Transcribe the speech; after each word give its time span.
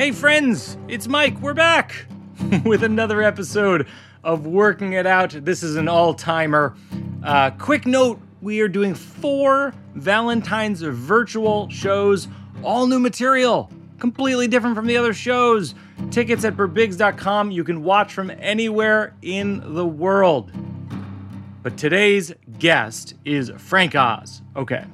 Hey, 0.00 0.12
friends, 0.12 0.78
it's 0.88 1.08
Mike. 1.08 1.38
We're 1.42 1.52
back 1.52 2.06
with 2.64 2.82
another 2.84 3.22
episode 3.22 3.86
of 4.24 4.46
Working 4.46 4.94
It 4.94 5.06
Out. 5.06 5.44
This 5.44 5.62
is 5.62 5.76
an 5.76 5.88
all 5.88 6.14
timer. 6.14 6.74
Uh, 7.22 7.50
quick 7.50 7.84
note 7.84 8.18
we 8.40 8.62
are 8.62 8.68
doing 8.68 8.94
four 8.94 9.74
Valentine's 9.96 10.80
virtual 10.80 11.68
shows, 11.68 12.28
all 12.62 12.86
new 12.86 12.98
material, 12.98 13.70
completely 13.98 14.48
different 14.48 14.74
from 14.74 14.86
the 14.86 14.96
other 14.96 15.12
shows. 15.12 15.74
Tickets 16.10 16.46
at 16.46 16.56
birbigs.com. 16.56 17.50
You 17.50 17.62
can 17.62 17.84
watch 17.84 18.14
from 18.14 18.30
anywhere 18.30 19.14
in 19.20 19.74
the 19.74 19.84
world. 19.86 20.50
But 21.62 21.76
today's 21.76 22.32
guest 22.58 23.16
is 23.26 23.52
Frank 23.58 23.94
Oz. 23.94 24.40
Okay. 24.56 24.86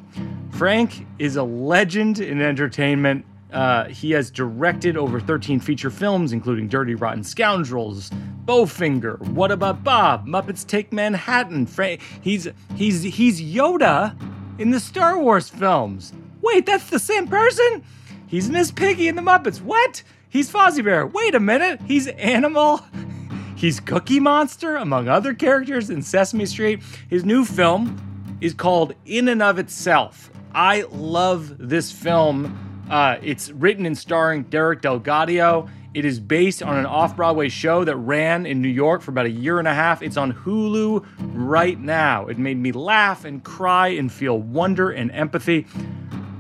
Frank 0.51 1.07
is 1.21 1.37
a 1.37 1.45
legend 1.45 2.19
in 2.19 2.43
entertainment. 2.43 3.25
Uh, 3.57 3.89
he 3.89 4.11
has 4.11 4.31
directed 4.31 4.99
over 4.99 5.19
13 5.19 5.61
feature 5.61 5.89
films, 5.89 6.35
including 6.35 6.69
Dirty 6.69 6.95
Rotten 6.95 7.25
Scoundrels, 7.25 8.11
Bowfinger, 8.45 9.19
What 9.31 9.51
About 9.51 9.83
Bob, 9.83 10.27
Muppets 10.27 10.67
Take 10.67 10.93
Manhattan. 10.93 11.65
Frank, 11.65 12.03
he's 12.21 12.47
he's 12.75 13.03
he's 13.03 13.41
Yoda 13.41 14.15
in 14.61 14.73
the 14.73 14.79
Star 14.79 15.19
Wars 15.19 15.49
films. 15.49 16.13
Wait, 16.43 16.67
that's 16.67 16.91
the 16.91 16.99
same 16.99 17.27
person? 17.29 17.83
He's 18.27 18.51
Miss 18.51 18.71
Piggy 18.71 19.09
in 19.09 19.17
the 19.17 19.23
Muppets. 19.23 19.63
What? 19.63 20.03
He's 20.29 20.53
Fozzie 20.53 20.85
Bear. 20.85 21.07
Wait 21.07 21.35
a 21.35 21.41
minute. 21.41 21.81
He's 21.87 22.09
Animal. 22.09 22.83
He's 23.57 23.81
Cookie 23.81 24.21
Monster, 24.21 24.77
among 24.77 25.09
other 25.09 25.33
characters 25.33 25.89
in 25.89 26.03
Sesame 26.03 26.45
Street. 26.45 26.83
His 27.09 27.25
new 27.25 27.43
film 27.47 28.37
is 28.43 28.53
called 28.53 28.93
In 29.07 29.29
and 29.29 29.43
of 29.43 29.59
Itself. 29.59 30.31
I 30.53 30.83
love 30.91 31.57
this 31.57 31.91
film. 31.91 32.66
Uh, 32.91 33.17
it's 33.23 33.51
written 33.51 33.87
and 33.87 33.99
starring 33.99 34.45
Derek 34.45 34.81
DelGaudio. 34.83 35.69
It 35.95 36.05
is 36.05 36.21
based 36.21 36.63
on 36.63 36.77
an 36.77 36.87
off 36.87 37.17
Broadway 37.17 37.49
show 37.49 37.83
that 37.85 37.97
ran 37.97 38.45
in 38.45 38.61
New 38.61 38.69
York 38.69 39.01
for 39.01 39.11
about 39.11 39.27
a 39.27 39.31
year 39.31 39.59
and 39.59 39.67
a 39.67 39.75
half. 39.75 40.03
It's 40.03 40.17
on 40.17 40.33
Hulu 40.33 41.07
right 41.33 41.81
now. 41.81 42.27
It 42.27 42.39
made 42.39 42.59
me 42.59 42.71
laugh 42.73 43.25
and 43.25 43.43
cry 43.43 43.89
and 43.89 44.13
feel 44.13 44.39
wonder 44.39 44.91
and 44.91 45.11
empathy. 45.11 45.67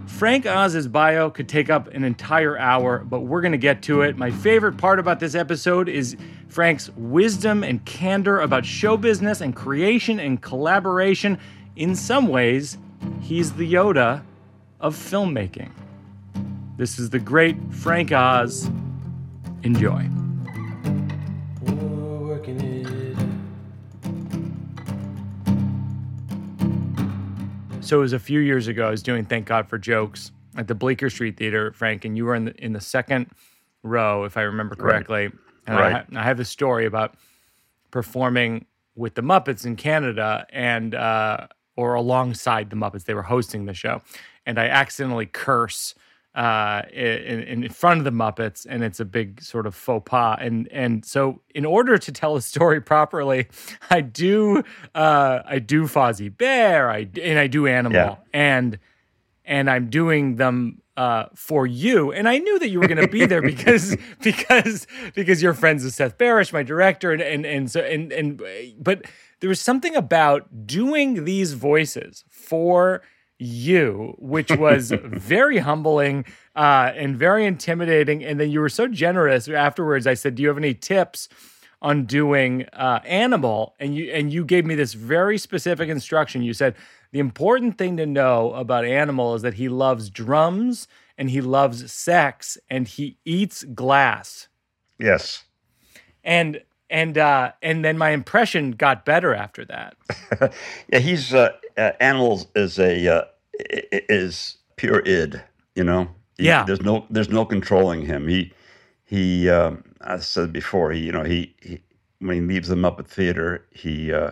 Frank 0.06 0.46
Oz's 0.46 0.88
bio 0.88 1.30
could 1.30 1.48
take 1.48 1.68
up 1.68 1.88
an 1.88 2.04
entire 2.04 2.56
hour, 2.58 2.98
but 2.98 3.20
we're 3.20 3.40
going 3.40 3.52
to 3.52 3.58
get 3.58 3.82
to 3.82 4.02
it. 4.02 4.16
My 4.16 4.30
favorite 4.30 4.76
part 4.76 4.98
about 4.98 5.20
this 5.20 5.34
episode 5.34 5.88
is 5.88 6.16
Frank's 6.48 6.90
wisdom 6.90 7.64
and 7.64 7.84
candor 7.84 8.40
about 8.40 8.64
show 8.64 8.96
business 8.96 9.40
and 9.40 9.54
creation 9.54 10.20
and 10.20 10.40
collaboration. 10.40 11.38
In 11.76 11.94
some 11.94 12.28
ways, 12.28 12.78
he's 13.20 13.52
the 13.54 13.70
Yoda 13.70 14.22
of 14.80 14.94
filmmaking. 14.94 15.70
This 16.76 16.98
is 16.98 17.10
the 17.10 17.18
great 17.18 17.56
Frank 17.72 18.12
Oz. 18.12 18.70
Enjoy. 19.62 20.08
So 27.80 27.98
it 27.98 28.00
was 28.00 28.12
a 28.12 28.18
few 28.18 28.40
years 28.40 28.66
ago. 28.66 28.88
I 28.88 28.90
was 28.90 29.02
doing 29.02 29.24
Thank 29.24 29.46
God 29.46 29.68
for 29.68 29.78
Jokes 29.78 30.32
at 30.56 30.66
the 30.66 30.74
Bleecker 30.74 31.08
Street 31.08 31.36
Theater, 31.36 31.72
Frank, 31.72 32.04
and 32.04 32.16
you 32.16 32.24
were 32.24 32.34
in 32.34 32.46
the 32.46 32.54
in 32.64 32.72
the 32.72 32.80
second 32.80 33.30
row, 33.84 34.24
if 34.24 34.36
I 34.36 34.42
remember 34.42 34.74
correctly. 34.74 35.30
And 35.68 35.76
I, 35.78 35.80
Right. 35.80 35.92
ha- 35.92 36.04
I 36.20 36.22
have 36.24 36.40
a 36.40 36.44
story 36.44 36.84
about 36.86 37.14
performing 37.92 38.66
with 38.96 39.14
the 39.14 39.22
Muppets 39.22 39.64
in 39.64 39.76
Canada 39.76 40.46
and 40.52 40.94
uh, 40.96 41.46
or 41.76 41.94
alongside 41.94 42.70
the 42.70 42.76
Muppets. 42.76 43.04
They 43.04 43.14
were 43.14 43.22
hosting 43.22 43.66
the 43.66 43.74
show, 43.74 44.02
and 44.44 44.58
I 44.58 44.66
accidentally 44.66 45.26
curse 45.26 45.94
uh, 46.36 46.82
in, 46.92 47.62
in 47.64 47.68
front 47.70 47.98
of 47.98 48.04
the 48.04 48.12
Muppets, 48.12 48.66
and 48.68 48.84
it's 48.84 49.00
a 49.00 49.04
big 49.04 49.40
sort 49.42 49.66
of 49.66 49.74
faux 49.74 50.08
pas. 50.08 50.36
And 50.40 50.68
and 50.70 51.04
so, 51.04 51.40
in 51.54 51.64
order 51.64 51.98
to 51.98 52.12
tell 52.12 52.36
a 52.36 52.42
story 52.42 52.80
properly, 52.92 53.48
I 53.90 54.02
do 54.02 54.62
uh, 54.94 55.40
I 55.44 55.58
do 55.58 55.84
Fozzie 55.84 56.36
Bear, 56.36 56.90
I 56.90 57.08
and 57.22 57.38
I 57.38 57.46
do 57.46 57.66
Animal, 57.66 57.98
Yeah. 57.98 58.16
and 58.32 58.78
and 59.44 59.70
I'm 59.70 59.88
doing 59.88 60.36
them 60.36 60.82
uh, 60.96 61.26
for 61.34 61.66
you. 61.66 62.12
And 62.12 62.28
I 62.28 62.38
knew 62.38 62.58
that 62.58 62.68
you 62.68 62.80
were 62.80 62.88
going 62.88 63.00
to 63.00 63.08
be 63.08 63.26
there 63.26 63.42
because 63.54 63.96
because 64.22 64.86
because 65.14 65.42
you're 65.42 65.54
friends 65.54 65.84
with 65.84 65.94
Seth 65.94 66.18
Barrish, 66.18 66.52
my 66.52 66.62
director, 66.62 67.12
and 67.12 67.22
and 67.22 67.46
and 67.46 67.70
so 67.70 67.80
and 67.80 68.12
and 68.12 68.42
but 68.78 69.04
there 69.40 69.48
was 69.48 69.60
something 69.60 69.94
about 69.96 70.66
doing 70.66 71.24
these 71.24 71.52
voices 71.54 72.24
for 72.30 73.02
you, 73.38 74.14
which 74.18 74.50
was 74.50 74.90
very 75.04 75.58
humbling 75.58 76.24
uh, 76.54 76.92
and 76.94 77.16
very 77.16 77.44
intimidating. 77.44 78.24
And 78.24 78.40
then 78.40 78.50
you 78.50 78.60
were 78.60 78.68
so 78.68 78.88
generous 78.88 79.48
afterwards. 79.48 80.06
I 80.06 80.14
said, 80.14 80.34
"Do 80.36 80.42
you 80.42 80.48
have 80.48 80.58
any 80.58 80.74
tips?" 80.74 81.28
on 81.82 82.06
doing 82.06 82.64
uh, 82.72 83.00
animal 83.04 83.74
and 83.78 83.94
you 83.94 84.10
and 84.10 84.32
you 84.32 84.46
gave 84.46 84.64
me 84.64 84.74
this 84.74 84.94
very 84.94 85.36
specific 85.36 85.90
instruction 85.90 86.42
you 86.42 86.54
said 86.54 86.74
the 87.12 87.18
important 87.18 87.76
thing 87.76 87.98
to 87.98 88.06
know 88.06 88.54
about 88.54 88.86
animal 88.86 89.34
is 89.34 89.42
that 89.42 89.52
he 89.54 89.68
loves 89.68 90.08
drums 90.08 90.88
and 91.18 91.28
he 91.28 91.42
loves 91.42 91.92
sex 91.92 92.56
and 92.70 92.88
he 92.88 93.18
eats 93.26 93.62
glass 93.62 94.48
Yes. 94.98 95.44
and 96.24 96.62
and 96.90 97.18
uh 97.18 97.52
and 97.62 97.84
then 97.84 97.98
my 97.98 98.10
impression 98.10 98.72
got 98.72 99.04
better 99.04 99.34
after 99.34 99.64
that 99.64 99.96
Yeah, 100.92 100.98
he's 101.00 101.32
uh, 101.34 101.50
uh, 101.76 101.92
animals 102.00 102.46
is 102.54 102.78
a 102.78 103.08
uh, 103.08 103.24
is 103.68 104.56
pure 104.76 105.00
id. 105.06 105.42
You 105.74 105.84
know. 105.84 106.08
He- 106.38 106.46
Yeah. 106.46 106.64
There's 106.64 106.80
no 106.82 107.04
there's 107.10 107.28
no 107.30 107.44
controlling 107.44 108.02
him. 108.06 108.28
He 108.28 108.52
he. 109.04 109.48
Um, 109.50 109.82
I 110.00 110.18
said 110.18 110.52
before. 110.52 110.92
He 110.92 111.00
you 111.00 111.12
know 111.12 111.24
he, 111.24 111.54
he 111.60 111.80
when 112.20 112.36
he 112.36 112.40
leaves 112.42 112.68
the 112.68 112.76
Muppet 112.76 113.06
Theater 113.08 113.64
he. 113.70 114.12
Uh, 114.12 114.30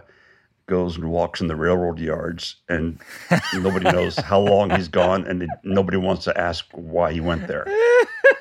Goes 0.67 0.97
and 0.97 1.11
walks 1.11 1.43
in 1.43 1.47
the 1.47 1.57
railroad 1.57 1.99
yards, 1.99 2.57
and 2.71 2.99
nobody 3.53 3.85
knows 3.93 4.17
how 4.17 4.41
long 4.41 4.71
he's 4.71 4.89
gone, 4.89 5.27
and 5.27 5.43
it, 5.43 5.51
nobody 5.63 5.99
wants 5.99 6.25
to 6.25 6.41
ask 6.41 6.65
why 6.73 7.13
he 7.13 7.21
went 7.21 7.47
there. 7.49 7.67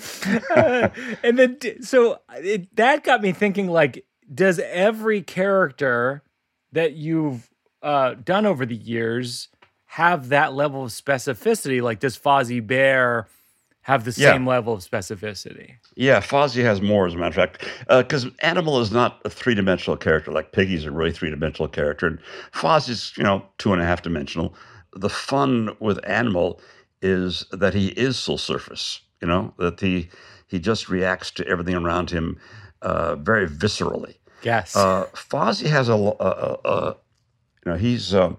and 1.22 1.38
then 1.38 1.58
so 1.82 2.20
it, 2.36 2.74
that 2.76 3.04
got 3.04 3.22
me 3.22 3.32
thinking 3.32 3.68
like 3.68 4.04
does 4.32 4.58
every 4.60 5.22
character 5.22 6.22
that 6.72 6.92
you've 6.94 7.50
uh, 7.82 8.14
done 8.14 8.46
over 8.46 8.64
the 8.66 8.76
years 8.76 9.48
have 9.86 10.28
that 10.28 10.54
level 10.54 10.84
of 10.84 10.90
specificity 10.90 11.82
like 11.82 11.98
does 12.00 12.16
Fozzie 12.18 12.64
Bear 12.64 13.26
have 13.82 14.04
the 14.04 14.10
Yeah. 14.20 14.32
same 14.32 14.46
level 14.46 14.72
of 14.74 14.80
specificity 14.80 15.76
Yeah, 15.96 16.20
Fozzie 16.20 16.62
has 16.62 16.80
more, 16.80 17.06
as 17.06 17.14
a 17.14 17.16
matter 17.16 17.28
of 17.28 17.34
fact, 17.34 17.66
because 17.88 18.26
Animal 18.42 18.80
is 18.80 18.92
not 18.92 19.20
a 19.24 19.30
three-dimensional 19.30 19.96
character 19.96 20.30
like 20.30 20.52
Piggy's 20.52 20.84
a 20.84 20.90
really 20.90 21.10
three-dimensional 21.12 21.68
character, 21.68 22.06
and 22.06 22.18
Fozzie's, 22.52 23.12
you 23.16 23.24
know, 23.24 23.42
two 23.58 23.72
and 23.72 23.80
a 23.82 23.84
half 23.84 24.02
dimensional. 24.02 24.54
The 24.94 25.08
fun 25.08 25.70
with 25.80 25.98
Animal 26.06 26.60
is 27.02 27.46
that 27.52 27.72
he 27.74 27.88
is 27.88 28.18
so 28.18 28.36
surface, 28.36 29.00
you 29.20 29.28
know, 29.28 29.54
that 29.58 29.80
he 29.80 30.08
he 30.46 30.58
just 30.58 30.88
reacts 30.88 31.30
to 31.32 31.46
everything 31.46 31.74
around 31.74 32.10
him 32.10 32.38
uh, 32.82 33.14
very 33.16 33.46
viscerally. 33.46 34.16
yes 34.42 34.74
Uh, 34.74 35.04
Fozzie 35.14 35.70
has 35.70 35.88
a, 35.88 35.94
a, 35.94 35.98
a, 36.20 36.58
a 36.64 36.96
you 37.64 37.72
know, 37.72 37.78
he's 37.78 38.14
um, 38.14 38.38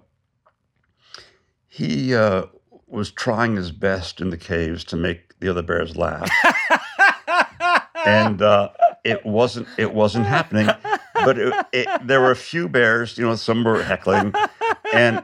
he 1.67 2.13
uh, 2.15 2.45
was 2.87 3.11
trying 3.11 3.55
his 3.55 3.71
best 3.71 4.19
in 4.19 4.29
the 4.29 4.37
caves 4.37 4.83
to 4.85 4.95
make 4.95 5.39
the 5.39 5.49
other 5.49 5.61
bears 5.61 5.95
laugh, 5.95 6.29
and 8.05 8.41
uh, 8.41 8.69
it 9.03 9.25
wasn't 9.25 9.67
it 9.77 9.93
wasn't 9.93 10.25
happening. 10.25 10.69
But 11.13 11.37
it, 11.37 11.53
it, 11.71 12.07
there 12.07 12.19
were 12.19 12.31
a 12.31 12.35
few 12.35 12.67
bears, 12.67 13.17
you 13.17 13.25
know, 13.25 13.35
some 13.35 13.63
were 13.63 13.83
heckling, 13.83 14.33
and 14.91 15.23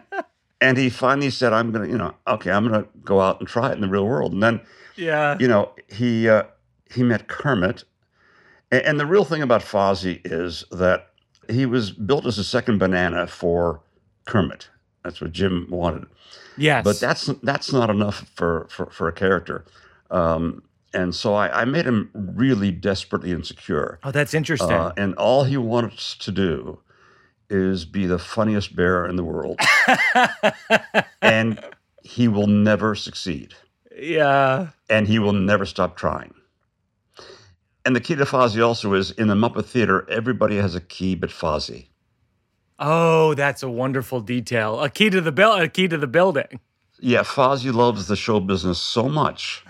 and 0.61 0.77
he 0.77 0.89
finally 0.89 1.29
said, 1.29 1.53
"I'm 1.53 1.71
gonna, 1.71 1.87
you 1.87 1.97
know, 1.97 2.13
okay, 2.27 2.51
I'm 2.51 2.67
gonna 2.67 2.85
go 3.03 3.21
out 3.21 3.39
and 3.39 3.47
try 3.47 3.69
it 3.71 3.73
in 3.73 3.81
the 3.81 3.87
real 3.87 4.05
world." 4.05 4.33
And 4.33 4.41
then 4.41 4.61
yeah 4.95 5.37
you 5.39 5.47
know, 5.47 5.71
he 5.87 6.27
uh, 6.29 6.43
he 6.93 7.03
met 7.03 7.27
Kermit, 7.27 7.83
and, 8.71 8.81
and 8.83 8.99
the 8.99 9.05
real 9.05 9.25
thing 9.25 9.41
about 9.41 9.61
Fozzie 9.61 10.21
is 10.25 10.65
that 10.71 11.09
he 11.49 11.65
was 11.65 11.91
built 11.91 12.25
as 12.25 12.37
a 12.37 12.43
second 12.43 12.79
banana 12.79 13.27
for 13.27 13.81
Kermit. 14.25 14.69
That's 15.03 15.21
what 15.21 15.31
Jim 15.31 15.67
wanted, 15.69 16.05
yes 16.57 16.83
but 16.83 16.99
that's 16.99 17.27
that's 17.43 17.71
not 17.71 17.89
enough 17.89 18.29
for 18.35 18.67
for, 18.69 18.87
for 18.87 19.07
a 19.07 19.13
character. 19.13 19.63
Um, 20.09 20.63
and 20.93 21.13
so 21.13 21.33
I, 21.35 21.61
I 21.61 21.65
made 21.65 21.85
him 21.85 22.09
really 22.13 22.71
desperately 22.71 23.31
insecure, 23.31 23.99
oh 24.03 24.11
that's 24.11 24.33
interesting 24.33 24.71
uh, 24.71 24.93
and 24.97 25.13
all 25.15 25.43
he 25.43 25.57
wanted 25.57 25.97
to 25.97 26.31
do 26.31 26.79
is 27.49 27.85
be 27.85 28.05
the 28.05 28.19
funniest 28.19 28.75
bear 28.75 29.05
in 29.05 29.15
the 29.15 29.23
world, 29.23 29.59
and 31.21 31.59
he 32.03 32.27
will 32.27 32.47
never 32.47 32.95
succeed. 32.95 33.53
Yeah. 33.95 34.69
And 34.89 35.07
he 35.07 35.19
will 35.19 35.33
never 35.33 35.65
stop 35.65 35.97
trying. 35.97 36.33
And 37.85 37.95
the 37.95 38.01
key 38.01 38.15
to 38.15 38.25
Fozzie 38.25 38.65
also 38.65 38.93
is 38.93 39.11
in 39.11 39.27
the 39.27 39.35
Muppet 39.35 39.65
Theater, 39.65 40.07
everybody 40.09 40.57
has 40.57 40.75
a 40.75 40.81
key 40.81 41.15
but 41.15 41.29
Fozzie. 41.29 41.87
oh 42.79 43.33
that's 43.33 43.63
a 43.63 43.69
wonderful 43.69 44.19
detail. 44.19 44.81
A 44.81 44.89
key 44.89 45.09
to 45.09 45.21
the 45.21 45.31
bill 45.31 45.53
a 45.53 45.67
key 45.67 45.87
to 45.87 45.97
the 45.97 46.07
building. 46.07 46.59
Yeah, 46.99 47.21
Fozzie 47.21 47.73
loves 47.73 48.07
the 48.07 48.15
show 48.15 48.39
business 48.39 48.79
so 48.79 49.07
much 49.07 49.63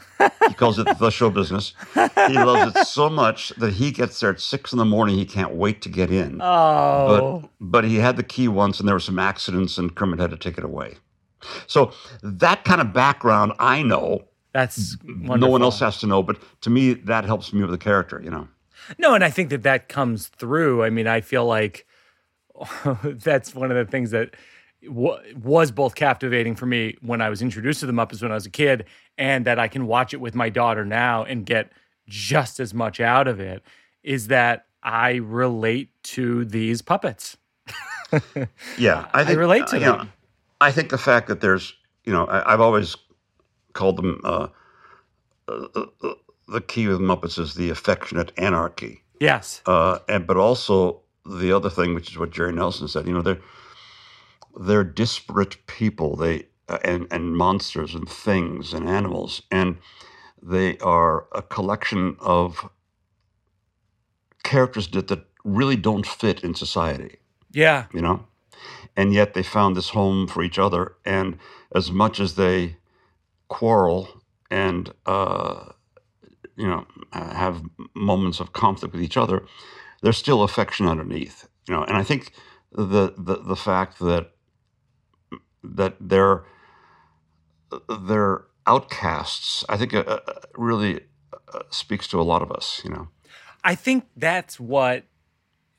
he 0.47 0.53
calls 0.53 0.79
it 0.79 0.87
the 0.99 1.09
show 1.09 1.29
business. 1.29 1.73
He 1.93 2.33
loves 2.33 2.75
it 2.75 2.85
so 2.87 3.09
much 3.09 3.49
that 3.57 3.73
he 3.73 3.91
gets 3.91 4.19
there 4.19 4.31
at 4.31 4.39
six 4.41 4.71
in 4.71 4.79
the 4.79 4.85
morning. 4.85 5.17
He 5.17 5.25
can't 5.25 5.53
wait 5.53 5.81
to 5.83 5.89
get 5.89 6.11
in. 6.11 6.41
Oh, 6.41 7.41
But 7.41 7.49
but 7.59 7.83
he 7.85 7.97
had 7.97 8.17
the 8.17 8.23
key 8.23 8.47
once, 8.47 8.79
and 8.79 8.87
there 8.87 8.95
were 8.95 8.99
some 8.99 9.19
accidents, 9.19 9.77
and 9.77 9.93
Kermit 9.95 10.19
had 10.19 10.31
to 10.31 10.37
take 10.37 10.57
it 10.57 10.63
away. 10.63 10.95
So 11.67 11.91
that 12.23 12.63
kind 12.65 12.81
of 12.81 12.93
background, 12.93 13.53
I 13.59 13.83
know. 13.83 14.23
that's 14.53 14.97
wonderful. 15.05 15.37
No 15.37 15.47
one 15.47 15.61
else 15.61 15.79
has 15.79 15.99
to 15.99 16.07
know, 16.07 16.23
but 16.23 16.37
to 16.61 16.69
me, 16.69 16.93
that 16.93 17.25
helps 17.25 17.53
me 17.53 17.61
with 17.61 17.69
the 17.71 17.77
character. 17.77 18.19
You 18.23 18.31
know. 18.31 18.47
No, 18.97 19.13
and 19.13 19.23
I 19.23 19.29
think 19.29 19.49
that 19.49 19.63
that 19.63 19.87
comes 19.89 20.27
through. 20.27 20.83
I 20.83 20.89
mean, 20.89 21.07
I 21.07 21.21
feel 21.21 21.45
like 21.45 21.85
that's 23.03 23.53
one 23.53 23.69
of 23.71 23.77
the 23.77 23.89
things 23.89 24.11
that 24.11 24.35
was 24.89 25.71
both 25.71 25.95
captivating 25.95 26.55
for 26.55 26.65
me 26.65 26.95
when 27.01 27.21
I 27.21 27.29
was 27.29 27.41
introduced 27.41 27.79
to 27.81 27.85
the 27.85 27.91
Muppets 27.93 28.21
when 28.21 28.31
I 28.31 28.35
was 28.35 28.45
a 28.45 28.49
kid, 28.51 28.85
and 29.17 29.45
that 29.45 29.59
I 29.59 29.67
can 29.67 29.87
watch 29.87 30.13
it 30.13 30.21
with 30.21 30.35
my 30.35 30.49
daughter 30.49 30.85
now 30.85 31.23
and 31.23 31.45
get 31.45 31.71
just 32.07 32.59
as 32.59 32.73
much 32.73 32.99
out 32.99 33.27
of 33.27 33.39
it. 33.39 33.63
Is 34.03 34.27
that 34.27 34.65
I 34.83 35.15
relate 35.15 35.89
to 36.03 36.45
these 36.45 36.81
puppets. 36.81 37.37
Yeah, 38.77 39.07
I, 39.13 39.25
think, 39.25 39.37
I 39.37 39.41
relate 39.41 39.67
to 39.67 39.75
uh, 39.75 39.79
know, 39.79 39.97
them. 39.97 40.13
I 40.61 40.71
think 40.71 40.91
the 40.91 40.97
fact 40.97 41.27
that 41.27 41.41
there's, 41.41 41.73
you 42.05 42.13
know, 42.13 42.25
I, 42.25 42.53
I've 42.53 42.61
always 42.61 42.95
called 43.73 43.97
them 43.97 44.21
uh, 44.23 44.47
uh, 45.49 45.67
uh, 45.75 46.13
the 46.47 46.61
key 46.61 46.87
with 46.87 46.99
Muppets 46.99 47.37
is 47.37 47.55
the 47.55 47.69
affectionate 47.69 48.31
anarchy, 48.37 49.03
Yes. 49.19 49.61
uh, 49.65 49.99
and 50.07 50.25
but 50.25 50.37
also 50.37 51.01
the 51.25 51.51
other 51.51 51.69
thing, 51.69 51.93
which 51.95 52.09
is 52.11 52.17
what 52.17 52.31
Jerry 52.31 52.53
Nelson 52.53 52.87
said. 52.87 53.07
You 53.07 53.13
know, 53.13 53.21
they're 53.21 53.41
they're 54.61 54.85
disparate 54.85 55.57
people. 55.67 56.15
They 56.15 56.47
uh, 56.69 56.79
and 56.83 57.07
and 57.11 57.35
monsters 57.37 57.95
and 57.95 58.07
things 58.09 58.73
and 58.73 58.87
animals, 58.89 59.41
and 59.51 59.77
they 60.41 60.77
are 60.79 61.27
a 61.33 61.41
collection 61.41 62.15
of 62.19 62.69
characters 64.43 64.87
that, 64.89 65.07
that 65.07 65.25
really 65.43 65.75
don't 65.75 66.05
fit 66.05 66.43
in 66.43 66.53
society 66.55 67.17
Yeah. 67.51 67.85
you 67.93 68.01
know 68.01 68.25
and 68.95 69.13
yet 69.13 69.33
they 69.33 69.43
found 69.43 69.75
this 69.75 69.89
home 69.89 70.27
for 70.27 70.41
each 70.43 70.57
other 70.59 70.95
and 71.05 71.37
as 71.75 71.91
much 71.91 72.19
as 72.19 72.35
they 72.35 72.77
quarrel 73.49 74.21
and 74.49 74.93
uh, 75.05 75.65
you 76.55 76.67
know 76.67 76.85
uh, 77.13 77.33
have 77.33 77.61
moments 77.93 78.39
of 78.39 78.53
conflict 78.53 78.93
with 78.93 79.03
each 79.03 79.17
other 79.17 79.43
there's 80.01 80.17
still 80.17 80.43
affection 80.43 80.87
underneath 80.87 81.47
you 81.67 81.73
know 81.75 81.83
and 81.83 81.97
i 81.97 82.03
think 82.03 82.31
the 82.71 83.13
the, 83.17 83.37
the 83.43 83.55
fact 83.55 83.99
that 83.99 84.31
that 85.63 85.95
they're 85.99 86.43
they're 88.01 88.45
outcasts 88.65 89.63
i 89.69 89.77
think 89.77 89.93
uh, 89.93 89.99
uh, 89.99 90.19
really 90.55 91.01
uh, 91.53 91.59
speaks 91.69 92.07
to 92.07 92.19
a 92.19 92.23
lot 92.23 92.41
of 92.41 92.51
us 92.51 92.81
you 92.83 92.89
know 92.89 93.07
I 93.67 93.75
think 93.75 94.05
that's 94.15 94.61
what 94.61 95.03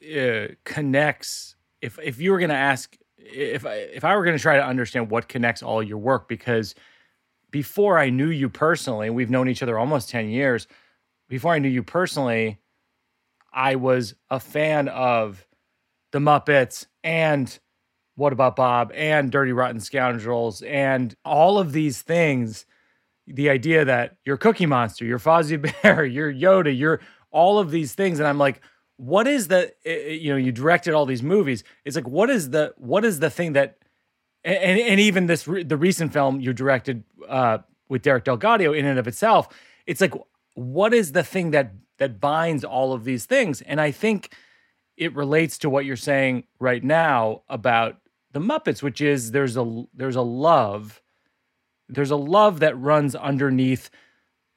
uh, 0.05 0.49
connects. 0.65 1.57
If 1.81 1.99
if 2.03 2.21
you 2.21 2.33
were 2.33 2.39
going 2.39 2.51
to 2.51 2.55
ask, 2.55 2.95
if 3.17 3.65
I, 3.65 3.75
if 3.77 4.05
I 4.05 4.15
were 4.15 4.25
going 4.25 4.37
to 4.37 4.43
try 4.43 4.57
to 4.57 4.65
understand 4.65 5.11
what 5.11 5.27
connects 5.27 5.63
all 5.63 5.83
your 5.83 5.97
work, 5.97 6.29
because 6.29 6.75
before 7.51 7.99
I 7.99 8.11
knew 8.11 8.29
you 8.29 8.51
personally, 8.51 9.09
we've 9.09 9.31
known 9.31 9.49
each 9.49 9.63
other 9.63 9.79
almost 9.79 10.11
ten 10.11 10.29
years. 10.29 10.67
Before 11.31 11.55
I 11.55 11.59
knew 11.59 11.69
you 11.71 11.83
personally, 11.83 12.59
I 13.55 13.77
was 13.77 14.15
a 14.29 14.39
fan 14.39 14.89
of 14.89 15.47
the 16.11 16.19
Muppets 16.19 16.85
and 17.03 17.59
What 18.19 18.33
About 18.33 18.57
Bob 18.57 18.91
and 18.95 19.31
Dirty 19.31 19.53
Rotten 19.53 19.79
Scoundrels 19.79 20.63
and 20.63 21.15
all 21.25 21.59
of 21.59 21.73
these 21.73 22.03
things. 22.03 22.67
The 23.29 23.49
idea 23.49 23.85
that 23.85 24.17
you're 24.25 24.37
Cookie 24.37 24.67
Monster, 24.67 25.05
you're 25.05 25.21
Fozzie 25.21 25.73
Bear, 25.83 26.05
you're 26.05 26.33
Yoda, 26.33 26.77
you're 26.77 27.01
all 27.31 27.61
of 27.61 27.71
these 27.71 27.95
things, 27.95 28.19
and 28.19 28.27
I'm 28.27 28.39
like, 28.39 28.61
what 28.97 29.29
is 29.29 29.47
the? 29.47 29.73
You 29.85 30.33
know, 30.33 30.37
you 30.37 30.51
directed 30.51 30.95
all 30.95 31.07
these 31.07 31.23
movies. 31.23 31.63
It's 31.85 31.95
like, 31.95 32.09
what 32.09 32.29
is 32.29 32.51
the? 32.51 32.75
What 32.77 33.05
is 33.05 33.21
the 33.21 33.31
thing 33.31 33.53
that? 33.53 33.79
And 34.43 34.81
and 34.81 34.99
even 34.99 35.27
this 35.27 35.45
the 35.45 35.77
recent 35.77 36.13
film 36.13 36.41
you 36.41 36.53
directed 36.53 37.05
uh, 37.29 37.59
with 37.89 38.03
Derek 38.03 38.25
DelGaudio 38.25 38.77
in 38.77 38.85
and 38.85 38.99
of 38.99 39.07
itself, 39.07 39.49
it's 39.87 40.01
like, 40.01 40.15
what 40.55 40.93
is 40.93 41.13
the 41.13 41.23
thing 41.23 41.53
that 41.53 41.73
that 41.99 42.21
binds 42.21 42.65
all 42.65 42.93
of 42.93 43.05
these 43.05 43.27
things? 43.27 43.61
And 43.61 43.81
I 43.81 43.93
think 43.93 44.35
it 44.97 45.15
relates 45.15 45.59
to 45.59 45.71
what 45.71 45.85
you're 45.85 45.95
saying 45.95 46.45
right 46.59 46.83
now 46.83 47.43
about 47.49 47.99
the 48.33 48.41
Muppets, 48.41 48.83
which 48.83 49.01
is 49.01 49.33
there's 49.33 49.57
a 49.57 49.85
there's 49.95 50.17
a 50.17 50.23
love, 50.23 51.03
there's 51.89 52.11
a 52.11 52.17
love 52.17 52.61
that 52.61 52.79
runs 52.79 53.15
underneath 53.17 53.91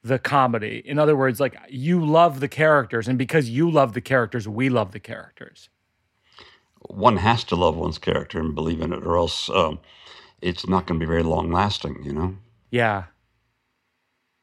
the 0.04 0.18
comedy. 0.18 0.82
In 0.84 0.98
other 0.98 1.16
words, 1.16 1.40
like 1.40 1.56
you 1.68 2.04
love 2.04 2.40
the 2.40 2.48
characters, 2.48 3.08
and 3.08 3.18
because 3.18 3.48
you 3.50 3.70
love 3.70 3.94
the 3.94 4.00
characters, 4.00 4.48
we 4.48 4.68
love 4.68 4.92
the 4.92 5.00
characters. 5.00 5.70
one 6.90 7.18
has 7.18 7.44
to 7.44 7.56
love 7.56 7.76
one's 7.76 7.98
character 7.98 8.40
and 8.40 8.54
believe 8.54 8.80
in 8.80 8.92
it, 8.92 9.04
or 9.06 9.16
else 9.16 9.50
um, 9.50 9.80
it's 10.42 10.68
not 10.68 10.86
going 10.86 11.00
to 11.00 11.06
be 11.06 11.10
very 11.10 11.22
long 11.22 11.52
lasting. 11.52 12.02
You 12.04 12.12
know. 12.12 12.36
Yeah. 12.70 13.04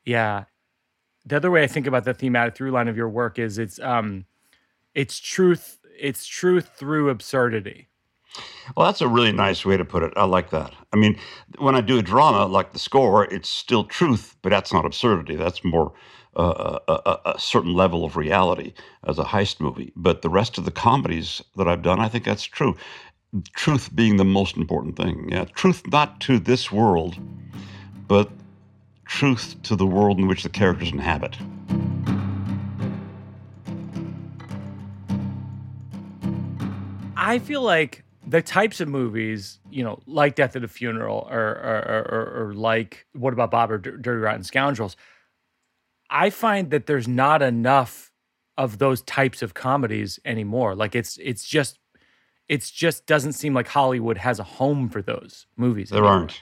Yeah. 0.05 0.45
The 1.25 1.35
other 1.37 1.51
way 1.51 1.63
I 1.63 1.67
think 1.67 1.87
about 1.87 2.05
the 2.05 2.13
thematic 2.13 2.55
through 2.55 2.71
line 2.71 2.87
of 2.87 2.97
your 2.97 3.09
work 3.09 3.39
is 3.39 3.57
it's 3.59 3.79
um 3.79 4.25
it's 4.95 5.19
truth 5.19 5.79
it's 5.99 6.25
truth 6.27 6.71
through 6.75 7.09
absurdity. 7.09 7.88
Well, 8.75 8.86
that's 8.86 9.01
a 9.01 9.07
really 9.07 9.31
nice 9.31 9.65
way 9.65 9.77
to 9.77 9.86
put 9.86 10.03
it. 10.03 10.13
I 10.15 10.25
like 10.25 10.51
that. 10.51 10.74
I 10.94 10.97
mean, 10.97 11.18
when 11.57 11.75
I 11.75 11.81
do 11.81 11.97
a 11.97 12.01
drama 12.01 12.45
like 12.45 12.74
the 12.74 12.80
score, 12.80 13.25
it's 13.25 13.50
still 13.50 13.83
truth, 13.83 14.36
but 14.41 14.50
that's 14.50 14.71
not 14.71 14.86
absurdity. 14.86 15.36
That's 15.36 15.63
more 15.63 15.94
uh, 16.36 16.80
a, 16.88 16.94
a, 16.94 17.19
a 17.33 17.39
certain 17.39 17.74
level 17.74 18.06
of 18.06 18.15
reality 18.15 18.74
as 19.06 19.19
a 19.19 19.24
heist 19.24 19.59
movie. 19.59 19.91
But 19.95 20.21
the 20.21 20.30
rest 20.30 20.57
of 20.57 20.65
the 20.65 20.71
comedies 20.71 21.41
that 21.57 21.68
I've 21.68 21.81
done, 21.81 22.00
I 22.00 22.07
think 22.07 22.24
that's 22.25 22.44
true. 22.44 22.75
Truth 23.53 23.95
being 23.95 24.18
the 24.18 24.25
most 24.25 24.57
important 24.57 24.95
thing. 24.95 25.30
Yeah, 25.31 25.45
truth 25.45 25.83
not 25.88 26.19
to 26.21 26.39
this 26.39 26.71
world, 26.71 27.18
but 28.07 28.30
truth 29.06 29.56
to 29.63 29.75
the 29.75 29.86
world 29.86 30.19
in 30.19 30.27
which 30.27 30.44
the 30.44 30.50
characters 30.50 30.91
inhabit. 30.91 31.38
I 37.15 37.38
feel 37.39 37.62
like 37.62 38.03
the 38.29 38.41
types 38.43 38.79
of 38.79 38.87
movies, 38.87 39.59
you 39.71 39.83
know, 39.83 39.99
like 40.05 40.35
Death 40.35 40.55
at 40.55 40.63
a 40.63 40.67
Funeral 40.67 41.27
or 41.31 41.39
or, 41.39 42.05
or, 42.09 42.43
or, 42.50 42.53
like 42.53 43.07
What 43.13 43.33
About 43.33 43.50
Bob 43.50 43.71
or 43.71 43.79
Dir- 43.79 43.98
Dirty 43.98 44.19
Rotten 44.19 44.43
Scoundrels, 44.43 44.95
I 46.09 46.29
find 46.29 46.69
that 46.69 46.86
there's 46.86 47.07
not 47.07 47.41
enough 47.41 48.12
of 48.57 48.77
those 48.77 49.01
types 49.03 49.41
of 49.41 49.53
comedies 49.55 50.19
anymore. 50.25 50.75
Like 50.75 50.93
it's 50.93 51.17
it's 51.17 51.43
just 51.43 51.79
it's 52.48 52.69
just 52.69 53.07
doesn't 53.07 53.33
seem 53.33 53.53
like 53.53 53.67
Hollywood 53.67 54.17
has 54.17 54.39
a 54.39 54.43
home 54.43 54.89
for 54.89 55.01
those 55.01 55.48
movies. 55.57 55.89
There 55.89 56.00
anymore. 56.00 56.13
aren't. 56.13 56.41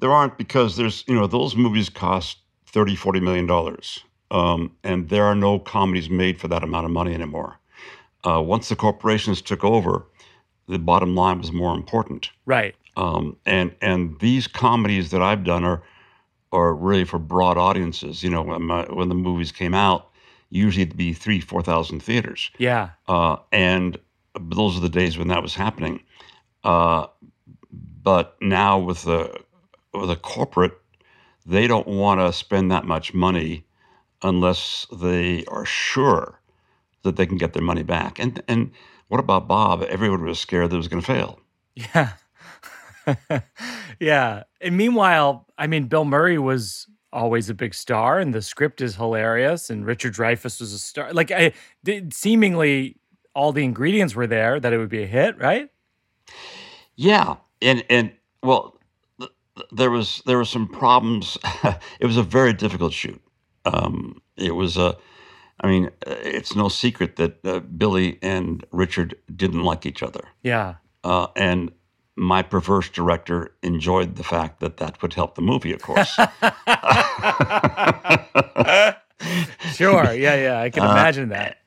There 0.00 0.12
aren't 0.12 0.38
because 0.38 0.76
there's, 0.76 1.04
you 1.06 1.14
know, 1.14 1.26
those 1.26 1.56
movies 1.56 1.88
cost 1.88 2.38
30, 2.66 2.96
40 2.96 3.20
million 3.20 3.46
dollars. 3.46 4.00
Um, 4.30 4.76
and 4.84 5.08
there 5.08 5.24
are 5.24 5.34
no 5.34 5.58
comedies 5.58 6.08
made 6.08 6.38
for 6.38 6.48
that 6.48 6.62
amount 6.62 6.84
of 6.84 6.92
money 6.92 7.14
anymore. 7.14 7.58
Uh, 8.24 8.42
once 8.42 8.68
the 8.68 8.76
corporations 8.76 9.40
took 9.40 9.64
over, 9.64 10.04
the 10.68 10.78
bottom 10.78 11.14
line 11.14 11.38
was 11.38 11.52
more 11.52 11.74
important. 11.74 12.30
Right. 12.46 12.74
Um, 12.96 13.36
and 13.46 13.74
and 13.80 14.18
these 14.20 14.46
comedies 14.46 15.10
that 15.10 15.22
I've 15.22 15.44
done 15.44 15.64
are 15.64 15.82
are 16.52 16.74
really 16.74 17.04
for 17.04 17.18
broad 17.18 17.58
audiences. 17.58 18.22
You 18.22 18.30
know, 18.30 18.42
when, 18.42 18.62
my, 18.62 18.84
when 18.84 19.08
the 19.08 19.14
movies 19.14 19.52
came 19.52 19.74
out, 19.74 20.10
usually 20.50 20.82
it'd 20.82 20.96
be 20.96 21.12
three, 21.12 21.40
four 21.40 21.62
thousand 21.62 22.02
theaters. 22.02 22.50
Yeah. 22.58 22.90
Uh, 23.06 23.36
and 23.52 23.98
those 24.38 24.76
are 24.76 24.80
the 24.80 24.88
days 24.88 25.18
when 25.18 25.28
that 25.28 25.42
was 25.42 25.54
happening. 25.54 26.02
Uh, 26.64 27.06
but 28.02 28.36
now 28.40 28.78
with 28.78 29.02
the 29.02 29.40
with 29.94 30.10
a 30.10 30.16
corporate, 30.16 30.78
they 31.46 31.66
don't 31.66 31.86
want 31.86 32.20
to 32.20 32.32
spend 32.32 32.70
that 32.70 32.84
much 32.84 33.14
money 33.14 33.64
unless 34.22 34.86
they 34.92 35.44
are 35.46 35.64
sure 35.64 36.40
that 37.02 37.16
they 37.16 37.26
can 37.26 37.38
get 37.38 37.52
their 37.52 37.62
money 37.62 37.82
back. 37.82 38.18
And 38.18 38.42
and 38.48 38.70
what 39.08 39.20
about 39.20 39.48
Bob? 39.48 39.82
Everyone 39.88 40.22
was 40.22 40.38
scared 40.38 40.70
that 40.70 40.74
it 40.74 40.78
was 40.78 40.88
going 40.88 41.02
to 41.02 41.06
fail. 41.06 41.40
Yeah. 41.74 42.12
yeah. 44.00 44.44
And 44.60 44.76
meanwhile, 44.76 45.46
I 45.56 45.66
mean, 45.66 45.84
Bill 45.88 46.04
Murray 46.04 46.38
was 46.38 46.86
always 47.12 47.48
a 47.48 47.54
big 47.54 47.74
star, 47.74 48.18
and 48.18 48.34
the 48.34 48.42
script 48.42 48.80
is 48.80 48.96
hilarious, 48.96 49.70
and 49.70 49.86
Richard 49.86 50.14
Dreyfuss 50.14 50.60
was 50.60 50.72
a 50.72 50.78
star. 50.78 51.12
Like, 51.12 51.30
I, 51.30 51.52
did, 51.84 52.12
seemingly 52.12 52.96
all 53.34 53.52
the 53.52 53.64
ingredients 53.64 54.14
were 54.14 54.26
there 54.26 54.60
that 54.60 54.72
it 54.72 54.78
would 54.78 54.88
be 54.88 55.02
a 55.02 55.06
hit, 55.06 55.38
right? 55.38 55.70
Yeah, 56.96 57.36
and 57.62 57.84
and 57.88 58.12
well, 58.42 58.78
th- 59.20 59.30
th- 59.56 59.68
there 59.72 59.90
was 59.90 60.22
there 60.26 60.36
were 60.36 60.44
some 60.44 60.66
problems. 60.66 61.38
it 62.00 62.06
was 62.06 62.16
a 62.16 62.22
very 62.22 62.52
difficult 62.52 62.92
shoot. 62.92 63.20
Um, 63.64 64.20
it 64.36 64.54
was 64.54 64.76
a, 64.76 64.96
I 65.60 65.66
mean, 65.66 65.86
uh, 66.06 66.14
it's 66.22 66.54
no 66.54 66.68
secret 66.68 67.16
that 67.16 67.44
uh, 67.44 67.60
Billy 67.60 68.18
and 68.22 68.64
Richard 68.72 69.14
didn't 69.34 69.62
like 69.64 69.86
each 69.86 70.02
other, 70.02 70.24
Yeah. 70.42 70.74
uh, 71.04 71.28
and 71.36 71.72
my 72.16 72.42
perverse 72.42 72.88
director 72.88 73.52
enjoyed 73.62 74.16
the 74.16 74.24
fact 74.24 74.60
that 74.60 74.76
that 74.78 75.00
would 75.02 75.14
help 75.14 75.34
the 75.34 75.42
movie, 75.42 75.72
of 75.72 75.82
course. 75.82 76.14
sure, 79.74 80.12
yeah, 80.12 80.34
yeah, 80.36 80.60
I 80.60 80.70
can 80.70 80.84
Uh, 80.84 80.90
imagine 80.92 81.28
that. 81.30 81.58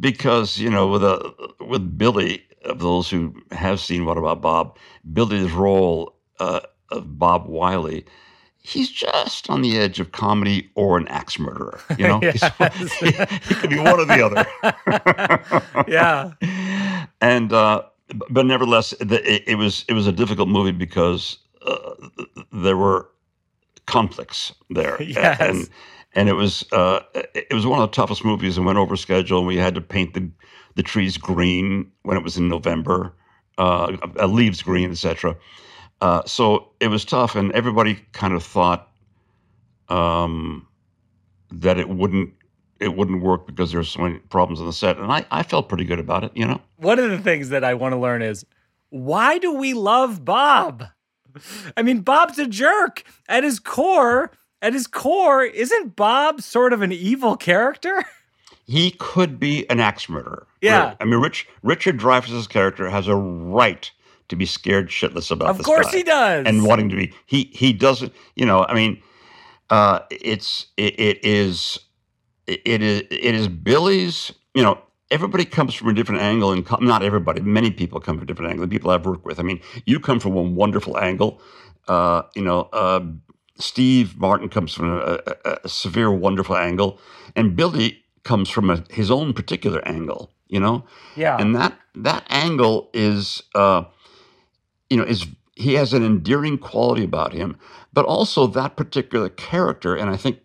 because 0.00 0.58
you 0.58 0.70
know 0.70 0.86
with 0.88 1.04
a 1.04 1.34
with 1.60 1.96
Billy, 1.98 2.44
of 2.64 2.78
those 2.80 3.08
who 3.10 3.34
have 3.52 3.80
seen 3.80 4.04
What 4.04 4.18
About 4.18 4.40
Bob, 4.42 4.76
Billy's 5.12 5.52
role 5.52 6.14
uh, 6.40 6.60
of 6.90 7.18
Bob 7.18 7.46
Wiley, 7.46 8.04
he's 8.68 8.90
just 8.90 9.48
on 9.50 9.62
the 9.62 9.78
edge 9.78 9.98
of 10.00 10.12
comedy 10.12 10.70
or 10.74 10.98
an 10.98 11.08
axe 11.08 11.38
murderer. 11.38 11.80
You 11.98 12.08
know, 12.08 12.20
Yes. 12.22 12.42
he, 13.00 13.10
he 13.48 13.54
could 13.54 13.70
be 13.70 13.78
one 13.78 13.98
or 14.00 14.04
the 14.04 14.22
other. 14.24 15.84
Yeah. 15.88 16.32
and 17.20 17.52
uh, 17.52 17.82
but 18.30 18.46
nevertheless, 18.46 18.94
the, 19.00 19.20
it, 19.30 19.42
it 19.46 19.54
was 19.56 19.84
it 19.88 19.94
was 19.94 20.06
a 20.06 20.12
difficult 20.12 20.48
movie 20.48 20.72
because 20.72 21.38
uh, 21.66 21.94
there 22.52 22.76
were 22.76 23.08
conflicts 23.86 24.52
there, 24.70 25.00
Yes. 25.02 25.40
and 25.40 25.68
and 26.14 26.28
it 26.28 26.34
was 26.34 26.64
uh, 26.72 27.00
it 27.14 27.52
was 27.52 27.66
one 27.66 27.80
of 27.80 27.90
the 27.90 27.94
toughest 27.94 28.24
movies 28.24 28.56
and 28.56 28.66
went 28.66 28.78
over 28.78 28.96
schedule. 28.96 29.38
And 29.38 29.46
we 29.46 29.56
had 29.56 29.74
to 29.74 29.80
paint 29.80 30.14
the 30.14 30.30
the 30.74 30.82
trees 30.82 31.16
green 31.18 31.90
when 32.02 32.16
it 32.16 32.22
was 32.22 32.36
in 32.36 32.48
November, 32.48 33.12
uh, 33.58 33.96
uh, 34.18 34.26
leaves 34.26 34.62
green, 34.62 34.90
etc. 34.90 35.36
Uh, 36.00 36.22
so 36.26 36.68
it 36.80 36.88
was 36.88 37.04
tough, 37.04 37.34
and 37.34 37.52
everybody 37.52 37.98
kind 38.12 38.32
of 38.32 38.42
thought 38.42 38.88
um, 39.88 40.66
that 41.50 41.78
it 41.78 41.88
wouldn't 41.88 42.32
it 42.80 42.96
wouldn't 42.96 43.22
work 43.22 43.46
because 43.46 43.72
there 43.72 43.80
were 43.80 43.84
so 43.84 44.02
many 44.02 44.18
problems 44.18 44.60
on 44.60 44.66
the 44.66 44.72
set, 44.72 44.98
and 44.98 45.10
I, 45.10 45.24
I 45.30 45.42
felt 45.42 45.68
pretty 45.68 45.84
good 45.84 45.98
about 45.98 46.22
it, 46.22 46.30
you 46.34 46.46
know. 46.46 46.60
One 46.76 47.00
of 47.00 47.10
the 47.10 47.18
things 47.18 47.48
that 47.48 47.64
I 47.64 47.74
want 47.74 47.92
to 47.92 47.98
learn 47.98 48.22
is 48.22 48.46
why 48.90 49.38
do 49.38 49.52
we 49.52 49.74
love 49.74 50.24
Bob? 50.24 50.84
I 51.76 51.82
mean, 51.82 52.00
Bob's 52.00 52.38
a 52.38 52.46
jerk 52.46 53.04
at 53.28 53.44
his 53.44 53.58
core. 53.58 54.30
At 54.60 54.72
his 54.72 54.88
core, 54.88 55.44
isn't 55.44 55.94
Bob 55.94 56.40
sort 56.42 56.72
of 56.72 56.82
an 56.82 56.90
evil 56.92 57.36
character? 57.36 58.04
He 58.68 58.90
could 58.90 59.40
be 59.40 59.68
an 59.70 59.80
axe 59.80 60.10
murderer. 60.10 60.46
Yeah. 60.60 60.82
really. 60.82 60.96
I 61.00 61.04
mean, 61.06 61.20
Rich 61.20 61.48
Richard 61.62 61.96
Dreyfuss's 61.96 62.46
character 62.46 62.90
has 62.90 63.08
a 63.08 63.16
right 63.16 63.90
to 64.28 64.36
be 64.36 64.46
scared 64.46 64.88
shitless 64.88 65.30
about 65.30 65.50
of 65.50 65.58
this 65.58 65.66
Of 65.66 65.66
course 65.66 65.90
guy 65.90 65.98
he 65.98 66.02
does. 66.02 66.46
and 66.46 66.64
wanting 66.64 66.88
to 66.90 66.96
be. 66.96 67.12
He 67.26 67.50
he 67.52 67.72
doesn't. 67.72 68.12
You 68.36 68.46
know, 68.46 68.64
I 68.68 68.74
mean, 68.74 69.02
uh, 69.70 70.00
it's 70.10 70.66
it, 70.76 70.98
it 70.98 71.24
is 71.24 71.80
it 72.46 72.82
is 72.82 73.02
it 73.10 73.34
is 73.34 73.48
Billy's. 73.48 74.32
You 74.54 74.62
know, 74.62 74.78
everybody 75.10 75.44
comes 75.44 75.74
from 75.74 75.88
a 75.88 75.92
different 75.94 76.22
angle, 76.22 76.52
and 76.52 76.64
com- 76.64 76.84
not 76.84 77.02
everybody. 77.02 77.40
Many 77.40 77.70
people 77.70 78.00
come 78.00 78.16
from 78.16 78.24
a 78.24 78.26
different 78.26 78.50
angle. 78.50 78.66
The 78.66 78.70
people 78.70 78.90
I've 78.90 79.06
worked 79.06 79.24
with. 79.24 79.38
I 79.38 79.42
mean, 79.42 79.60
you 79.86 80.00
come 80.00 80.20
from 80.20 80.36
a 80.36 80.42
wonderful 80.42 80.98
angle. 80.98 81.40
Uh, 81.86 82.22
you 82.34 82.42
know, 82.42 82.68
uh, 82.72 83.00
Steve 83.58 84.18
Martin 84.18 84.48
comes 84.48 84.74
from 84.74 84.92
a, 84.92 85.18
a, 85.44 85.58
a 85.64 85.68
severe, 85.68 86.10
wonderful 86.12 86.56
angle, 86.56 86.98
and 87.34 87.56
Billy 87.56 88.02
comes 88.24 88.50
from 88.50 88.68
a, 88.70 88.84
his 88.90 89.10
own 89.10 89.32
particular 89.32 89.86
angle. 89.88 90.30
You 90.48 90.60
know, 90.60 90.84
yeah. 91.14 91.36
and 91.38 91.54
that 91.56 91.78
that 91.94 92.24
angle 92.30 92.88
is 92.94 93.42
uh 93.54 93.84
you 94.90 94.96
know 94.96 95.04
is 95.04 95.26
he 95.54 95.74
has 95.74 95.92
an 95.92 96.04
endearing 96.04 96.58
quality 96.58 97.04
about 97.04 97.32
him 97.32 97.56
but 97.92 98.04
also 98.04 98.46
that 98.46 98.76
particular 98.76 99.28
character 99.28 99.94
and 99.96 100.10
i 100.10 100.16
think 100.16 100.40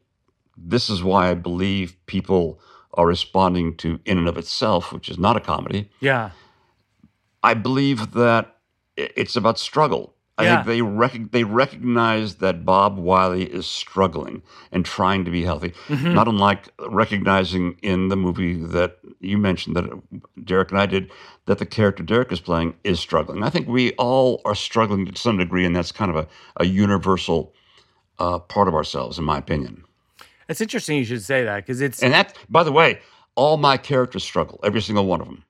this 0.57 0.89
is 0.89 1.03
why 1.03 1.29
i 1.29 1.33
believe 1.33 1.95
people 2.05 2.59
are 2.95 3.07
responding 3.07 3.75
to 3.75 4.00
in 4.05 4.17
and 4.17 4.27
of 4.27 4.38
itself 4.38 4.91
which 4.91 5.09
is 5.09 5.17
not 5.17 5.38
a 5.38 5.39
comedy 5.39 5.89
yeah. 6.00 6.31
i 7.43 7.53
believe 7.53 8.12
that 8.13 8.57
it's 8.95 9.35
about 9.35 9.57
struggle 9.57 10.12
i 10.37 10.43
Yeah. 10.43 10.55
think 10.63 10.67
they 10.67 10.81
rec- 10.81 11.31
they 11.31 11.43
recognize 11.43 12.35
that 12.35 12.65
bob 12.65 12.97
wiley 12.97 13.43
is 13.43 13.65
struggling 13.67 14.41
and 14.71 14.83
trying 14.85 15.25
to 15.25 15.31
be 15.31 15.43
healthy 15.43 15.73
Mhm. 15.89 16.13
not 16.13 16.27
unlike 16.27 16.69
recognizing 16.89 17.77
in 17.81 18.07
the 18.09 18.15
movie 18.15 18.55
that 18.55 18.97
you 19.19 19.37
mentioned 19.37 19.75
that 19.75 19.85
Derek 20.43 20.71
and 20.71 20.79
I 20.81 20.85
did 20.85 21.09
that 21.45 21.57
the 21.59 21.65
character 21.65 22.03
Derek 22.03 22.31
is 22.31 22.39
playing 22.41 22.73
is 22.83 22.99
struggling. 22.99 23.41
I 23.43 23.49
think 23.49 23.67
we 23.69 23.91
all 23.93 24.41
are 24.43 24.55
struggling 24.55 25.05
to 25.05 25.15
some 25.17 25.37
degree, 25.37 25.65
and 25.65 25.73
that's 25.75 25.91
kind 25.93 26.09
of 26.11 26.17
a, 26.17 26.27
a 26.57 26.65
universal 26.65 27.53
uh, 28.19 28.39
part 28.39 28.67
of 28.67 28.73
ourselves, 28.75 29.17
in 29.17 29.23
my 29.23 29.37
opinion. 29.37 29.83
It's 30.49 30.59
interesting 30.61 30.97
you 30.97 31.05
should 31.05 31.23
say 31.23 31.43
that 31.45 31.57
because 31.65 31.79
it's 31.79 32.03
And 32.03 32.11
that, 32.13 32.35
by 32.49 32.63
the 32.63 32.71
way, 32.73 32.99
all 33.35 33.55
my 33.57 33.77
characters 33.77 34.23
struggle, 34.25 34.59
every 34.63 34.81
single 34.81 35.05
one 35.05 35.21
of 35.21 35.27
them. 35.27 35.43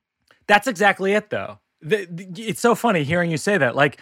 That's 0.46 0.68
exactly 0.68 1.12
it, 1.14 1.30
though. 1.30 1.58
The, 1.82 2.06
the- 2.10 2.42
it's 2.48 2.60
so 2.60 2.74
funny 2.76 3.02
hearing 3.02 3.30
you 3.30 3.38
say 3.38 3.58
that. 3.58 3.74
Like, 3.74 4.00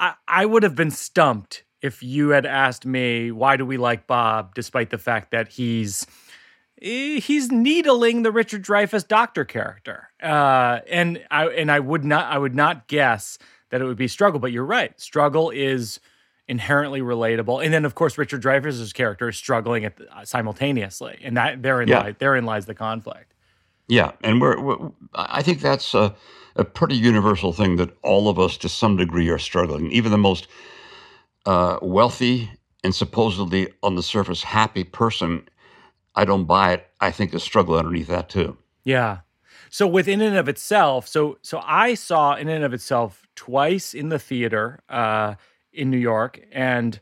I, 0.00 0.14
I 0.26 0.46
would 0.46 0.62
have 0.64 0.74
been 0.74 0.90
stumped 0.90 1.62
if 1.82 2.02
you 2.02 2.30
had 2.30 2.46
asked 2.46 2.84
me 2.86 3.30
why 3.30 3.56
do 3.56 3.64
we 3.64 3.76
like 3.76 4.06
Bob, 4.06 4.54
despite 4.54 4.90
the 4.90 4.98
fact 4.98 5.30
that 5.30 5.48
he's 5.48 6.06
eh, 6.82 7.20
he's 7.20 7.52
needling 7.52 8.22
the 8.22 8.32
Richard 8.32 8.64
Dreyfuss 8.64 9.06
doctor 9.06 9.44
character, 9.44 10.08
uh, 10.22 10.80
and 10.90 11.22
I 11.30 11.46
and 11.48 11.70
I 11.70 11.78
would 11.80 12.04
not 12.04 12.26
I 12.32 12.38
would 12.38 12.54
not 12.54 12.88
guess 12.88 13.38
that 13.70 13.80
it 13.80 13.84
would 13.84 13.96
be 13.98 14.08
struggle. 14.08 14.40
But 14.40 14.52
you're 14.52 14.64
right, 14.64 14.98
struggle 15.00 15.50
is 15.50 16.00
inherently 16.48 17.00
relatable, 17.00 17.64
and 17.64 17.72
then 17.72 17.84
of 17.84 17.94
course 17.94 18.18
Richard 18.18 18.42
Dreyfuss's 18.42 18.92
character 18.92 19.28
is 19.28 19.36
struggling 19.36 19.84
at 19.84 19.96
the, 19.96 20.06
simultaneously, 20.24 21.20
and 21.22 21.36
that 21.36 21.62
therein 21.62 21.88
Yeah. 21.88 22.00
lies 22.00 22.14
therein 22.18 22.44
lies 22.44 22.66
the 22.66 22.74
conflict. 22.74 23.34
Yeah, 23.90 24.12
and 24.22 24.40
we're, 24.40 24.60
we're 24.60 24.92
I 25.16 25.42
think 25.42 25.60
that's 25.60 25.94
a, 25.94 26.14
a 26.54 26.64
pretty 26.64 26.94
universal 26.94 27.52
thing 27.52 27.74
that 27.76 27.90
all 28.04 28.28
of 28.28 28.38
us, 28.38 28.56
to 28.58 28.68
some 28.68 28.96
degree, 28.96 29.28
are 29.30 29.38
struggling. 29.38 29.90
Even 29.90 30.12
the 30.12 30.18
most 30.18 30.46
uh, 31.44 31.76
wealthy 31.82 32.48
and 32.84 32.94
supposedly 32.94 33.68
on 33.82 33.96
the 33.96 34.02
surface 34.04 34.44
happy 34.44 34.84
person, 34.84 35.48
I 36.14 36.24
don't 36.24 36.44
buy 36.44 36.74
it. 36.74 36.86
I 37.00 37.10
think 37.10 37.32
there's 37.32 37.42
struggle 37.42 37.76
underneath 37.76 38.06
that 38.06 38.28
too. 38.28 38.56
Yeah. 38.84 39.18
So 39.70 39.88
within 39.88 40.20
and 40.20 40.36
of 40.36 40.48
itself, 40.48 41.08
so 41.08 41.38
so 41.42 41.60
I 41.64 41.94
saw 41.94 42.36
in 42.36 42.48
and 42.48 42.62
of 42.62 42.72
itself 42.72 43.26
twice 43.34 43.92
in 43.92 44.08
the 44.08 44.20
theater 44.20 44.78
uh, 44.88 45.34
in 45.72 45.90
New 45.90 45.98
York, 45.98 46.40
and 46.52 47.00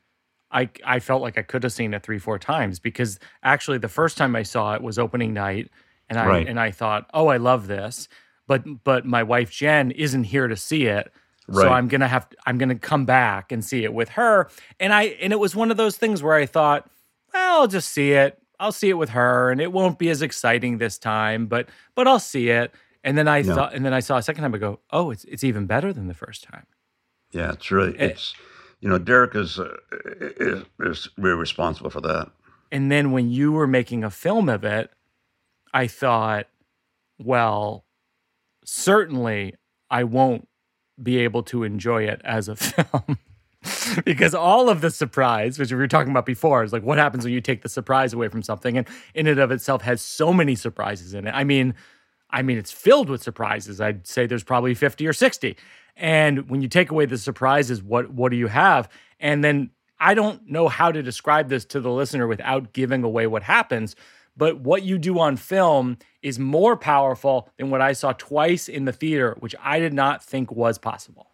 I 0.51 0.71
I 0.87 1.01
felt 1.01 1.21
like 1.21 1.37
I 1.37 1.43
could 1.43 1.65
have 1.65 1.73
seen 1.73 1.93
it 1.93 2.03
three 2.03 2.19
four 2.19 2.39
times 2.39 2.79
because 2.79 3.19
actually 3.43 3.77
the 3.77 3.89
first 3.89 4.17
time 4.17 4.35
I 4.35 4.43
saw 4.43 4.75
it 4.75 4.83
was 4.83 4.99
opening 4.99 5.35
night, 5.35 5.71
and 6.09 6.19
I 6.19 6.27
Right. 6.27 6.47
and 6.49 6.59
I 6.61 6.71
thought, 6.71 7.09
oh, 7.15 7.29
I 7.29 7.37
love 7.37 7.67
this, 7.67 8.09
but 8.47 8.63
but 8.85 9.05
my 9.05 9.23
wife 9.23 9.51
Jen 9.51 9.91
isn't 9.93 10.25
here 10.25 10.49
to 10.49 10.57
see 10.57 10.87
it. 10.87 11.13
So 11.51 11.71
I'm 11.71 11.89
gonna 11.89 12.09
have 12.09 12.27
I'm 12.47 12.59
gonna 12.59 12.75
come 12.79 13.07
back 13.07 13.53
and 13.53 13.65
see 13.65 13.83
it 13.85 13.95
with 13.95 14.11
her, 14.11 14.49
and 14.79 14.93
I 14.93 15.05
and 15.23 15.33
it 15.33 15.39
was 15.39 15.57
one 15.57 15.71
of 15.71 15.77
those 15.79 15.97
things 15.97 16.23
where 16.23 16.35
I 16.35 16.45
thought, 16.45 16.91
well, 17.33 17.63
I'll 17.63 17.67
just 17.69 17.91
see 17.91 18.13
it. 18.13 18.39
I'll 18.61 18.73
see 18.73 18.91
it 18.91 18.99
with 18.99 19.11
her, 19.11 19.51
and 19.51 19.59
it 19.61 19.73
won't 19.73 19.99
be 19.99 20.11
as 20.11 20.21
exciting 20.21 20.77
this 20.77 20.99
time, 20.99 21.47
but 21.47 21.69
but 21.95 22.07
I'll 22.07 22.19
see 22.19 22.51
it. 22.51 22.75
And 23.03 23.17
then 23.17 23.29
I 23.29 23.41
No. 23.43 23.55
thought, 23.55 23.73
and 23.75 23.83
then 23.85 23.95
I 23.95 24.01
saw 24.01 24.19
a 24.19 24.23
second 24.23 24.43
time. 24.43 24.55
I 24.55 24.59
go, 24.59 24.81
oh, 24.91 25.11
it's 25.11 25.25
it's 25.25 25.43
even 25.43 25.65
better 25.67 25.91
than 25.93 26.07
the 26.07 26.13
first 26.15 26.43
time. 26.45 26.67
Yeah, 27.31 27.53
it's 27.53 27.71
really 27.71 27.99
Eh. 27.99 28.09
it's 28.09 28.35
you 28.81 28.89
know 28.91 28.99
Derek 28.99 29.35
is 29.35 29.59
uh, 29.59 29.75
is, 30.21 30.65
is 30.81 31.09
really 31.17 31.37
responsible 31.39 31.89
for 31.91 32.03
that. 32.03 32.31
And 32.71 32.93
then 32.93 33.13
when 33.13 33.31
you 33.31 33.53
were 33.53 33.67
making 33.67 34.05
a 34.05 34.11
film 34.11 34.51
of 34.51 34.65
it, 34.65 34.91
I 35.79 35.87
thought, 35.87 36.49
well, 37.21 37.85
certainly 38.65 39.55
I 39.89 40.03
won't 40.03 40.49
be 41.01 41.19
able 41.19 41.45
to 41.45 41.63
enjoy 41.63 42.03
it 42.03 42.21
as 42.25 42.49
a 42.49 42.57
film. 42.57 43.17
because 44.05 44.35
all 44.35 44.69
of 44.69 44.81
the 44.81 44.91
surprise, 44.91 45.57
which 45.57 45.71
we 45.71 45.79
were 45.79 45.87
talking 45.87 46.11
about 46.11 46.27
before, 46.27 46.65
is 46.65 46.73
like 46.73 46.83
what 46.83 46.99
happens 46.99 47.23
when 47.23 47.33
you 47.33 47.41
take 47.41 47.63
the 47.63 47.69
surprise 47.69 48.13
away 48.13 48.27
from 48.27 48.43
something, 48.43 48.77
and 48.77 48.89
in 49.15 49.29
and 49.29 49.39
of 49.39 49.53
itself 49.53 49.83
has 49.83 50.03
so 50.03 50.33
many 50.33 50.57
surprises 50.57 51.15
in 51.15 51.29
it. 51.29 51.31
I 51.31 51.45
mean, 51.45 51.75
I 52.29 52.43
mean, 52.43 52.59
it's 52.59 52.73
filled 52.73 53.09
with 53.09 53.23
surprises. 53.23 53.81
I'd 53.81 54.05
say 54.05 54.27
there's 54.27 54.43
probably 54.43 54.75
50 54.75 55.07
or 55.07 55.13
60. 55.13 55.57
And 55.97 56.51
when 56.51 56.61
you 56.61 56.67
take 56.67 56.91
away 56.91 57.07
the 57.07 57.19
surprises, 57.19 57.85
what 57.85 58.11
what 58.11 58.33
do 58.33 58.37
you 58.37 58.49
have? 58.49 58.89
And 59.21 59.45
then 59.45 59.71
I 60.01 60.15
don't 60.15 60.45
know 60.51 60.67
how 60.67 60.91
to 60.91 61.05
describe 61.05 61.49
this 61.49 61.65
to 61.67 61.81
the 61.81 61.93
listener 61.93 62.27
without 62.27 62.73
giving 62.73 63.05
away 63.05 63.29
what 63.29 63.45
happens. 63.45 63.95
But 64.39 64.61
what 64.61 64.85
you 64.85 64.99
do 64.99 65.19
on 65.19 65.37
film 65.37 65.99
is 66.23 66.39
more 66.39 66.77
powerful 66.77 67.51
than 67.59 67.71
what 67.71 67.81
I 67.81 67.93
saw 67.93 68.13
twice 68.13 68.69
in 68.69 68.85
the 68.85 68.93
theater, 68.93 69.37
which 69.41 69.55
I 69.63 69.81
did 69.81 69.93
not 69.93 70.23
think 70.25 70.53
was 70.53 70.79
possible. 70.79 71.27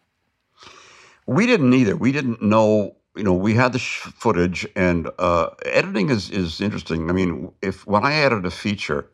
We 1.27 1.45
didn't 1.45 1.73
either. 1.73 1.95
We 1.95 2.11
didn't 2.11 2.41
know. 2.41 2.95
You 3.15 3.23
know, 3.23 3.33
we 3.33 3.53
had 3.53 3.71
the 3.71 3.79
sh- 3.79 3.99
footage, 4.17 4.67
and 4.75 5.09
uh, 5.19 5.49
editing 5.65 6.09
is 6.09 6.29
is 6.29 6.59
interesting. 6.59 7.09
I 7.09 7.13
mean, 7.13 7.51
if 7.61 7.87
when 7.87 8.03
I 8.03 8.13
edit 8.15 8.45
a 8.45 8.51
feature, 8.51 9.07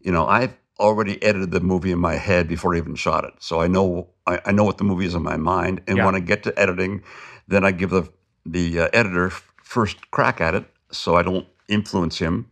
you 0.00 0.12
know, 0.12 0.26
I've 0.26 0.54
already 0.78 1.22
edited 1.22 1.50
the 1.50 1.60
movie 1.60 1.90
in 1.92 1.98
my 1.98 2.16
head 2.16 2.48
before 2.48 2.74
I 2.74 2.78
even 2.78 2.94
shot 2.96 3.24
it, 3.24 3.34
so 3.38 3.60
I 3.62 3.66
know 3.68 4.08
I, 4.26 4.40
I 4.46 4.52
know 4.52 4.64
what 4.64 4.76
the 4.78 4.84
movie 4.84 5.06
is 5.06 5.14
in 5.14 5.22
my 5.22 5.36
mind. 5.38 5.80
And 5.86 5.98
Yeah. 5.98 6.06
when 6.06 6.14
I 6.14 6.20
get 6.20 6.42
to 6.44 6.58
editing, 6.58 7.02
then 7.48 7.64
I 7.64 7.70
give 7.72 7.90
the 7.90 8.08
the 8.44 8.80
uh, 8.80 8.88
editor 8.92 9.26
f- 9.28 9.52
first 9.62 10.10
crack 10.10 10.40
at 10.40 10.54
it, 10.54 10.64
so 10.90 11.16
I 11.16 11.22
don't 11.22 11.46
influence 11.68 12.18
him. 12.18 12.50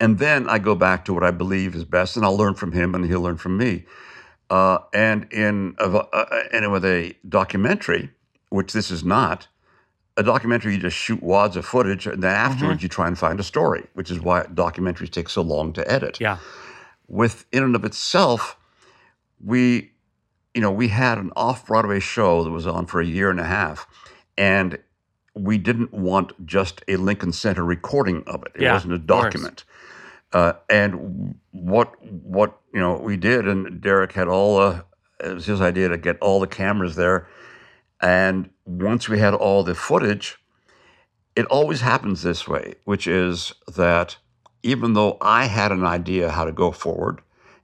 And 0.00 0.18
then 0.18 0.48
I 0.48 0.58
go 0.58 0.74
back 0.74 1.04
to 1.04 1.14
what 1.14 1.22
I 1.22 1.30
believe 1.30 1.74
is 1.74 1.84
best, 1.84 2.16
and 2.16 2.24
I'll 2.24 2.36
learn 2.36 2.54
from 2.54 2.72
him, 2.72 2.94
and 2.94 3.04
he'll 3.04 3.20
learn 3.20 3.36
from 3.36 3.58
me. 3.58 3.84
Uh, 4.48 4.78
and 4.94 5.30
in 5.32 5.76
a, 5.78 5.84
uh, 5.88 6.42
and 6.52 6.72
with 6.72 6.84
a 6.84 7.14
documentary, 7.28 8.10
which 8.48 8.72
this 8.72 8.90
is 8.90 9.04
not, 9.04 9.46
a 10.16 10.22
documentary 10.24 10.74
you 10.74 10.80
just 10.80 10.96
shoot 10.96 11.22
wads 11.22 11.54
of 11.56 11.64
footage 11.64 12.06
and 12.06 12.20
then 12.22 12.34
afterwards 12.34 12.80
Mhm. 12.80 12.82
you 12.82 12.88
try 12.88 13.06
and 13.06 13.16
find 13.16 13.38
a 13.38 13.44
story, 13.44 13.86
which 13.94 14.10
is 14.10 14.18
why 14.20 14.42
documentaries 14.42 15.08
take 15.10 15.28
so 15.28 15.40
long 15.40 15.72
to 15.74 15.88
edit. 15.90 16.18
Yeah. 16.20 16.38
With 17.06 17.44
in 17.52 17.62
and 17.62 17.76
of 17.76 17.84
itself, 17.84 18.56
we, 19.42 19.92
you 20.52 20.60
know, 20.60 20.72
we 20.72 20.88
had 20.88 21.16
an 21.18 21.30
off-Broadway 21.36 22.00
show 22.00 22.42
that 22.42 22.50
was 22.50 22.66
on 22.66 22.86
for 22.86 23.00
a 23.00 23.06
year 23.06 23.30
and 23.30 23.38
a 23.38 23.44
half, 23.44 23.86
and 24.36 24.78
we 25.34 25.58
didn't 25.58 25.92
want 25.94 26.44
just 26.44 26.82
a 26.88 26.96
Lincoln 26.96 27.32
Center 27.32 27.64
recording 27.64 28.24
of 28.26 28.42
it. 28.42 28.52
It 28.56 28.62
Yeah, 28.62 28.72
wasn't 28.72 28.94
a 28.94 28.98
document. 28.98 29.64
Uh, 30.32 30.52
and 30.68 31.34
what 31.50 31.94
what 32.04 32.60
you 32.72 32.80
know 32.80 32.96
we 32.96 33.16
did, 33.16 33.48
and 33.48 33.80
Derek 33.80 34.12
had 34.12 34.28
all 34.28 34.58
the 34.58 34.84
it 35.24 35.34
was 35.34 35.46
his 35.46 35.60
idea 35.60 35.88
to 35.88 35.98
get 35.98 36.18
all 36.20 36.40
the 36.40 36.46
cameras 36.46 36.96
there, 36.96 37.28
and 38.00 38.50
once 38.64 39.08
we 39.08 39.18
had 39.18 39.34
all 39.34 39.64
the 39.64 39.74
footage, 39.74 40.38
it 41.34 41.46
always 41.46 41.80
happens 41.80 42.22
this 42.22 42.46
way, 42.46 42.74
which 42.84 43.06
is 43.06 43.52
that 43.74 44.16
even 44.62 44.92
though 44.92 45.16
I 45.20 45.46
had 45.46 45.72
an 45.72 45.84
idea 45.84 46.30
how 46.30 46.44
to 46.44 46.52
go 46.52 46.70
forward, 46.70 47.20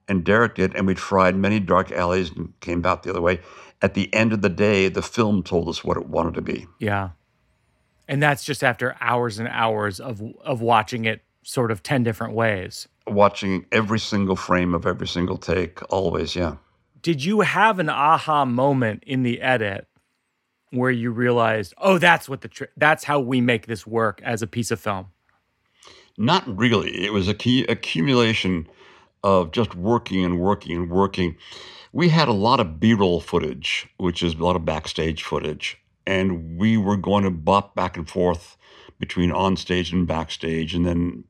and 0.09 0.25
Derek 0.25 0.55
did, 0.55 0.75
and 0.75 0.87
we 0.87 0.95
tried 0.95 1.37
many 1.37 1.61
dark 1.61 1.93
alleys 1.93 2.31
and 2.31 2.59
came 2.61 2.85
out 2.85 3.03
the 3.03 3.11
other 3.11 3.21
way. 3.21 3.41
At 3.83 3.95
the 3.95 4.13
end 4.15 4.33
of 4.33 4.41
the 4.41 4.49
day, 4.49 4.89
the 4.89 5.03
film 5.03 5.43
told 5.43 5.69
us 5.69 5.85
what 5.85 5.97
it 5.97 6.09
wanted 6.09 6.35
to 6.35 6.43
be. 6.43 6.67
Yeah. 6.79 7.11
And 8.09 8.23
that's 8.23 8.45
just 8.45 8.65
after 8.65 8.97
hours 9.01 9.39
and 9.39 9.49
hours 9.49 10.01
of 10.01 10.23
of 10.43 10.61
watching 10.61 11.05
it 11.05 11.23
sort 11.47 11.71
of 11.71 11.81
10 11.83 12.03
different 12.03 12.35
ways. 12.35 12.89
Watching 13.07 13.67
every 13.71 14.01
single 14.01 14.35
frame 14.35 14.75
of 14.75 14.85
every 14.85 15.07
single 15.07 15.39
take, 15.39 15.81
always, 15.93 16.35
yeah. 16.35 16.57
Did 17.03 17.25
you 17.25 17.43
have 17.43 17.79
an 17.79 17.89
aha 17.89 18.45
moment 18.45 19.05
in 19.07 19.23
the 19.23 19.41
edit 19.41 19.87
where 20.71 20.91
you 20.91 21.13
realized, 21.13 21.73
"Oh, 21.79 21.99
that's 21.99 22.29
what 22.29 22.41
the 22.41 22.49
tr- 22.49 22.75
that's 22.77 23.05
how 23.05 23.21
we 23.21 23.41
make 23.41 23.67
this 23.67 23.87
work 23.87 24.21
as 24.25 24.43
a 24.43 24.49
piece 24.49 24.73
of 24.73 24.81
film?" 24.81 25.07
Not 26.19 26.43
really. 26.49 27.05
It 27.05 27.13
was 27.13 27.29
a 27.29 27.35
key 27.35 27.65
accumulation 27.67 28.67
of 29.23 29.53
just 29.53 29.77
working 29.77 30.25
and 30.25 30.41
working 30.41 30.77
and 30.77 30.91
working. 30.91 31.37
We 31.93 32.09
had 32.09 32.27
a 32.27 32.33
lot 32.33 32.59
of 32.59 32.81
B-roll 32.81 33.21
footage, 33.21 33.89
which 33.99 34.21
is 34.21 34.35
a 34.35 34.43
lot 34.43 34.57
of 34.57 34.65
backstage 34.65 35.23
footage, 35.23 35.79
and 36.07 36.59
we 36.59 36.77
were 36.77 36.97
going 36.97 37.23
to 37.23 37.31
bop 37.31 37.77
back 37.77 37.97
and 37.97 38.09
forth 38.09 38.57
between 38.99 39.31
on 39.31 39.57
stage 39.57 39.93
and 39.93 40.09
backstage, 40.09 40.75
and 40.75 40.85
then 40.85 41.25